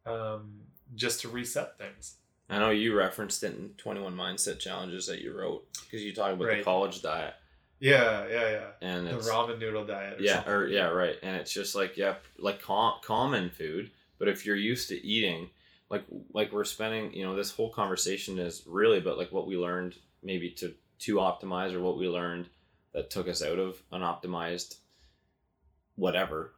um, 0.05 0.61
just 0.95 1.21
to 1.21 1.29
reset 1.29 1.77
things 1.77 2.15
I 2.49 2.59
know 2.59 2.69
you 2.69 2.95
referenced 2.95 3.43
it 3.43 3.55
in 3.55 3.69
Twenty 3.77 4.01
One 4.01 4.15
Mindset 4.15 4.59
Challenges 4.59 5.07
that 5.07 5.21
you 5.21 5.35
wrote 5.35 5.65
because 5.85 6.03
you 6.03 6.13
talk 6.13 6.33
about 6.33 6.45
Right. 6.47 6.57
the 6.59 6.63
college 6.63 7.01
diet 7.01 7.33
yeah 7.79 8.25
yeah 8.29 8.49
yeah 8.49 8.67
and 8.81 9.05
the 9.07 9.11
ramen 9.13 9.59
noodle 9.59 9.85
diet 9.85 10.19
or 10.19 10.23
yeah 10.23 10.35
something. 10.35 10.53
or 10.53 10.67
yeah 10.67 10.85
right 10.87 11.15
and 11.23 11.35
it's 11.35 11.51
just 11.51 11.75
like 11.75 11.97
yeah 11.97 12.15
like 12.37 12.61
com- 12.61 12.93
common 13.03 13.49
food 13.49 13.91
but 14.17 14.29
if 14.29 14.45
you're 14.45 14.55
used 14.55 14.87
to 14.89 15.05
eating 15.05 15.49
like 15.89 16.03
like 16.33 16.53
we're 16.53 16.63
spending 16.63 17.11
you 17.13 17.25
know 17.25 17.35
this 17.35 17.51
whole 17.51 17.69
conversation 17.69 18.39
is 18.39 18.63
really 18.65 18.97
about 18.99 19.17
like 19.17 19.31
what 19.33 19.45
we 19.45 19.57
learned 19.57 19.93
maybe 20.23 20.49
to 20.51 20.73
to 20.99 21.15
optimize 21.15 21.73
or 21.73 21.81
what 21.81 21.97
we 21.97 22.07
learned 22.07 22.47
that 22.93 23.09
took 23.09 23.27
us 23.27 23.41
out 23.43 23.59
of 23.59 23.81
an 23.91 24.01
optimized 24.01 24.77
whatever 25.95 26.53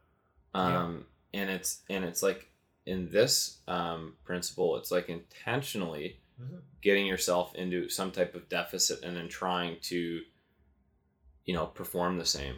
um 0.54 1.04
and 1.32 1.48
it's 1.50 1.82
and 1.90 2.04
it's 2.04 2.22
like 2.22 2.48
in 2.86 3.08
this 3.10 3.58
um 3.68 4.14
principle 4.24 4.76
it's 4.76 4.90
like 4.90 5.08
intentionally 5.08 6.18
Mhm. 6.40 6.60
getting 6.80 7.06
yourself 7.06 7.54
into 7.54 7.88
some 7.88 8.10
type 8.12 8.34
of 8.34 8.48
deficit 8.48 9.02
and 9.02 9.16
then 9.16 9.28
trying 9.28 9.78
to 9.82 10.22
you 11.44 11.54
know 11.54 11.66
perform 11.66 12.18
the 12.18 12.24
same 12.24 12.56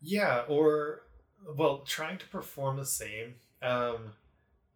Yeah, 0.00 0.44
or 0.48 1.02
well, 1.56 1.78
trying 1.78 2.18
to 2.18 2.26
perform 2.28 2.76
the 2.76 2.86
same. 2.86 3.34
Um, 3.62 4.12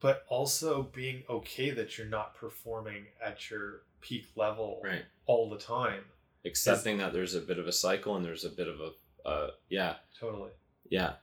but 0.01 0.25
also 0.29 0.83
being 0.83 1.23
okay 1.29 1.71
that 1.71 1.97
you're 1.97 2.09
not 2.09 2.35
performing 2.35 3.07
at 3.25 3.49
your 3.51 3.83
peak 4.01 4.27
level 4.35 4.81
Right. 4.83 5.05
all 5.27 5.49
the 5.49 5.59
time. 5.59 6.05
Accepting 6.45 6.99
that 6.99 7.13
there's 7.13 7.35
a 7.35 7.41
bit 7.41 7.59
of 7.59 7.67
a 7.69 7.73
cycle 7.73 8.17
and 8.17 8.25
there's 8.25 8.45
a 8.45 8.51
bit 8.51 8.69
of 8.69 8.81
a 8.81 9.29
uh 9.29 9.51
yeah 9.69 9.95
Totally. 10.19 10.51
yeah 10.91 11.15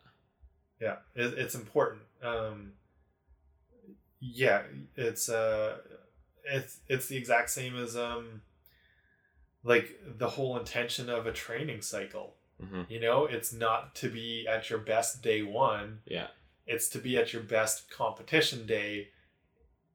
Yeah, 0.80 0.97
it, 1.15 1.34
it's 1.38 1.55
important. 1.55 2.01
Um, 2.24 2.74
yeah, 4.22 4.63
it's 4.95 5.30
uh, 5.30 5.78
it's 6.45 6.80
it's 6.88 7.07
the 7.07 7.17
exact 7.17 7.49
same 7.49 7.76
as 7.78 7.95
um, 7.97 8.41
like 9.63 9.99
the 10.17 10.30
whole 10.30 10.57
intention 10.57 11.09
of 11.09 11.26
a 11.28 11.32
training 11.34 11.82
cycle. 11.82 12.36
hmm 12.61 12.84
You 12.89 12.99
know, 12.99 13.26
it's 13.26 13.51
not 13.53 13.95
to 13.95 14.09
be 14.09 14.45
at 14.47 14.70
your 14.70 14.80
best 14.80 15.22
day 15.22 15.41
one. 15.41 15.99
yeah 16.05 16.28
It's 16.67 16.88
to 16.89 16.99
be 16.99 17.17
at 17.17 17.32
your 17.34 17.43
best 17.43 17.89
competition 17.89 18.65
day, 18.65 19.09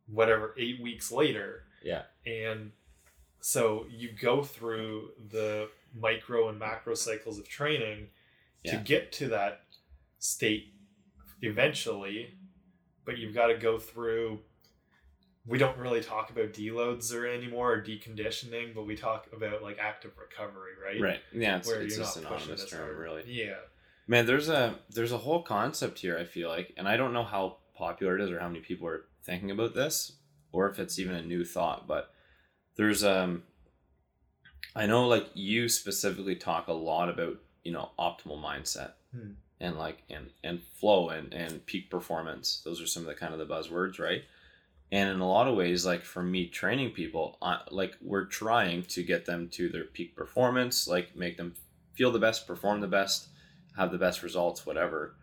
whatever 0.07 0.55
eight 0.59 0.81
weeks 0.81 1.11
later. 1.13 1.65
yeah 1.83 2.03
And 2.27 2.73
so 3.47 3.85
you 3.91 4.09
go 4.19 4.43
through 4.43 5.11
the 5.29 5.69
micro 5.95 6.49
and 6.49 6.59
macro 6.59 6.95
cycles 6.95 7.39
of 7.39 7.47
training 7.47 8.07
to 8.65 8.77
get 8.79 9.13
to 9.13 9.29
that 9.29 9.65
state 10.19 10.73
eventually, 11.43 12.39
but 13.05 13.19
you've 13.19 13.35
got 13.35 13.49
to 13.49 13.59
go 13.59 13.79
through. 13.79 14.39
We 15.47 15.59
don't 15.59 15.77
really 15.77 16.01
talk 16.01 16.31
about 16.31 16.55
deloads 16.55 17.13
or 17.13 17.27
anymore 17.27 17.75
or 17.75 17.83
deconditioning, 17.83 18.75
but 18.75 18.87
we 18.87 18.97
talk 18.97 19.27
about 19.31 19.63
like 19.63 19.77
active 19.79 20.13
recovery, 20.19 20.73
right? 20.83 21.03
right 21.03 21.21
yeah 21.35 21.59
it's, 21.59 21.69
Where 21.69 21.83
it's 21.83 21.97
you're 21.97 22.05
a 22.07 22.09
synonymous 22.09 22.71
term 22.71 22.97
really 22.97 23.25
Yeah. 23.27 23.57
Man, 24.07 24.25
there's 24.25 24.49
a 24.49 24.77
there's 24.89 25.13
a 25.13 25.19
whole 25.19 25.43
concept 25.43 25.99
here. 25.99 26.17
I 26.17 26.25
feel 26.25 26.49
like, 26.49 26.73
and 26.79 26.89
I 26.89 26.97
don't 26.97 27.13
know 27.13 27.25
how 27.25 27.59
popular 27.77 28.17
it 28.17 28.23
is 28.23 28.31
or 28.31 28.41
how 28.41 28.49
many 28.49 28.61
people 28.61 28.89
are 28.89 29.05
thinking 29.23 29.51
about 29.51 29.75
this, 29.75 30.13
or 30.51 30.71
if 30.71 30.79
it's 30.79 30.99
even 30.99 31.15
a 31.15 31.23
new 31.23 31.45
thought. 31.45 31.87
But 31.87 32.11
there's 32.77 33.05
um, 33.05 33.43
I 34.75 34.87
know 34.87 35.07
like 35.07 35.29
you 35.35 35.69
specifically 35.69 36.37
talk 36.37 36.69
a 36.69 36.73
lot 36.73 37.09
about 37.09 37.39
you 37.63 37.73
know 37.73 37.91
optimal 37.99 38.43
mindset 38.43 38.93
Hmm. 39.15 39.33
and 39.61 39.79
like 39.79 40.03
and 40.11 40.31
and 40.43 40.63
flow 40.63 41.09
and 41.11 41.33
and 41.33 41.65
peak 41.67 41.89
performance. 41.91 42.61
Those 42.65 42.81
are 42.83 42.87
some 42.87 43.03
of 43.05 43.09
the 43.09 43.15
kind 43.15 43.33
of 43.33 43.39
the 43.39 43.47
buzzwords, 43.47 43.99
right? 44.01 44.23
And 44.93 45.09
in 45.11 45.21
a 45.21 45.29
lot 45.29 45.49
of 45.49 45.57
ways, 45.57 45.87
like 45.87 46.05
for 46.05 46.23
me 46.23 46.47
training 46.49 46.91
people, 46.91 47.39
I, 47.41 47.61
like 47.71 47.97
we're 48.01 48.27
trying 48.27 48.83
to 48.85 49.03
get 49.03 49.25
them 49.27 49.49
to 49.51 49.69
their 49.69 49.85
peak 49.85 50.15
performance, 50.15 50.87
like 50.87 51.17
make 51.17 51.37
them 51.37 51.55
feel 51.95 52.11
the 52.13 52.19
best, 52.19 52.47
perform 52.47 52.81
the 52.81 52.87
best, 52.89 53.29
have 53.77 53.91
the 53.93 53.99
best 53.99 54.23
results, 54.23 54.67
whatever. 54.67 55.15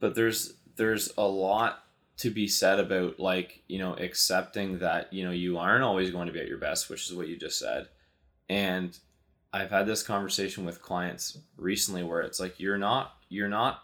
But 0.00 0.14
there's 0.14 0.54
there's 0.76 1.12
a 1.16 1.26
lot 1.26 1.82
to 2.18 2.30
be 2.30 2.48
said 2.48 2.80
about 2.80 3.20
like 3.20 3.62
you 3.68 3.78
know 3.78 3.94
accepting 3.94 4.78
that 4.78 5.12
you 5.12 5.24
know 5.24 5.32
you 5.32 5.58
aren't 5.58 5.84
always 5.84 6.10
going 6.10 6.26
to 6.26 6.32
be 6.32 6.40
at 6.40 6.48
your 6.48 6.58
best, 6.58 6.88
which 6.88 7.06
is 7.06 7.14
what 7.14 7.28
you 7.28 7.36
just 7.36 7.58
said, 7.58 7.88
and 8.48 8.98
I've 9.52 9.70
had 9.70 9.86
this 9.86 10.02
conversation 10.02 10.64
with 10.64 10.82
clients 10.82 11.38
recently 11.56 12.02
where 12.02 12.20
it's 12.20 12.40
like 12.40 12.60
you're 12.60 12.78
not 12.78 13.14
you're 13.28 13.48
not 13.48 13.82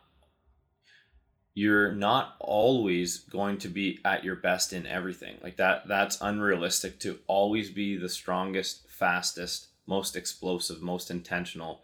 you're 1.54 1.92
not 1.92 2.34
always 2.40 3.18
going 3.18 3.58
to 3.58 3.68
be 3.68 3.98
at 4.04 4.24
your 4.24 4.36
best 4.36 4.72
in 4.72 4.86
everything. 4.86 5.36
Like 5.42 5.56
that 5.56 5.86
that's 5.86 6.20
unrealistic 6.20 6.98
to 7.00 7.18
always 7.26 7.70
be 7.70 7.96
the 7.96 8.08
strongest, 8.08 8.88
fastest, 8.88 9.68
most 9.86 10.16
explosive, 10.16 10.80
most 10.80 11.10
intentional, 11.10 11.82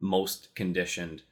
most 0.00 0.54
conditioned 0.54 1.22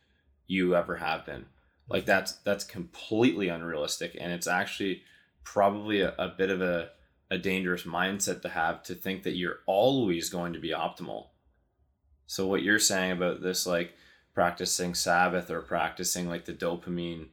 you 0.46 0.76
ever 0.76 0.96
have 0.96 1.24
been. 1.24 1.46
Like 1.88 2.04
that's 2.04 2.32
that's 2.44 2.64
completely 2.64 3.48
unrealistic 3.48 4.16
and 4.20 4.32
it's 4.32 4.46
actually 4.46 5.02
probably 5.42 6.02
a, 6.02 6.14
a 6.18 6.28
bit 6.28 6.50
of 6.50 6.60
a 6.60 6.90
a 7.30 7.38
dangerous 7.38 7.82
mindset 7.82 8.42
to 8.42 8.48
have 8.48 8.82
to 8.82 8.94
think 8.94 9.22
that 9.22 9.36
you're 9.36 9.58
always 9.66 10.30
going 10.30 10.54
to 10.54 10.58
be 10.58 10.70
optimal. 10.70 11.26
So 12.26 12.46
what 12.46 12.62
you're 12.62 12.78
saying 12.78 13.12
about 13.12 13.42
this 13.42 13.66
like 13.66 13.94
practicing 14.34 14.94
Sabbath 14.94 15.50
or 15.50 15.60
practicing 15.60 16.28
like 16.28 16.44
the 16.44 16.52
dopamine 16.52 17.28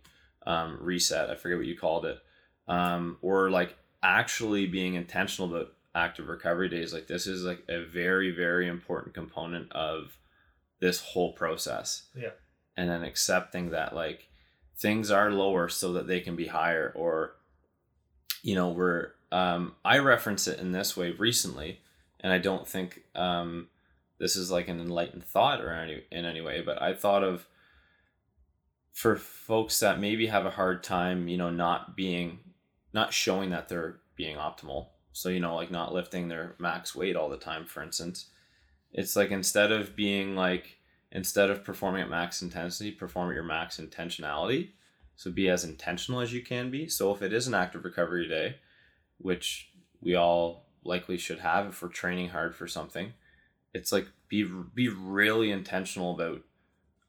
um, 0.45 0.78
reset, 0.82 1.30
I 1.30 1.36
forget 1.36 1.58
what 1.58 1.68
you 1.68 1.78
called 1.78 2.06
it, 2.06 2.20
um, 2.68 3.18
or 3.22 3.49
like 3.49 3.78
actually 4.03 4.66
being 4.66 4.95
intentional 4.95 5.53
about 5.53 5.74
active 5.93 6.28
recovery 6.28 6.68
days, 6.68 6.93
like 6.93 7.08
this 7.08 7.26
is 7.26 7.43
like 7.43 7.64
a 7.70 7.84
very 7.86 8.32
very 8.32 8.68
important 8.68 9.14
component 9.14 9.72
of 9.72 10.18
this 10.80 10.99
whole 10.99 11.34
process. 11.34 12.03
Yeah. 12.16 12.32
And 12.78 12.89
then 12.89 13.03
accepting 13.03 13.70
that 13.70 13.95
like 13.95 14.28
things 14.78 15.11
are 15.11 15.32
lower 15.32 15.69
so 15.69 15.93
that 15.93 16.07
they 16.07 16.19
can 16.19 16.36
be 16.36 16.47
higher 16.47 16.91
or 16.95 17.36
you 18.43 18.55
know 18.55 18.69
we're 18.69 19.11
um, 19.32 19.73
i 19.84 19.97
reference 19.97 20.47
it 20.47 20.59
in 20.59 20.71
this 20.71 20.95
way 20.95 21.11
recently 21.11 21.80
and 22.19 22.32
i 22.32 22.38
don't 22.38 22.67
think 22.67 23.03
um, 23.15 23.67
this 24.19 24.36
is 24.36 24.51
like 24.51 24.67
an 24.67 24.80
enlightened 24.80 25.23
thought 25.23 25.61
or 25.61 25.71
any 25.71 26.03
in 26.11 26.26
any 26.26 26.41
way 26.41 26.61
but 26.61 26.82
i 26.82 26.93
thought 26.93 27.23
of 27.23 27.47
for 28.93 29.17
folks 29.17 29.80
that 29.82 29.99
maybe 29.99 30.28
have 30.28 30.45
a 30.45 30.51
hard 30.51 30.84
time 30.84 31.28
you 31.28 31.38
know 31.38 31.49
not 31.49 31.95
being 31.95 32.39
not 32.95 33.13
showing 33.13 33.49
that 33.49 33.67
they're 33.67 33.97
being 34.15 34.38
optimal. 34.38 34.88
So 35.11 35.30
you 35.30 35.41
know 35.41 35.55
like 35.55 35.69
not 35.69 35.93
lifting 35.93 36.30
their 36.30 36.55
max 36.57 36.95
weight 36.95 37.15
all 37.15 37.30
the 37.30 37.38
time 37.38 37.65
for 37.65 37.84
instance. 37.84 38.28
It's 38.91 39.15
like 39.15 39.30
instead 39.30 39.71
of 39.71 39.95
being 39.95 40.36
like 40.36 40.78
instead 41.12 41.49
of 41.49 41.64
performing 41.64 42.01
at 42.01 42.10
max 42.10 42.41
intensity 42.41 42.91
perform 42.91 43.30
at 43.30 43.36
your 43.36 43.43
max 43.43 43.80
intentionality. 43.80 44.70
So 45.16 45.32
be 45.32 45.49
as 45.49 45.64
intentional 45.64 46.20
as 46.20 46.34
you 46.34 46.41
can 46.41 46.70
be. 46.70 46.89
So 46.89 47.14
if 47.14 47.22
it 47.22 47.32
is 47.32 47.47
an 47.47 47.53
active 47.53 47.86
recovery 47.86 48.28
day 48.28 48.58
which 49.18 49.70
we 50.01 50.16
all 50.16 50.66
likely 50.84 51.18
should 51.18 51.39
have 51.39 51.68
if 51.68 51.82
we're 51.82 51.89
training 51.89 52.30
hard 52.30 52.56
for 52.56 52.68
something 52.68 53.14
it's 53.74 53.91
like 53.91 54.08
be 54.30 54.47
be 54.74 54.88
really 54.88 55.51
intentional 55.51 56.14
about 56.14 56.41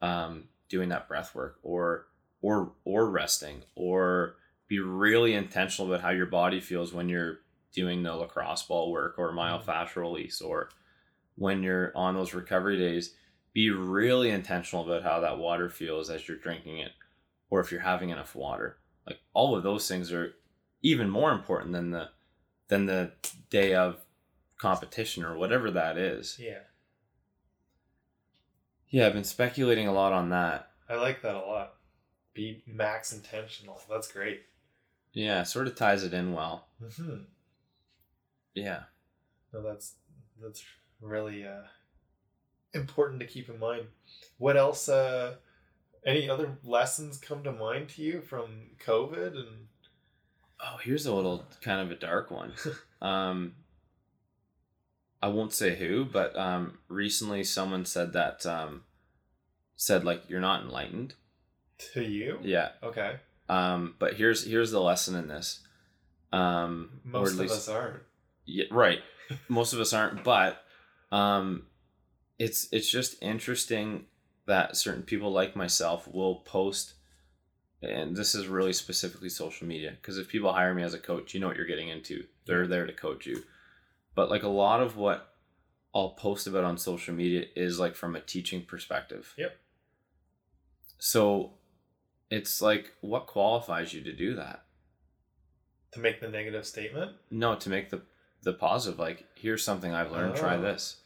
um, 0.02 0.44
doing 0.68 0.88
that 0.88 1.08
breath 1.08 1.34
work 1.34 1.58
or 1.62 2.06
or 2.42 2.72
or 2.84 3.08
resting 3.08 3.62
or 3.74 4.36
be 4.68 4.80
really 4.80 5.34
intentional 5.34 5.92
about 5.92 6.02
how 6.02 6.10
your 6.10 6.26
body 6.26 6.60
feels 6.60 6.92
when 6.92 7.08
you're 7.08 7.38
doing 7.72 8.02
the 8.02 8.14
lacrosse 8.14 8.64
ball 8.64 8.90
work 8.90 9.14
or 9.16 9.32
myofascial 9.32 9.96
release 9.96 10.40
or 10.40 10.70
when 11.36 11.62
you're 11.62 11.92
on 11.94 12.14
those 12.14 12.34
recovery 12.34 12.78
days 12.78 13.14
be 13.56 13.70
really 13.70 14.28
intentional 14.30 14.84
about 14.84 15.02
how 15.02 15.18
that 15.20 15.38
water 15.38 15.70
feels 15.70 16.10
as 16.10 16.28
you're 16.28 16.36
drinking 16.36 16.76
it 16.78 16.92
or 17.48 17.58
if 17.60 17.70
you're 17.72 17.80
having 17.80 18.10
enough 18.10 18.34
water 18.34 18.76
like 19.06 19.18
all 19.32 19.56
of 19.56 19.62
those 19.62 19.88
things 19.88 20.12
are 20.12 20.34
even 20.82 21.08
more 21.08 21.32
important 21.32 21.72
than 21.72 21.90
the 21.90 22.10
than 22.68 22.84
the 22.84 23.12
day 23.48 23.74
of 23.74 24.04
competition 24.58 25.24
or 25.24 25.38
whatever 25.38 25.70
that 25.70 25.96
is 25.96 26.36
Yeah. 26.38 26.58
yeah 28.90 29.06
i've 29.06 29.14
been 29.14 29.24
speculating 29.24 29.88
a 29.88 29.92
lot 29.92 30.12
on 30.12 30.28
that 30.30 30.70
I 30.88 30.94
like 30.96 31.22
that 31.22 31.34
a 31.34 31.40
lot. 31.40 31.74
Be 32.32 32.62
max 32.64 33.12
intentional. 33.12 33.80
That's 33.90 34.12
great. 34.12 34.42
yeah 35.12 35.42
sort 35.44 35.66
of 35.66 35.74
ties 35.76 36.04
it 36.04 36.12
in 36.14 36.32
well 36.34 36.66
hmm 36.98 37.22
yeah 38.54 38.82
No, 39.52 39.62
that's 39.62 39.94
that's 40.42 40.62
really 41.00 41.46
uh, 41.46 41.62
important 42.76 43.18
to 43.20 43.26
keep 43.26 43.48
in 43.48 43.58
mind. 43.58 43.86
What 44.38 44.56
else? 44.56 44.88
Uh, 44.88 45.34
any 46.06 46.30
other 46.30 46.56
lessons 46.62 47.18
come 47.18 47.42
to 47.42 47.50
mind 47.50 47.88
to 47.90 48.02
you 48.02 48.20
from 48.20 48.70
COVID? 48.84 49.36
And 49.36 49.66
oh 50.60 50.76
here's 50.82 51.04
a 51.06 51.14
little 51.14 51.44
kind 51.60 51.80
of 51.80 51.90
a 51.90 52.00
dark 52.00 52.30
one 52.30 52.50
um 53.02 53.52
i 55.22 55.28
won't 55.28 55.52
say 55.52 55.76
who 55.76 56.02
but 56.02 56.34
um 56.34 56.78
recently 56.88 57.44
someone 57.44 57.84
said 57.84 58.14
that 58.14 58.46
um 58.46 58.82
said 59.76 60.02
like 60.02 60.22
you're 60.28 60.40
not 60.40 60.62
enlightened 60.62 61.12
to 61.92 62.02
you? 62.02 62.38
yeah 62.42 62.70
Okay. 62.82 63.16
um 63.50 63.96
but 63.98 64.14
here's 64.14 64.46
here's 64.46 64.70
the 64.70 64.80
lesson 64.80 65.14
in 65.14 65.28
this 65.28 65.60
um 66.32 67.00
Most 67.04 67.32
of 67.32 67.38
least- 67.40 67.54
us 67.54 67.68
aren't. 67.68 68.00
Yeah, 68.46 68.64
right. 68.70 69.00
Most 69.48 69.72
of 69.74 69.80
us 69.80 69.92
aren't, 69.92 70.22
but 70.24 70.62
um, 71.12 71.66
it's 72.38 72.68
it's 72.72 72.90
just 72.90 73.22
interesting 73.22 74.06
that 74.46 74.76
certain 74.76 75.02
people 75.02 75.32
like 75.32 75.56
myself 75.56 76.06
will 76.06 76.36
post, 76.40 76.94
and 77.82 78.16
this 78.16 78.34
is 78.34 78.46
really 78.46 78.72
specifically 78.72 79.28
social 79.28 79.66
media. 79.66 79.90
Because 80.00 80.18
if 80.18 80.28
people 80.28 80.52
hire 80.52 80.74
me 80.74 80.82
as 80.82 80.94
a 80.94 80.98
coach, 80.98 81.34
you 81.34 81.40
know 81.40 81.48
what 81.48 81.56
you're 81.56 81.66
getting 81.66 81.88
into. 81.88 82.24
They're 82.46 82.66
there 82.66 82.86
to 82.86 82.92
coach 82.92 83.26
you, 83.26 83.42
but 84.14 84.30
like 84.30 84.42
a 84.42 84.48
lot 84.48 84.80
of 84.80 84.96
what 84.96 85.34
I'll 85.94 86.10
post 86.10 86.46
about 86.46 86.64
on 86.64 86.78
social 86.78 87.14
media 87.14 87.46
is 87.56 87.78
like 87.78 87.96
from 87.96 88.14
a 88.14 88.20
teaching 88.20 88.62
perspective. 88.64 89.34
Yep. 89.38 89.56
So, 90.98 91.52
it's 92.30 92.60
like 92.62 92.92
what 93.00 93.26
qualifies 93.26 93.92
you 93.92 94.02
to 94.02 94.12
do 94.12 94.34
that? 94.36 94.64
To 95.92 96.00
make 96.00 96.20
the 96.20 96.28
negative 96.28 96.66
statement. 96.66 97.12
No, 97.30 97.54
to 97.56 97.68
make 97.70 97.90
the 97.90 98.02
the 98.42 98.52
positive, 98.52 98.98
like 98.98 99.24
here's 99.34 99.64
something 99.64 99.92
I've 99.92 100.12
learned. 100.12 100.36
Try 100.36 100.56
Oh. 100.56 100.62
this. 100.62 100.96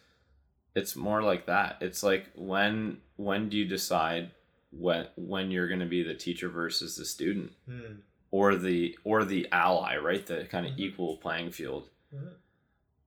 It's 0.74 0.94
more 0.96 1.22
like 1.22 1.46
that. 1.46 1.78
It's 1.80 2.02
like 2.02 2.26
when 2.34 2.98
when 3.16 3.48
do 3.48 3.56
you 3.56 3.64
decide 3.66 4.30
when 4.70 5.08
when 5.16 5.50
you're 5.50 5.68
going 5.68 5.80
to 5.80 5.86
be 5.86 6.02
the 6.02 6.14
teacher 6.14 6.48
versus 6.48 6.96
the 6.96 7.04
student? 7.04 7.52
Hmm. 7.66 7.94
or 8.32 8.54
the 8.54 8.96
or 9.02 9.24
the 9.24 9.48
ally, 9.50 9.96
right? 9.96 10.24
The 10.24 10.44
kind 10.44 10.64
of 10.64 10.72
Mhm. 10.74 10.78
equal 10.78 11.16
playing 11.16 11.50
field. 11.50 11.90
Mhm. 12.14 12.34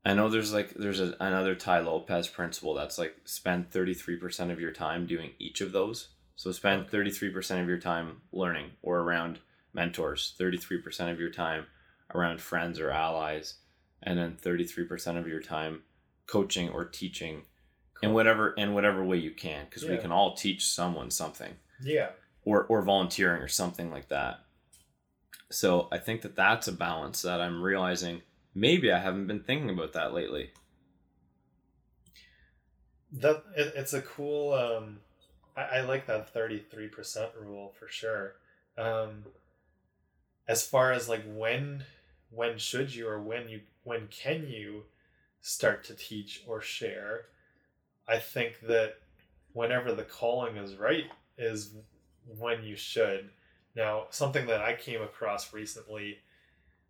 I 0.04 0.14
know 0.16 0.28
there's 0.28 0.52
like 0.52 0.74
there's 0.74 1.00
a, 1.00 1.16
another 1.22 1.56
Tai 1.56 1.80
Lopez 1.80 2.28
principle 2.28 2.74
that's 2.74 2.98
like 2.98 3.16
spend 3.24 3.70
33% 3.72 4.52
of 4.52 4.60
your 4.60 4.74
time 4.74 5.06
doing 5.08 5.32
each 5.40 5.62
of 5.62 5.72
those. 5.72 6.10
So 6.36 6.52
spend 6.52 6.90
33% 6.90 7.62
of 7.62 7.70
your 7.70 7.78
time 7.80 8.22
learning 8.34 8.72
or 8.82 9.00
around 9.00 9.40
mentors, 9.72 10.36
33% 10.38 11.10
of 11.10 11.20
your 11.22 11.30
time 11.32 11.68
around 12.14 12.42
friends 12.42 12.78
or 12.82 12.92
allies, 12.92 13.60
and 14.02 14.20
then 14.20 14.36
33% 14.36 15.18
of 15.18 15.26
your 15.26 15.40
time 15.42 15.84
coaching 16.28 16.68
or 16.70 16.84
teaching 16.84 17.44
in 18.04 18.14
whatever 18.14 18.52
in 18.54 18.74
whatever 18.74 19.04
way 19.04 19.18
you 19.18 19.32
can 19.32 19.66
because 19.66 19.84
we 19.86 19.98
can 19.98 20.12
all 20.12 20.34
teach 20.36 20.66
someone 20.68 21.10
something 21.10 21.56
Yeah. 21.82 22.10
or 22.46 22.66
or 22.66 22.82
volunteering 22.82 23.42
or 23.42 23.48
something 23.48 23.90
like 23.92 24.10
that. 24.10 24.40
So 25.50 25.88
I 25.92 25.98
think 26.00 26.22
that 26.22 26.36
that's 26.36 26.68
a 26.68 26.72
balance 26.74 27.22
that 27.22 27.40
I'm 27.42 27.62
realizing 27.62 28.22
maybe 28.56 28.92
I 28.92 29.00
haven't 29.00 29.28
been 29.28 29.44
thinking 29.44 29.70
about 29.70 29.94
that 29.94 30.14
lately. 30.14 30.52
That 33.14 33.44
it, 33.56 33.74
it's 33.76 33.94
a 33.94 34.02
cool. 34.02 34.54
Um, 34.54 35.00
I, 35.56 35.62
I 35.62 35.82
like 35.82 36.08
that 36.08 36.34
thirty 36.34 36.60
three 36.60 36.88
percent 36.88 37.32
rule 37.40 37.74
for 37.80 37.88
sure. 37.88 38.36
Um, 38.78 39.26
as 40.48 40.66
far 40.66 40.92
as 40.92 41.08
like 41.08 41.24
when, 41.26 41.84
when 42.32 42.58
should 42.58 42.94
you 42.94 43.08
or 43.08 43.22
when 43.22 43.50
you 43.50 43.62
when 43.84 44.08
can 44.08 44.48
you 44.48 44.86
start 45.42 45.84
to 45.86 45.94
teach 45.94 46.44
or 46.48 46.60
share? 46.62 47.26
I 48.08 48.20
think 48.20 48.60
that 48.68 48.96
whenever 49.54 49.94
the 49.94 50.04
calling 50.04 50.58
is 50.58 50.76
right 50.76 51.06
is 51.38 51.74
when 52.38 52.64
you 52.64 52.76
should. 52.76 53.30
Now, 53.76 54.06
something 54.12 54.46
that 54.48 54.62
I 54.62 54.76
came 54.76 55.02
across 55.02 55.54
recently, 55.54 56.18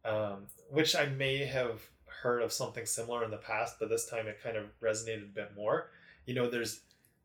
um, 0.05 0.47
which 0.69 0.95
I 0.95 1.05
may 1.07 1.37
have 1.45 1.81
heard 2.05 2.41
of 2.41 2.51
something 2.51 2.85
similar 2.85 3.23
in 3.23 3.31
the 3.31 3.37
past, 3.37 3.77
but 3.79 3.89
this 3.89 4.05
time 4.05 4.27
it 4.27 4.41
kind 4.43 4.57
of 4.57 4.65
resonated 4.81 5.23
a 5.23 5.33
bit 5.33 5.55
more. 5.55 5.89
You 6.25 6.35
know, 6.35 6.49
there's 6.49 6.81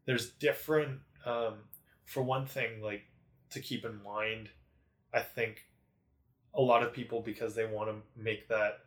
there's 0.07 0.31
different. 0.31 1.01
Um, 1.25 1.55
for 2.05 2.23
one 2.23 2.47
thing, 2.47 2.81
like 2.81 3.03
to 3.51 3.61
keep 3.61 3.85
in 3.85 4.03
mind, 4.03 4.49
I 5.13 5.21
think 5.21 5.65
a 6.55 6.63
lot 6.63 6.83
of 6.83 6.93
people 6.93 7.21
because 7.21 7.55
they 7.55 7.67
want 7.67 7.91
to 7.91 8.23
make 8.23 8.49
that. 8.49 8.81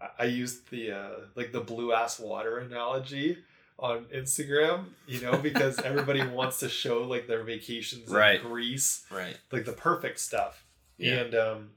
I- 0.00 0.10
I 0.20 0.24
used 0.26 0.70
the 0.70 0.92
uh, 0.92 1.10
like 1.34 1.52
the 1.52 1.60
blue 1.60 1.92
ass 1.92 2.18
water 2.18 2.58
analogy 2.58 3.38
on 3.78 4.06
Instagram, 4.06 4.86
you 5.06 5.20
know, 5.20 5.36
because 5.38 5.78
everybody 5.84 6.26
wants 6.26 6.58
to 6.60 6.68
show 6.68 7.04
like 7.04 7.26
their 7.28 7.44
vacations 7.44 8.08
Right. 8.10 8.40
in 8.40 8.46
Greece 8.46 9.04
Right. 9.10 9.36
like 9.52 9.64
the 9.64 9.72
perfect 9.72 10.18
stuff 10.20 10.64
Yeah. 10.96 11.20
and 11.20 11.34
um 11.34 11.70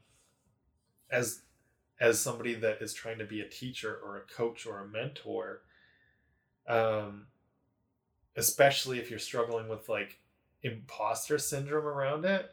as 1.12 1.42
as 2.00 2.20
somebody 2.20 2.56
that 2.56 2.82
is 2.82 2.94
trying 2.94 3.20
to 3.20 3.26
be 3.26 3.42
a 3.42 3.48
teacher 3.48 4.00
or 4.04 4.18
a 4.18 4.22
coach 4.34 4.66
or 4.66 4.80
a 4.80 4.88
mentor 4.88 5.62
um 6.68 7.28
especially 8.36 8.98
if 9.00 9.10
you're 9.10 9.20
struggling 9.20 9.68
with 9.68 9.90
like 9.90 10.20
imposter 10.64 11.38
syndrome 11.38 11.86
around 11.86 12.26
it 12.26 12.52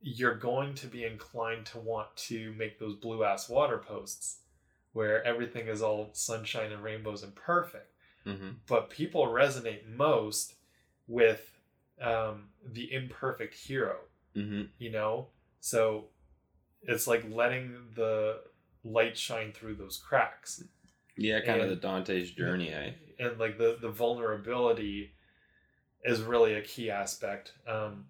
you're 0.00 0.34
going 0.34 0.74
to 0.74 0.86
be 0.86 1.04
inclined 1.04 1.66
to 1.66 1.78
want 1.78 2.08
to 2.16 2.52
make 2.54 2.78
those 2.78 2.94
blue 2.96 3.24
ass 3.24 3.48
water 3.48 3.78
posts 3.78 4.38
where 4.92 5.22
everything 5.24 5.66
is 5.68 5.82
all 5.82 6.10
sunshine 6.12 6.72
and 6.72 6.82
rainbows 6.82 7.22
and 7.22 7.34
perfect 7.34 7.92
Mm-hmm. 8.26 8.48
but 8.66 8.90
people 8.90 9.26
resonate 9.28 9.86
most 9.88 10.54
with 11.06 11.58
um, 12.00 12.48
the 12.64 12.92
imperfect 12.92 13.54
hero 13.54 13.96
Mm-hmm. 14.36 14.62
you 14.78 14.90
know 14.90 15.28
so 15.60 16.06
it's 16.82 17.06
like 17.06 17.24
letting 17.30 17.74
the 17.94 18.40
light 18.84 19.16
shine 19.16 19.52
through 19.52 19.76
those 19.76 19.96
cracks 19.96 20.62
Yeah, 21.16 21.40
kind 21.40 21.62
of 21.62 21.70
the 21.70 21.76
Dante's 21.76 22.30
journey, 22.32 22.68
eh? 22.70 22.90
and 23.18 23.38
like 23.38 23.56
the 23.56 23.78
the 23.80 23.88
vulnerability 23.88 25.12
is 26.04 26.20
really 26.20 26.52
a 26.54 26.60
key 26.60 26.90
aspect 26.90 27.52
um 27.66 28.04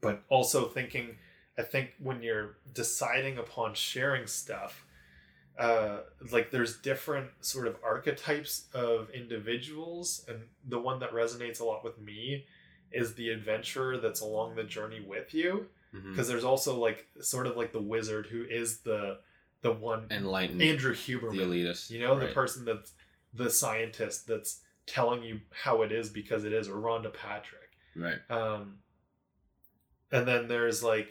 but 0.00 0.22
also 0.30 0.68
thinking 0.68 1.16
i 1.58 1.62
think 1.62 1.90
when 1.98 2.22
you're 2.22 2.56
deciding 2.72 3.36
upon 3.36 3.74
sharing 3.74 4.26
stuff 4.26 4.85
uh 5.58 5.98
like 6.32 6.50
there's 6.50 6.76
different 6.78 7.28
sort 7.40 7.66
of 7.66 7.76
archetypes 7.82 8.66
of 8.74 9.08
individuals 9.10 10.24
and 10.28 10.38
the 10.68 10.78
one 10.78 10.98
that 11.00 11.12
resonates 11.12 11.60
a 11.60 11.64
lot 11.64 11.82
with 11.84 11.98
me 12.00 12.44
is 12.92 13.14
the 13.14 13.30
adventurer 13.30 13.96
that's 13.98 14.20
along 14.20 14.54
the 14.54 14.64
journey 14.64 15.00
with 15.00 15.32
you 15.34 15.66
Mm-hmm. 15.94 16.10
because 16.10 16.28
there's 16.28 16.44
also 16.44 16.78
like 16.78 17.06
sort 17.20 17.46
of 17.46 17.56
like 17.56 17.72
the 17.72 17.80
wizard 17.80 18.26
who 18.26 18.44
is 18.44 18.80
the 18.80 19.18
the 19.62 19.72
one 19.72 20.06
Enlightened, 20.10 20.60
Andrew 20.60 20.92
the 20.94 20.98
Huberman 20.98 21.38
elitist. 21.38 21.90
you 21.90 22.00
know, 22.00 22.18
the 22.18 22.26
person 22.26 22.64
that's 22.64 22.92
the 23.32 23.48
scientist 23.48 24.26
that's 24.26 24.60
telling 24.84 25.22
you 25.22 25.40
how 25.52 25.82
it 25.82 25.92
is 25.92 26.10
because 26.10 26.44
it 26.44 26.52
is, 26.52 26.68
or 26.68 26.74
Rhonda 26.76 27.12
Patrick. 27.14 27.70
Right. 27.94 28.18
Um, 28.28 28.78
and 30.12 30.26
then 30.28 30.48
there's 30.48 30.82
like, 30.82 31.10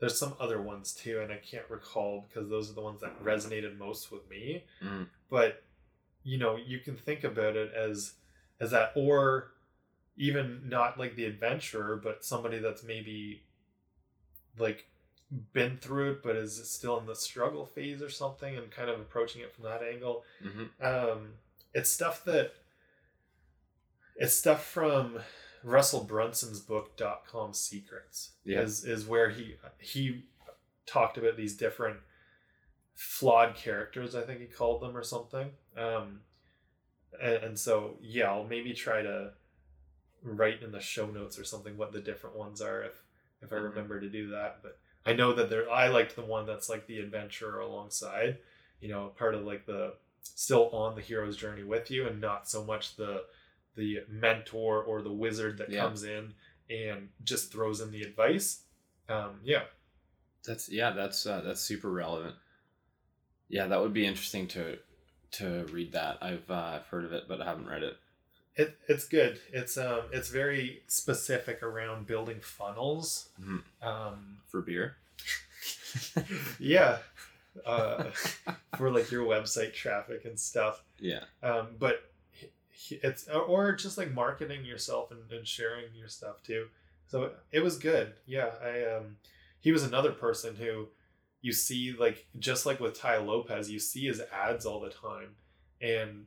there's 0.00 0.18
some 0.18 0.34
other 0.40 0.60
ones 0.60 0.92
too, 0.92 1.20
and 1.20 1.30
I 1.30 1.36
can't 1.36 1.68
recall 1.68 2.26
because 2.28 2.48
those 2.48 2.70
are 2.70 2.74
the 2.74 2.80
ones 2.80 3.00
that 3.02 3.22
resonated 3.22 3.78
most 3.78 4.10
with 4.10 4.28
me. 4.28 4.64
Mm. 4.82 5.06
But 5.28 5.62
you 6.24 6.38
know, 6.38 6.56
you 6.56 6.78
can 6.80 6.96
think 6.96 7.22
about 7.24 7.56
it 7.56 7.72
as 7.74 8.14
as 8.60 8.70
that, 8.72 8.92
or 8.94 9.52
even 10.16 10.62
not 10.68 10.98
like 10.98 11.16
the 11.16 11.24
adventurer, 11.24 11.96
but 11.96 12.24
somebody 12.24 12.58
that's 12.58 12.82
maybe 12.82 13.42
like 14.58 14.86
been 15.52 15.76
through 15.76 16.10
it 16.10 16.22
but 16.24 16.34
is 16.34 16.68
still 16.68 16.98
in 16.98 17.06
the 17.06 17.14
struggle 17.14 17.64
phase 17.64 18.02
or 18.02 18.10
something 18.10 18.56
and 18.56 18.68
kind 18.72 18.90
of 18.90 18.98
approaching 18.98 19.40
it 19.40 19.54
from 19.54 19.62
that 19.64 19.80
angle 19.80 20.24
Mm-hmm. 20.44 20.84
um 20.84 21.28
it's 21.72 21.88
stuff 21.88 22.24
that 22.24 22.52
it's 24.16 24.34
stuff 24.34 24.64
from 24.64 25.20
russell 25.62 26.04
brunson's 26.04 26.60
book 26.60 26.96
dot 26.96 27.22
com 27.26 27.52
secrets 27.52 28.30
Yeah. 28.44 28.60
is 28.60 28.84
is 28.84 29.06
where 29.06 29.30
he 29.30 29.56
he 29.78 30.24
talked 30.86 31.18
about 31.18 31.36
these 31.36 31.56
different 31.56 31.98
flawed 32.94 33.54
characters 33.54 34.14
i 34.14 34.22
think 34.22 34.40
he 34.40 34.46
called 34.46 34.80
them 34.82 34.96
or 34.96 35.02
something 35.02 35.50
um 35.76 36.20
and, 37.22 37.34
and 37.44 37.58
so 37.58 37.96
yeah 38.00 38.30
i'll 38.30 38.44
maybe 38.44 38.72
try 38.72 39.02
to 39.02 39.32
write 40.22 40.62
in 40.62 40.70
the 40.72 40.80
show 40.80 41.06
notes 41.06 41.38
or 41.38 41.44
something 41.44 41.76
what 41.76 41.92
the 41.92 42.00
different 42.00 42.36
ones 42.36 42.60
are 42.60 42.82
if 42.82 43.02
if 43.42 43.52
i 43.52 43.56
Mhm. 43.56 43.64
remember 43.70 44.00
to 44.00 44.08
do 44.08 44.28
that 44.30 44.60
but 44.62 44.78
i 45.06 45.12
know 45.14 45.32
that 45.32 45.48
there 45.48 45.70
i 45.70 45.88
liked 45.88 46.14
the 46.16 46.22
one 46.22 46.44
that's 46.46 46.68
like 46.68 46.86
the 46.86 46.98
adventurer 46.98 47.60
alongside 47.60 48.38
you 48.80 48.88
know 48.88 49.08
part 49.16 49.34
of 49.34 49.44
like 49.44 49.64
the 49.66 49.94
still 50.22 50.68
on 50.70 50.94
the 50.94 51.00
hero's 51.00 51.36
journey 51.36 51.62
with 51.62 51.90
you 51.90 52.06
and 52.06 52.20
not 52.20 52.48
so 52.48 52.62
much 52.64 52.96
the 52.96 53.24
the 53.80 54.00
mentor 54.08 54.82
or 54.84 55.02
the 55.02 55.12
wizard 55.24 55.58
that 55.58 55.70
Yeah. 55.70 55.80
comes 55.82 56.04
in 56.04 56.34
and 56.68 57.08
just 57.24 57.50
throws 57.52 57.80
in 57.80 57.90
the 57.90 58.02
advice 58.02 58.48
um 59.08 59.40
yeah 59.42 59.64
That's 60.46 60.68
yeah. 60.70 60.90
That's 61.00 61.26
uh, 61.26 61.40
that's 61.46 61.60
super 61.60 61.90
relevant. 61.90 62.36
Yeah, 63.48 63.66
that 63.66 63.80
would 63.82 63.92
be 63.92 64.06
interesting 64.06 64.46
to 64.48 64.78
to 65.32 65.64
read 65.72 65.92
that. 65.92 66.18
I've 66.22 66.48
uh, 66.50 66.70
I've 66.76 66.86
heard 66.86 67.04
of 67.04 67.12
it, 67.12 67.24
but 67.28 67.40
I 67.42 67.44
haven't 67.44 67.68
read 67.68 67.82
it. 67.82 67.96
it, 68.56 68.78
it's 68.88 69.06
good 69.08 69.40
it's 69.52 69.76
um 69.78 70.02
it's 70.12 70.28
very 70.30 70.82
specific 70.88 71.62
around 71.62 72.06
building 72.06 72.40
funnels 72.40 73.28
Mhm. 73.40 73.62
um 73.82 74.38
For 74.50 74.60
beer. 74.62 74.96
yeah 76.58 76.98
uh 77.66 78.04
for 78.76 78.90
like 78.90 79.10
your 79.10 79.24
website 79.26 79.72
traffic 79.74 80.24
and 80.24 80.38
stuff 80.38 80.82
Yeah. 80.98 81.24
um 81.42 81.76
but 81.78 82.09
it's 82.90 83.28
or 83.28 83.72
just 83.72 83.98
like 83.98 84.12
marketing 84.12 84.64
yourself 84.64 85.10
and, 85.10 85.30
and 85.30 85.46
sharing 85.46 85.94
your 85.94 86.08
stuff 86.08 86.42
too. 86.42 86.66
So 87.06 87.32
it 87.52 87.60
was 87.60 87.78
good. 87.78 88.14
Yeah 88.26 88.50
i 88.62 88.96
um 88.96 89.16
he 89.60 89.72
was 89.72 89.82
another 89.82 90.12
person 90.12 90.56
who 90.56 90.88
you 91.42 91.52
see 91.52 91.94
like 91.98 92.26
just 92.38 92.66
like 92.66 92.80
with 92.80 92.98
tai 92.98 93.18
lopez 93.18 93.70
you 93.70 93.78
see 93.78 94.06
his 94.06 94.22
ads 94.32 94.66
all 94.66 94.80
the 94.80 94.90
time. 94.90 95.34
And 95.80 96.26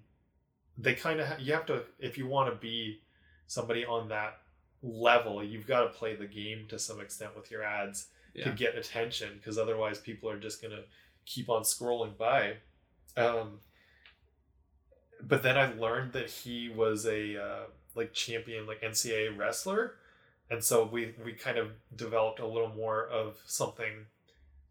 they 0.78 0.96
kind 0.96 1.20
of 1.20 1.28
ha- 1.28 1.38
you 1.40 1.54
have 1.54 1.66
to 1.68 1.84
if 2.00 2.18
you 2.18 2.28
want 2.28 2.54
to 2.54 2.60
be 2.60 3.00
somebody 3.48 3.86
on 3.86 4.10
that 4.10 4.40
level 4.82 5.44
you've 5.44 5.68
got 5.68 5.82
to 5.84 5.90
play 5.90 6.16
the 6.16 6.26
game 6.26 6.66
to 6.68 6.78
some 6.80 7.00
extent 7.00 7.36
with 7.36 7.52
your 7.52 7.64
ads 7.64 8.08
to 8.44 8.52
get 8.52 8.76
attention 8.76 9.30
because 9.38 9.58
otherwise 9.58 10.00
people 10.00 10.30
are 10.30 10.40
just 10.40 10.62
gonna 10.62 10.82
keep 11.26 11.50
on 11.50 11.62
scrolling 11.62 12.18
by. 12.18 12.56
Um, 13.16 13.60
but 15.22 15.44
then 15.44 15.58
I 15.58 15.74
learned 15.74 16.14
that 16.14 16.30
he 16.30 16.70
was 16.70 17.06
a 17.06 17.38
uh, 17.42 17.60
like 17.96 18.14
champion 18.14 18.66
like 18.66 18.82
NCAA 18.82 19.38
wrestler, 19.38 19.96
and 20.50 20.64
so 20.64 20.84
we 20.86 21.14
we 21.24 21.34
kind 21.34 21.58
of 21.58 21.72
developed 21.96 22.40
a 22.40 22.48
little 22.48 22.70
more 22.76 23.06
of 23.08 23.38
something 23.46 24.06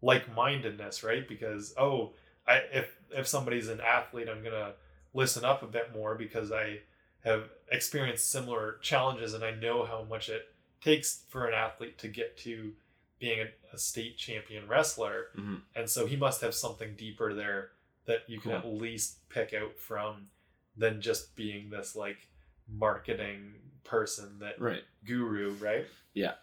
like 0.00 0.34
mindedness, 0.34 1.02
right? 1.02 1.26
Because 1.28 1.74
oh, 1.78 2.12
I 2.46 2.58
if 2.72 2.96
if 3.10 3.26
somebody's 3.26 3.68
an 3.68 3.80
athlete, 3.80 4.28
I'm 4.28 4.42
gonna 4.42 4.72
listen 5.14 5.44
up 5.44 5.62
a 5.62 5.66
bit 5.66 5.92
more 5.94 6.14
because 6.14 6.50
I 6.50 6.80
have 7.24 7.48
experienced 7.70 8.30
similar 8.30 8.78
challenges 8.82 9.32
and 9.34 9.44
I 9.44 9.52
know 9.52 9.84
how 9.84 10.02
much 10.08 10.28
it 10.28 10.48
takes 10.82 11.22
for 11.28 11.46
an 11.46 11.54
athlete 11.54 11.96
to 11.98 12.08
get 12.08 12.36
to 12.38 12.72
being 13.20 13.38
a, 13.40 13.74
a 13.74 13.78
state 13.78 14.16
champion 14.18 14.66
wrestler, 14.66 15.26
Mhm. 15.38 15.60
and 15.76 15.88
so 15.88 16.06
he 16.06 16.16
must 16.16 16.40
have 16.40 16.54
something 16.54 16.96
deeper 16.96 17.32
there 17.32 17.70
that 18.06 18.20
you 18.28 18.40
can 18.40 18.50
Cool. 18.52 18.58
at 18.76 18.80
least 18.80 19.28
pick 19.28 19.52
out 19.54 19.78
from 19.78 20.28
than 20.76 21.00
just 21.00 21.34
being 21.36 21.70
this 21.70 21.94
like 21.94 22.28
marketing 22.68 23.54
person 23.84 24.38
that 24.40 24.58
guru, 25.04 25.52
Right. 25.54 25.86
yeah 26.14 26.34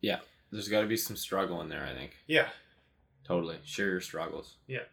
yeah 0.00 0.20
There's 0.50 0.68
got 0.68 0.82
to 0.82 0.86
be 0.86 0.96
some 0.96 1.16
struggle 1.16 1.60
in 1.62 1.68
there. 1.68 1.84
I 1.84 1.94
think. 1.94 2.16
Yeah, 2.26 2.48
Totally. 3.24 3.56
Share 3.64 3.86
your 3.88 4.00
struggles. 4.02 4.56
Yeah. 4.66 4.84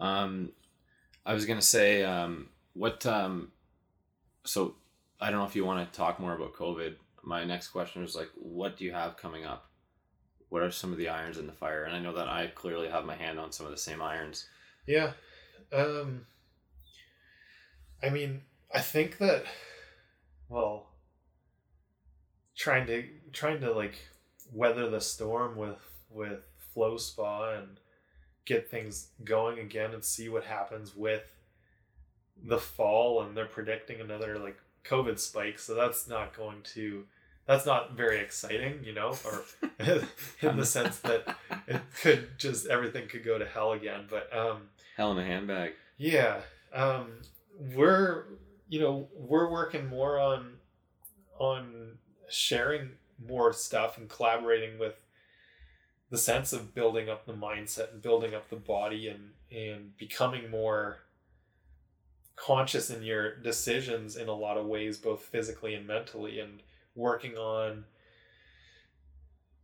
Um, 0.00 0.52
I 1.26 1.34
was 1.34 1.44
gonna 1.46 1.60
say, 1.62 2.02
um, 2.02 2.48
what, 2.72 3.04
um, 3.06 3.52
so 4.44 4.74
I 5.20 5.30
don't 5.30 5.38
know 5.40 5.46
if 5.46 5.54
you 5.54 5.64
want 5.64 5.90
to 5.92 5.96
talk 5.96 6.18
more 6.18 6.34
about 6.34 6.54
COVID. 6.54 6.96
My 7.22 7.44
next 7.44 7.68
question 7.68 8.02
was 8.02 8.16
like, 8.16 8.30
what 8.34 8.76
do 8.76 8.84
you 8.84 8.92
have 8.92 9.16
coming 9.16 9.44
up? 9.44 9.70
What 10.48 10.62
are 10.62 10.70
some 10.70 10.90
of 10.92 10.98
the 10.98 11.08
irons 11.08 11.38
in 11.38 11.46
the 11.46 11.52
fire? 11.52 11.84
And 11.84 11.94
I 11.94 12.00
know 12.00 12.12
that 12.14 12.28
I 12.28 12.48
clearly 12.48 12.88
have 12.88 13.04
my 13.04 13.14
hand 13.14 13.38
on 13.38 13.52
some 13.52 13.66
of 13.66 13.72
the 13.72 13.78
same 13.78 14.02
irons. 14.02 14.46
Yeah. 14.86 15.12
Um 15.72 16.26
I 18.02 18.10
mean, 18.10 18.42
I 18.72 18.80
think 18.80 19.18
that 19.18 19.44
well 20.48 20.86
trying 22.56 22.86
to 22.86 23.04
trying 23.32 23.60
to 23.60 23.72
like 23.72 23.96
weather 24.52 24.88
the 24.88 25.00
storm 25.00 25.56
with 25.56 25.78
with 26.10 26.40
flow 26.72 26.96
spa 26.96 27.54
and 27.54 27.80
get 28.44 28.70
things 28.70 29.08
going 29.24 29.58
again 29.58 29.92
and 29.94 30.04
see 30.04 30.28
what 30.28 30.44
happens 30.44 30.94
with 30.94 31.22
the 32.42 32.58
fall 32.58 33.22
and 33.22 33.36
they're 33.36 33.46
predicting 33.46 34.00
another 34.00 34.38
like 34.38 34.58
covid 34.84 35.18
spike 35.18 35.58
so 35.58 35.74
that's 35.74 36.06
not 36.08 36.36
going 36.36 36.60
to 36.62 37.04
that's 37.46 37.64
not 37.64 37.92
very 37.94 38.18
exciting 38.18 38.80
you 38.84 38.92
know 38.92 39.16
or 39.24 39.44
in 40.42 40.56
the 40.56 40.66
sense 40.66 40.98
that 41.00 41.36
it 41.66 41.80
could 42.02 42.28
just 42.38 42.66
everything 42.66 43.08
could 43.08 43.24
go 43.24 43.38
to 43.38 43.46
hell 43.46 43.72
again 43.72 44.04
but 44.10 44.34
um 44.36 44.58
Hell 44.96 45.12
in 45.12 45.18
a 45.18 45.24
handbag. 45.24 45.72
yeah 45.96 46.40
um 46.72 47.12
we're 47.74 48.24
you 48.68 48.80
know 48.80 49.08
we're 49.16 49.50
working 49.50 49.88
more 49.88 50.18
on 50.18 50.54
on 51.38 51.98
sharing 52.28 52.90
more 53.24 53.52
stuff 53.52 53.96
and 53.98 54.08
collaborating 54.08 54.78
with 54.78 54.94
the 56.10 56.18
sense 56.18 56.52
of 56.52 56.74
building 56.74 57.08
up 57.08 57.26
the 57.26 57.32
mindset 57.32 57.92
and 57.92 58.02
building 58.02 58.34
up 58.34 58.48
the 58.50 58.56
body 58.56 59.08
and 59.08 59.30
and 59.50 59.96
becoming 59.96 60.50
more 60.50 60.98
conscious 62.36 62.90
in 62.90 63.02
your 63.02 63.36
decisions 63.36 64.16
in 64.16 64.28
a 64.28 64.32
lot 64.34 64.56
of 64.56 64.66
ways 64.66 64.98
both 64.98 65.22
physically 65.22 65.74
and 65.74 65.86
mentally 65.86 66.40
and 66.40 66.60
working 66.96 67.36
on 67.36 67.84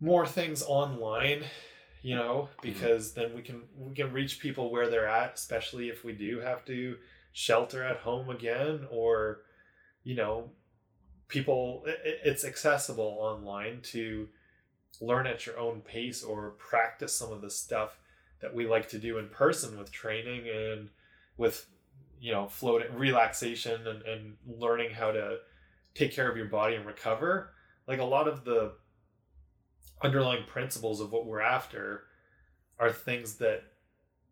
more 0.01 0.27
things 0.27 0.63
online 0.63 1.43
you 2.03 2.15
know 2.15 2.49
mm-hmm. 2.49 2.69
because 2.69 3.13
then 3.13 3.35
we 3.35 3.43
can 3.43 3.63
we 3.79 3.95
can 3.95 4.13
reach 4.13 4.41
people 4.41 4.71
where 4.71 4.89
they're 4.89 5.09
at 5.09 5.35
especially 5.35 5.89
if 5.89 6.05
we 6.05 6.13
do 6.13 6.41
have 6.41 6.65
to 6.65 6.97
shelter 7.33 7.83
at 7.85 7.99
home 7.99 8.31
again 8.31 8.87
or 8.91 9.43
you 10.05 10.15
know 10.15 10.51
people 11.29 11.85
i- 11.87 11.91
i- 11.91 12.21
it's 12.25 12.45
accessible 12.45 13.17
online 13.21 13.81
to 13.83 14.29
learn 15.01 15.27
at 15.27 15.47
your 15.47 15.59
own 15.59 15.81
pace 15.81 16.23
or 16.23 16.51
practice 16.53 17.15
some 17.15 17.33
of 17.33 17.41
the 17.41 17.51
stuff 17.51 17.99
that 18.41 18.55
we 18.55 18.67
like 18.67 18.89
to 18.89 18.99
do 18.99 19.19
in 19.19 19.29
person 19.29 19.79
with 19.79 19.91
training 19.93 20.49
and 20.49 20.89
with 21.37 21.67
you 22.21 22.33
know 22.33 22.49
floating 22.49 22.95
relaxation 22.95 23.87
and, 23.87 24.03
and 24.03 24.37
learning 24.47 24.91
how 24.93 25.11
to 25.11 25.39
take 25.95 26.13
care 26.13 26.31
of 26.31 26.37
your 26.37 26.47
body 26.47 26.75
and 26.77 26.87
recover. 26.87 27.51
Like 27.87 27.99
a 27.99 28.05
lot 28.05 28.29
of 28.29 28.45
the 28.45 28.73
underlying 30.03 30.45
principles 30.47 31.01
of 31.01 31.13
what 31.13 31.27
we're 31.27 31.41
after 31.41 32.05
are 32.79 32.91
things 32.93 33.37
that 33.37 33.63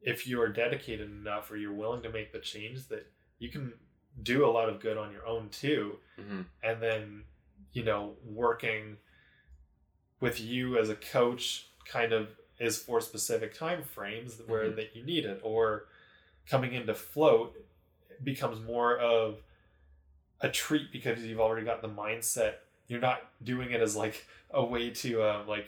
if 0.01 0.27
you 0.27 0.41
are 0.41 0.49
dedicated 0.49 1.11
enough 1.11 1.51
or 1.51 1.57
you're 1.57 1.73
willing 1.73 2.03
to 2.03 2.11
make 2.11 2.33
the 2.33 2.39
change 2.39 2.87
that 2.89 3.07
you 3.39 3.49
can 3.51 3.73
do 4.23 4.45
a 4.47 4.51
lot 4.51 4.69
of 4.69 4.81
good 4.81 4.97
on 4.97 5.13
your 5.13 5.27
own 5.27 5.49
too. 5.51 5.97
Hmm 6.17 6.43
and 6.63 6.83
then 6.83 7.23
you 7.73 7.85
know 7.85 8.15
working 8.25 8.97
with 10.21 10.41
you 10.41 10.79
as 10.79 10.89
a 10.89 10.95
coach 10.97 11.69
kind 11.85 12.13
of 12.13 12.29
is 12.59 12.79
for 12.83 13.01
specific 13.01 13.55
time 13.55 13.83
frames 13.83 14.41
where 14.47 14.65
Mhm. 14.71 14.77
that 14.77 14.97
you 14.97 15.05
need 15.05 15.25
it. 15.25 15.41
Or 15.45 15.87
coming 16.49 16.73
into 16.73 16.95
float 16.95 17.55
becomes 18.25 18.59
more 18.61 18.99
of 18.99 19.41
a 20.41 20.49
treat 20.51 20.91
because 20.91 21.25
you've 21.25 21.39
already 21.41 21.65
got 21.65 21.83
the 21.83 21.89
mindset 21.89 22.55
you're 22.89 23.01
not 23.01 23.21
doing 23.43 23.71
it 23.71 23.81
as 23.81 23.95
like 23.95 24.27
a 24.51 24.65
way 24.65 24.91
to 24.91 25.23
uh, 25.23 25.45
like 25.47 25.67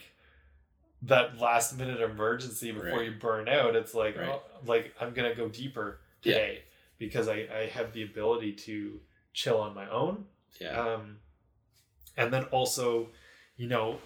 that 1.03 1.39
last 1.39 1.79
minute 1.79 2.01
emergency 2.01 2.73
before 2.73 2.91
Right. 2.99 3.07
you 3.07 3.13
burn 3.19 3.49
out 3.49 3.77
it's 3.77 3.95
like 3.95 4.17
Right. 4.17 4.29
oh, 4.29 4.43
like 4.67 4.95
i'm 5.01 5.13
gonna 5.15 5.35
go 5.35 5.49
deeper 5.49 6.01
Yeah. 6.23 6.35
today 6.35 6.63
because 6.99 7.29
I, 7.29 7.47
I 7.55 7.67
have 7.73 7.93
the 7.93 8.03
ability 8.03 8.53
to 8.67 9.01
chill 9.33 9.59
on 9.59 9.75
my 9.75 9.89
own 9.89 10.27
Yeah. 10.61 10.79
um, 10.95 11.19
and 12.17 12.33
then 12.33 12.45
also 12.45 13.09
you 13.57 13.69
know 13.69 13.99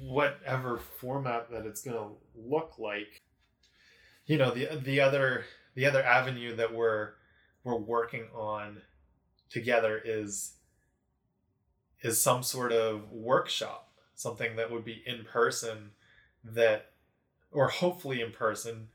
whatever 0.00 0.76
format 0.78 1.50
that 1.50 1.66
it's 1.66 1.82
going 1.82 1.96
to 1.96 2.14
look 2.36 2.78
like 2.78 3.22
you 4.26 4.38
know 4.38 4.50
the 4.52 4.66
the 4.82 5.00
other 5.00 5.44
the 5.74 5.86
other 5.86 6.02
avenue 6.02 6.54
that 6.56 6.72
we're 6.74 7.10
we're 7.64 7.74
working 7.76 8.26
on 8.34 8.80
together 9.50 10.00
is 10.04 10.52
is 12.06 12.20
some 12.20 12.42
sort 12.42 12.72
of 12.72 13.10
workshop 13.10 13.90
something 14.14 14.56
that 14.56 14.70
would 14.70 14.84
be 14.84 15.02
in 15.06 15.24
person 15.24 15.90
that 16.44 16.90
or 17.50 17.68
hopefully 17.68 18.20
in 18.20 18.30
person 18.30 18.88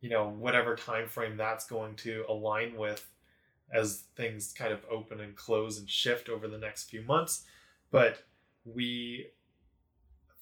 you 0.00 0.10
know 0.10 0.28
whatever 0.28 0.74
time 0.76 1.08
frame 1.08 1.36
that's 1.36 1.66
going 1.66 1.94
to 1.94 2.24
align 2.28 2.76
with 2.76 3.08
as 3.72 4.04
things 4.16 4.52
kind 4.52 4.72
of 4.72 4.80
open 4.90 5.20
and 5.20 5.34
close 5.36 5.78
and 5.78 5.88
shift 5.88 6.28
over 6.28 6.46
the 6.48 6.58
next 6.58 6.84
few 6.84 7.02
months. 7.02 7.44
But 7.90 8.24
we 8.64 9.28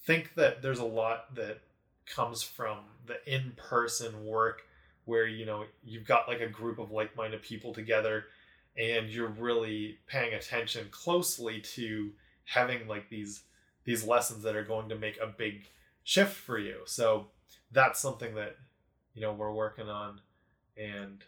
think 0.05 0.35
that 0.35 0.63
there's 0.63 0.79
a 0.79 0.85
lot 0.85 1.35
that 1.35 1.61
comes 2.07 2.43
from 2.43 2.79
the 3.07 3.17
in-person 3.33 4.25
work 4.27 4.63
where 5.07 5.27
you 5.27 5.47
know 5.47 5.65
you've 5.83 6.07
got 6.07 6.29
like 6.29 6.41
a 6.41 6.49
group 6.49 6.79
of 6.79 6.91
like-minded 6.91 7.43
people 7.43 7.73
together 7.73 8.25
and 8.77 9.09
you're 9.09 9.29
really 9.29 9.99
paying 10.07 10.35
attention 10.35 10.89
closely 10.91 11.61
to 11.61 12.11
having 12.45 12.87
like 12.89 13.09
these 13.09 13.43
these 13.85 14.05
lessons 14.05 14.43
that 14.43 14.57
are 14.57 14.65
going 14.65 14.89
to 14.89 14.97
make 14.99 15.19
a 15.21 15.27
big 15.27 15.67
shift 16.03 16.35
for 16.37 16.59
you 16.59 16.79
so 16.85 17.29
that's 17.73 18.01
something 18.01 18.35
that 18.35 18.57
you 19.15 19.21
know 19.23 19.33
we're 19.33 19.53
working 19.53 19.89
on 19.89 20.21
and 20.77 21.25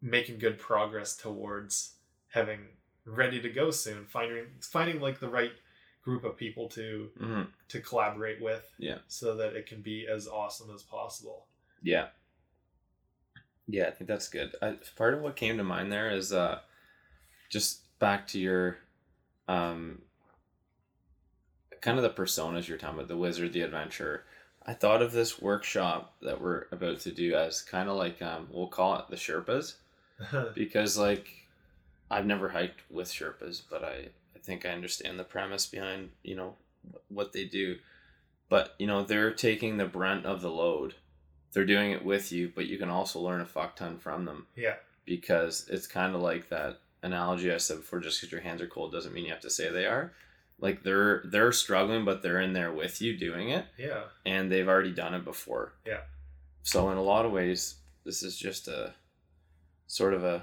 making 0.00 0.38
good 0.38 0.58
progress 0.58 1.16
towards 1.16 1.94
having 2.28 2.60
ready 3.06 3.40
to 3.40 3.48
go 3.48 3.70
soon 3.70 4.04
finding 4.06 4.44
finding 4.60 5.00
like 5.00 5.20
the 5.20 5.28
right 5.28 5.52
group 6.02 6.24
of 6.24 6.36
people 6.36 6.68
to 6.68 7.10
hmm 7.18 7.42
to 7.68 7.80
collaborate 7.80 8.40
with 8.42 8.72
Yeah. 8.78 8.98
so 9.08 9.36
that 9.36 9.54
it 9.54 9.66
can 9.66 9.80
be 9.80 10.06
as 10.06 10.28
awesome 10.28 10.70
as 10.74 10.82
possible 10.82 11.46
Yeah. 11.82 12.08
Yeah, 13.66 13.86
I 13.86 13.90
think 13.90 14.08
that's 14.08 14.28
good. 14.28 14.54
I, 14.60 14.76
part 14.96 15.14
of 15.14 15.22
what 15.22 15.36
came 15.36 15.56
to 15.56 15.64
mind 15.64 15.90
there 15.90 16.10
is 16.10 16.32
uh, 16.32 16.60
just 17.48 17.80
back 17.98 18.26
to 18.28 18.38
your 18.38 18.78
um, 19.48 20.02
kind 21.80 21.98
of 21.98 22.02
the 22.02 22.10
personas 22.10 22.68
you're 22.68 22.78
talking 22.78 22.96
about, 22.96 23.08
the 23.08 23.16
wizard, 23.16 23.52
the 23.52 23.62
adventurer. 23.62 24.24
I 24.66 24.72
thought 24.72 25.02
of 25.02 25.12
this 25.12 25.40
workshop 25.40 26.14
that 26.22 26.40
we're 26.40 26.64
about 26.72 27.00
to 27.00 27.12
do 27.12 27.34
as 27.34 27.60
kind 27.60 27.88
of 27.88 27.96
like 27.96 28.22
um, 28.22 28.48
we'll 28.50 28.68
call 28.68 28.98
it 28.98 29.08
the 29.10 29.16
Sherpas 29.16 29.74
because 30.54 30.96
like 30.96 31.28
I've 32.10 32.26
never 32.26 32.48
hiked 32.48 32.80
with 32.90 33.08
Sherpas, 33.08 33.62
but 33.68 33.84
I 33.84 34.08
I 34.34 34.38
think 34.42 34.64
I 34.64 34.70
understand 34.70 35.18
the 35.18 35.24
premise 35.24 35.66
behind 35.66 36.10
you 36.22 36.36
know 36.36 36.54
what 37.08 37.32
they 37.32 37.44
do. 37.44 37.76
But 38.48 38.74
you 38.78 38.86
know 38.86 39.02
they're 39.04 39.32
taking 39.32 39.76
the 39.76 39.84
brunt 39.84 40.24
of 40.24 40.40
the 40.40 40.50
load. 40.50 40.94
They're 41.54 41.64
doing 41.64 41.92
it 41.92 42.04
with 42.04 42.32
you, 42.32 42.52
but 42.54 42.66
you 42.66 42.76
can 42.78 42.90
also 42.90 43.20
learn 43.20 43.40
a 43.40 43.46
fuck 43.46 43.76
ton 43.76 43.98
from 43.98 44.24
them 44.24 44.46
yeah 44.56 44.74
because 45.06 45.66
it's 45.70 45.86
kind 45.86 46.14
of 46.14 46.20
like 46.20 46.48
that 46.48 46.80
analogy 47.02 47.52
I 47.52 47.58
said 47.58 47.78
before. 47.78 48.00
Just 48.00 48.20
because 48.20 48.32
your 48.32 48.40
hands 48.40 48.60
are 48.60 48.66
cold 48.66 48.92
doesn't 48.92 49.14
mean 49.14 49.24
you 49.24 49.32
have 49.32 49.40
to 49.40 49.50
say 49.50 49.70
they 49.70 49.86
are. 49.86 50.12
Like 50.60 50.82
they're 50.82 51.22
they're 51.24 51.52
struggling, 51.52 52.04
but 52.04 52.22
they're 52.22 52.40
in 52.40 52.52
there 52.52 52.72
with 52.72 53.00
you 53.00 53.16
doing 53.16 53.50
it 53.50 53.66
yeah 53.78 54.04
and 54.26 54.50
they've 54.50 54.68
already 54.68 54.92
done 54.92 55.14
it 55.14 55.24
before. 55.24 55.72
Yeah. 55.86 56.00
So 56.62 56.90
in 56.90 56.96
a 56.96 57.02
lot 57.02 57.26
of 57.26 57.32
ways, 57.32 57.76
this 58.04 58.22
is 58.22 58.36
just 58.36 58.68
a 58.68 58.94
sort 59.86 60.14
of 60.14 60.24
a, 60.24 60.42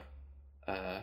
uh, 0.68 1.00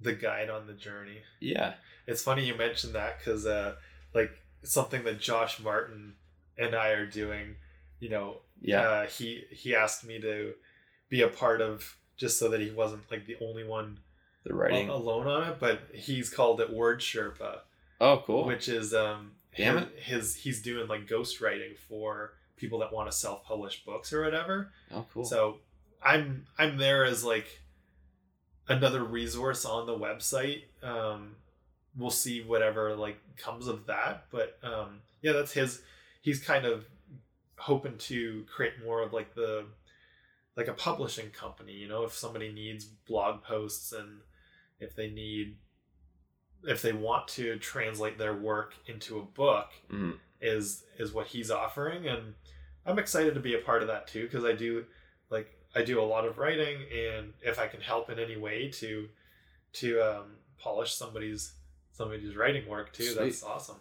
the 0.00 0.12
guide 0.12 0.50
on 0.50 0.66
the 0.66 0.72
journey 0.72 1.18
yeah, 1.40 1.74
it's 2.06 2.22
funny 2.22 2.44
you 2.44 2.56
mentioned 2.56 2.94
that 2.94 3.18
because 3.18 3.46
uh 3.46 3.74
like 4.14 4.32
something 4.62 5.04
that 5.04 5.20
josh 5.20 5.60
martin 5.60 6.14
and 6.58 6.74
i 6.74 6.88
are 6.88 7.06
doing 7.06 7.56
you 8.00 8.08
know 8.08 8.38
yeah, 8.62 8.80
uh, 8.82 9.06
he 9.06 9.44
he 9.50 9.74
asked 9.74 10.04
me 10.04 10.20
to 10.20 10.54
be 11.08 11.22
a 11.22 11.28
part 11.28 11.60
of 11.60 11.96
just 12.16 12.38
so 12.38 12.48
that 12.48 12.60
he 12.60 12.70
wasn't 12.70 13.02
like 13.10 13.26
the 13.26 13.36
only 13.40 13.64
one 13.64 13.98
the 14.44 14.54
writing. 14.54 14.88
al- 14.88 14.96
alone 14.96 15.26
on 15.26 15.48
it 15.48 15.56
but 15.60 15.80
he's 15.92 16.30
called 16.30 16.60
it 16.60 16.72
word 16.72 17.00
sherpa 17.00 17.58
oh, 18.00 18.22
cool. 18.26 18.44
which 18.44 18.68
is 18.68 18.94
um 18.94 19.32
Damn 19.56 19.78
his, 19.78 19.86
his 19.96 20.34
he's 20.36 20.62
doing 20.62 20.88
like 20.88 21.06
ghostwriting 21.06 21.76
for 21.76 22.32
people 22.56 22.78
that 22.78 22.92
want 22.92 23.10
to 23.10 23.16
self-publish 23.16 23.84
books 23.84 24.12
or 24.12 24.22
whatever. 24.22 24.72
Oh, 24.94 25.04
cool. 25.12 25.24
So 25.24 25.58
I'm 26.02 26.46
I'm 26.58 26.78
there 26.78 27.04
as 27.04 27.24
like 27.24 27.60
another 28.68 29.04
resource 29.04 29.64
on 29.64 29.86
the 29.86 29.98
website. 29.98 30.62
Um, 30.82 31.36
we'll 31.96 32.10
see 32.10 32.42
whatever 32.42 32.94
like 32.94 33.18
comes 33.36 33.66
of 33.66 33.86
that, 33.86 34.26
but 34.30 34.58
um, 34.62 35.00
yeah, 35.20 35.32
that's 35.32 35.52
his. 35.52 35.82
He's 36.22 36.42
kind 36.42 36.64
of 36.64 36.86
hoping 37.62 37.96
to 37.98 38.44
create 38.54 38.74
more 38.84 39.02
of 39.02 39.12
like 39.12 39.34
the 39.34 39.64
like 40.56 40.68
a 40.68 40.74
publishing 40.74 41.30
company. 41.30 41.72
You 41.72 41.88
know, 41.88 42.04
if 42.04 42.12
somebody 42.14 42.52
needs 42.52 42.84
blog 42.84 43.42
posts 43.42 43.92
and 43.92 44.20
if 44.80 44.94
they 44.96 45.08
need 45.10 45.56
if 46.64 46.80
they 46.82 46.92
want 46.92 47.26
to 47.28 47.58
translate 47.58 48.18
their 48.18 48.34
work 48.34 48.74
into 48.86 49.18
a 49.18 49.22
book 49.22 49.70
Mhm. 49.90 50.18
is 50.40 50.84
is 50.98 51.12
what 51.12 51.26
he's 51.28 51.50
offering 51.50 52.06
and 52.06 52.34
i'm 52.86 52.98
excited 53.00 53.34
to 53.34 53.40
be 53.40 53.54
a 53.54 53.58
part 53.58 53.82
of 53.82 53.88
that 53.88 54.06
too 54.06 54.22
because 54.24 54.44
i 54.44 54.52
do 54.52 54.84
like 55.30 55.48
i 55.74 55.82
do 55.82 56.00
a 56.00 56.06
lot 56.14 56.24
of 56.24 56.38
writing 56.38 56.76
and 56.92 57.32
if 57.42 57.58
i 57.58 57.66
can 57.66 57.80
help 57.80 58.10
in 58.10 58.18
any 58.20 58.36
way 58.36 58.68
to 58.68 59.08
to 59.72 60.00
um, 60.00 60.36
polish 60.58 60.92
somebody's 60.94 61.52
somebody's 61.92 62.36
writing 62.36 62.68
work 62.68 62.92
too 62.92 63.12
that's 63.14 63.42
awesome 63.42 63.80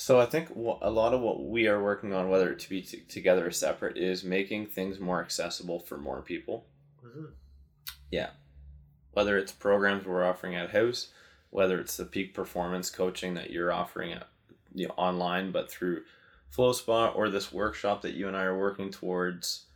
So 0.00 0.20
I 0.20 0.26
think 0.26 0.50
a 0.50 0.90
lot 0.90 1.12
of 1.12 1.20
what 1.22 1.44
we 1.44 1.66
are 1.66 1.82
working 1.82 2.14
on, 2.14 2.28
whether 2.28 2.54
to 2.54 2.68
be 2.70 2.82
t- 2.82 3.00
together 3.08 3.48
or 3.48 3.50
separate, 3.50 3.96
is 3.98 4.22
making 4.22 4.66
things 4.68 5.00
more 5.00 5.20
accessible 5.20 5.80
for 5.80 5.98
more 5.98 6.22
people. 6.22 6.68
Mhm. 7.04 7.32
Yeah, 8.08 8.30
whether 9.10 9.36
it's 9.36 9.50
programs 9.50 10.06
we're 10.06 10.24
offering 10.24 10.54
at 10.54 10.70
house, 10.70 11.08
whether 11.50 11.80
it's 11.80 11.96
the 11.96 12.04
peak 12.04 12.32
performance 12.32 12.90
coaching 12.90 13.34
that 13.34 13.50
you're 13.50 13.72
offering 13.72 14.12
at 14.12 14.28
you 14.72 14.86
know, 14.86 14.94
online, 14.96 15.50
but 15.50 15.68
through 15.68 16.04
FlowSpa 16.56 17.16
or 17.16 17.28
this 17.28 17.52
workshop 17.52 18.00
that 18.02 18.14
you 18.14 18.28
and 18.28 18.36
I 18.36 18.44
are 18.44 18.56
working 18.56 18.92
towards, 18.92 19.66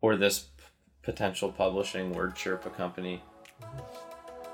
or 0.00 0.14
this 0.14 0.38
p- 0.38 0.62
potential 1.02 1.50
publishing 1.50 2.12
Word 2.12 2.36
Sherpa 2.36 2.72
company. 2.76 3.20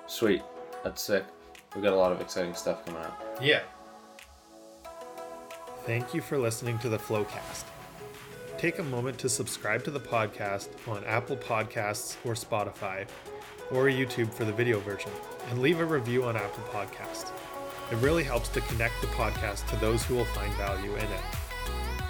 Sweet, 0.06 0.42
that's 0.82 1.02
sick. 1.02 1.26
We've 1.74 1.84
got 1.84 1.92
a 1.92 1.96
lot 1.96 2.12
of 2.12 2.22
exciting 2.22 2.54
stuff 2.54 2.82
coming 2.86 3.02
up. 3.02 3.38
Yeah. 3.42 3.62
Thank 5.86 6.12
you 6.12 6.20
for 6.20 6.36
listening 6.36 6.80
to 6.80 6.88
the 6.88 6.98
Flowcast. 6.98 7.62
Take 8.58 8.80
a 8.80 8.82
moment 8.82 9.18
to 9.18 9.28
subscribe 9.28 9.84
to 9.84 9.92
the 9.92 10.00
podcast 10.00 10.68
on 10.88 11.04
Apple 11.04 11.36
Podcasts 11.36 12.16
or 12.24 12.32
Spotify 12.32 13.06
or 13.70 13.84
YouTube 13.84 14.34
for 14.34 14.44
the 14.44 14.52
video 14.52 14.80
version 14.80 15.12
and 15.48 15.62
leave 15.62 15.78
a 15.78 15.84
review 15.84 16.24
on 16.24 16.34
Apple 16.34 16.64
Podcasts. 16.72 17.30
It 17.92 17.98
really 17.98 18.24
helps 18.24 18.48
to 18.48 18.60
connect 18.62 19.00
the 19.00 19.06
podcast 19.08 19.68
to 19.68 19.76
those 19.76 20.02
who 20.02 20.16
will 20.16 20.24
find 20.24 20.52
value 20.54 20.92
in 20.96 21.04
it. 21.04 21.24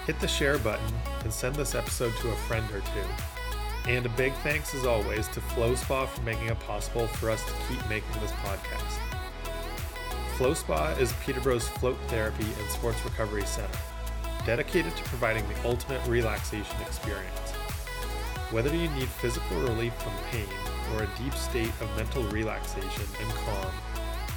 Hit 0.06 0.18
the 0.20 0.28
share 0.28 0.56
button 0.56 0.94
and 1.22 1.30
send 1.30 1.54
this 1.54 1.74
episode 1.74 2.14
to 2.22 2.30
a 2.30 2.36
friend 2.48 2.64
or 2.70 2.80
two. 2.80 3.90
And 3.90 4.06
a 4.06 4.10
big 4.10 4.32
thanks 4.36 4.74
as 4.74 4.86
always 4.86 5.28
to 5.28 5.40
FlowSpa 5.40 6.08
for 6.08 6.22
making 6.22 6.46
it 6.46 6.58
possible 6.60 7.08
for 7.08 7.28
us 7.28 7.44
to 7.44 7.52
keep 7.68 7.86
making 7.90 8.22
this 8.22 8.32
podcast. 8.32 9.25
FlowSpa 10.36 11.00
is 11.00 11.14
Peterborough's 11.24 11.66
float 11.66 11.96
therapy 12.08 12.44
and 12.44 12.70
sports 12.70 13.02
recovery 13.06 13.46
center, 13.46 13.78
dedicated 14.44 14.94
to 14.94 15.02
providing 15.04 15.42
the 15.48 15.66
ultimate 15.66 16.06
relaxation 16.06 16.76
experience. 16.82 17.52
Whether 18.50 18.68
you 18.76 18.90
need 18.90 19.08
physical 19.08 19.58
relief 19.62 19.94
from 19.94 20.12
pain 20.30 20.46
or 20.94 21.04
a 21.04 21.08
deep 21.16 21.32
state 21.32 21.72
of 21.80 21.88
mental 21.96 22.22
relaxation 22.24 23.04
and 23.18 23.32
calm, 23.32 23.72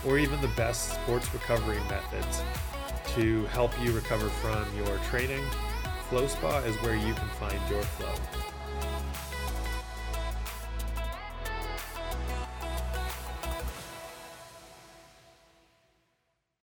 or 0.07 0.17
even 0.17 0.39
the 0.39 0.47
best 0.55 0.93
sports 0.93 1.33
recovery 1.33 1.81
methods 1.89 2.43
to 3.15 3.43
help 3.47 3.73
you 3.83 3.91
recover 3.91 4.29
from 4.29 4.65
your 4.77 4.97
training, 5.09 5.43
FlowSpa 6.09 6.65
is 6.65 6.77
where 6.77 6.95
you 6.95 7.13
can 7.13 7.27
find 7.27 7.59
your 7.69 7.81
flow. 7.81 8.13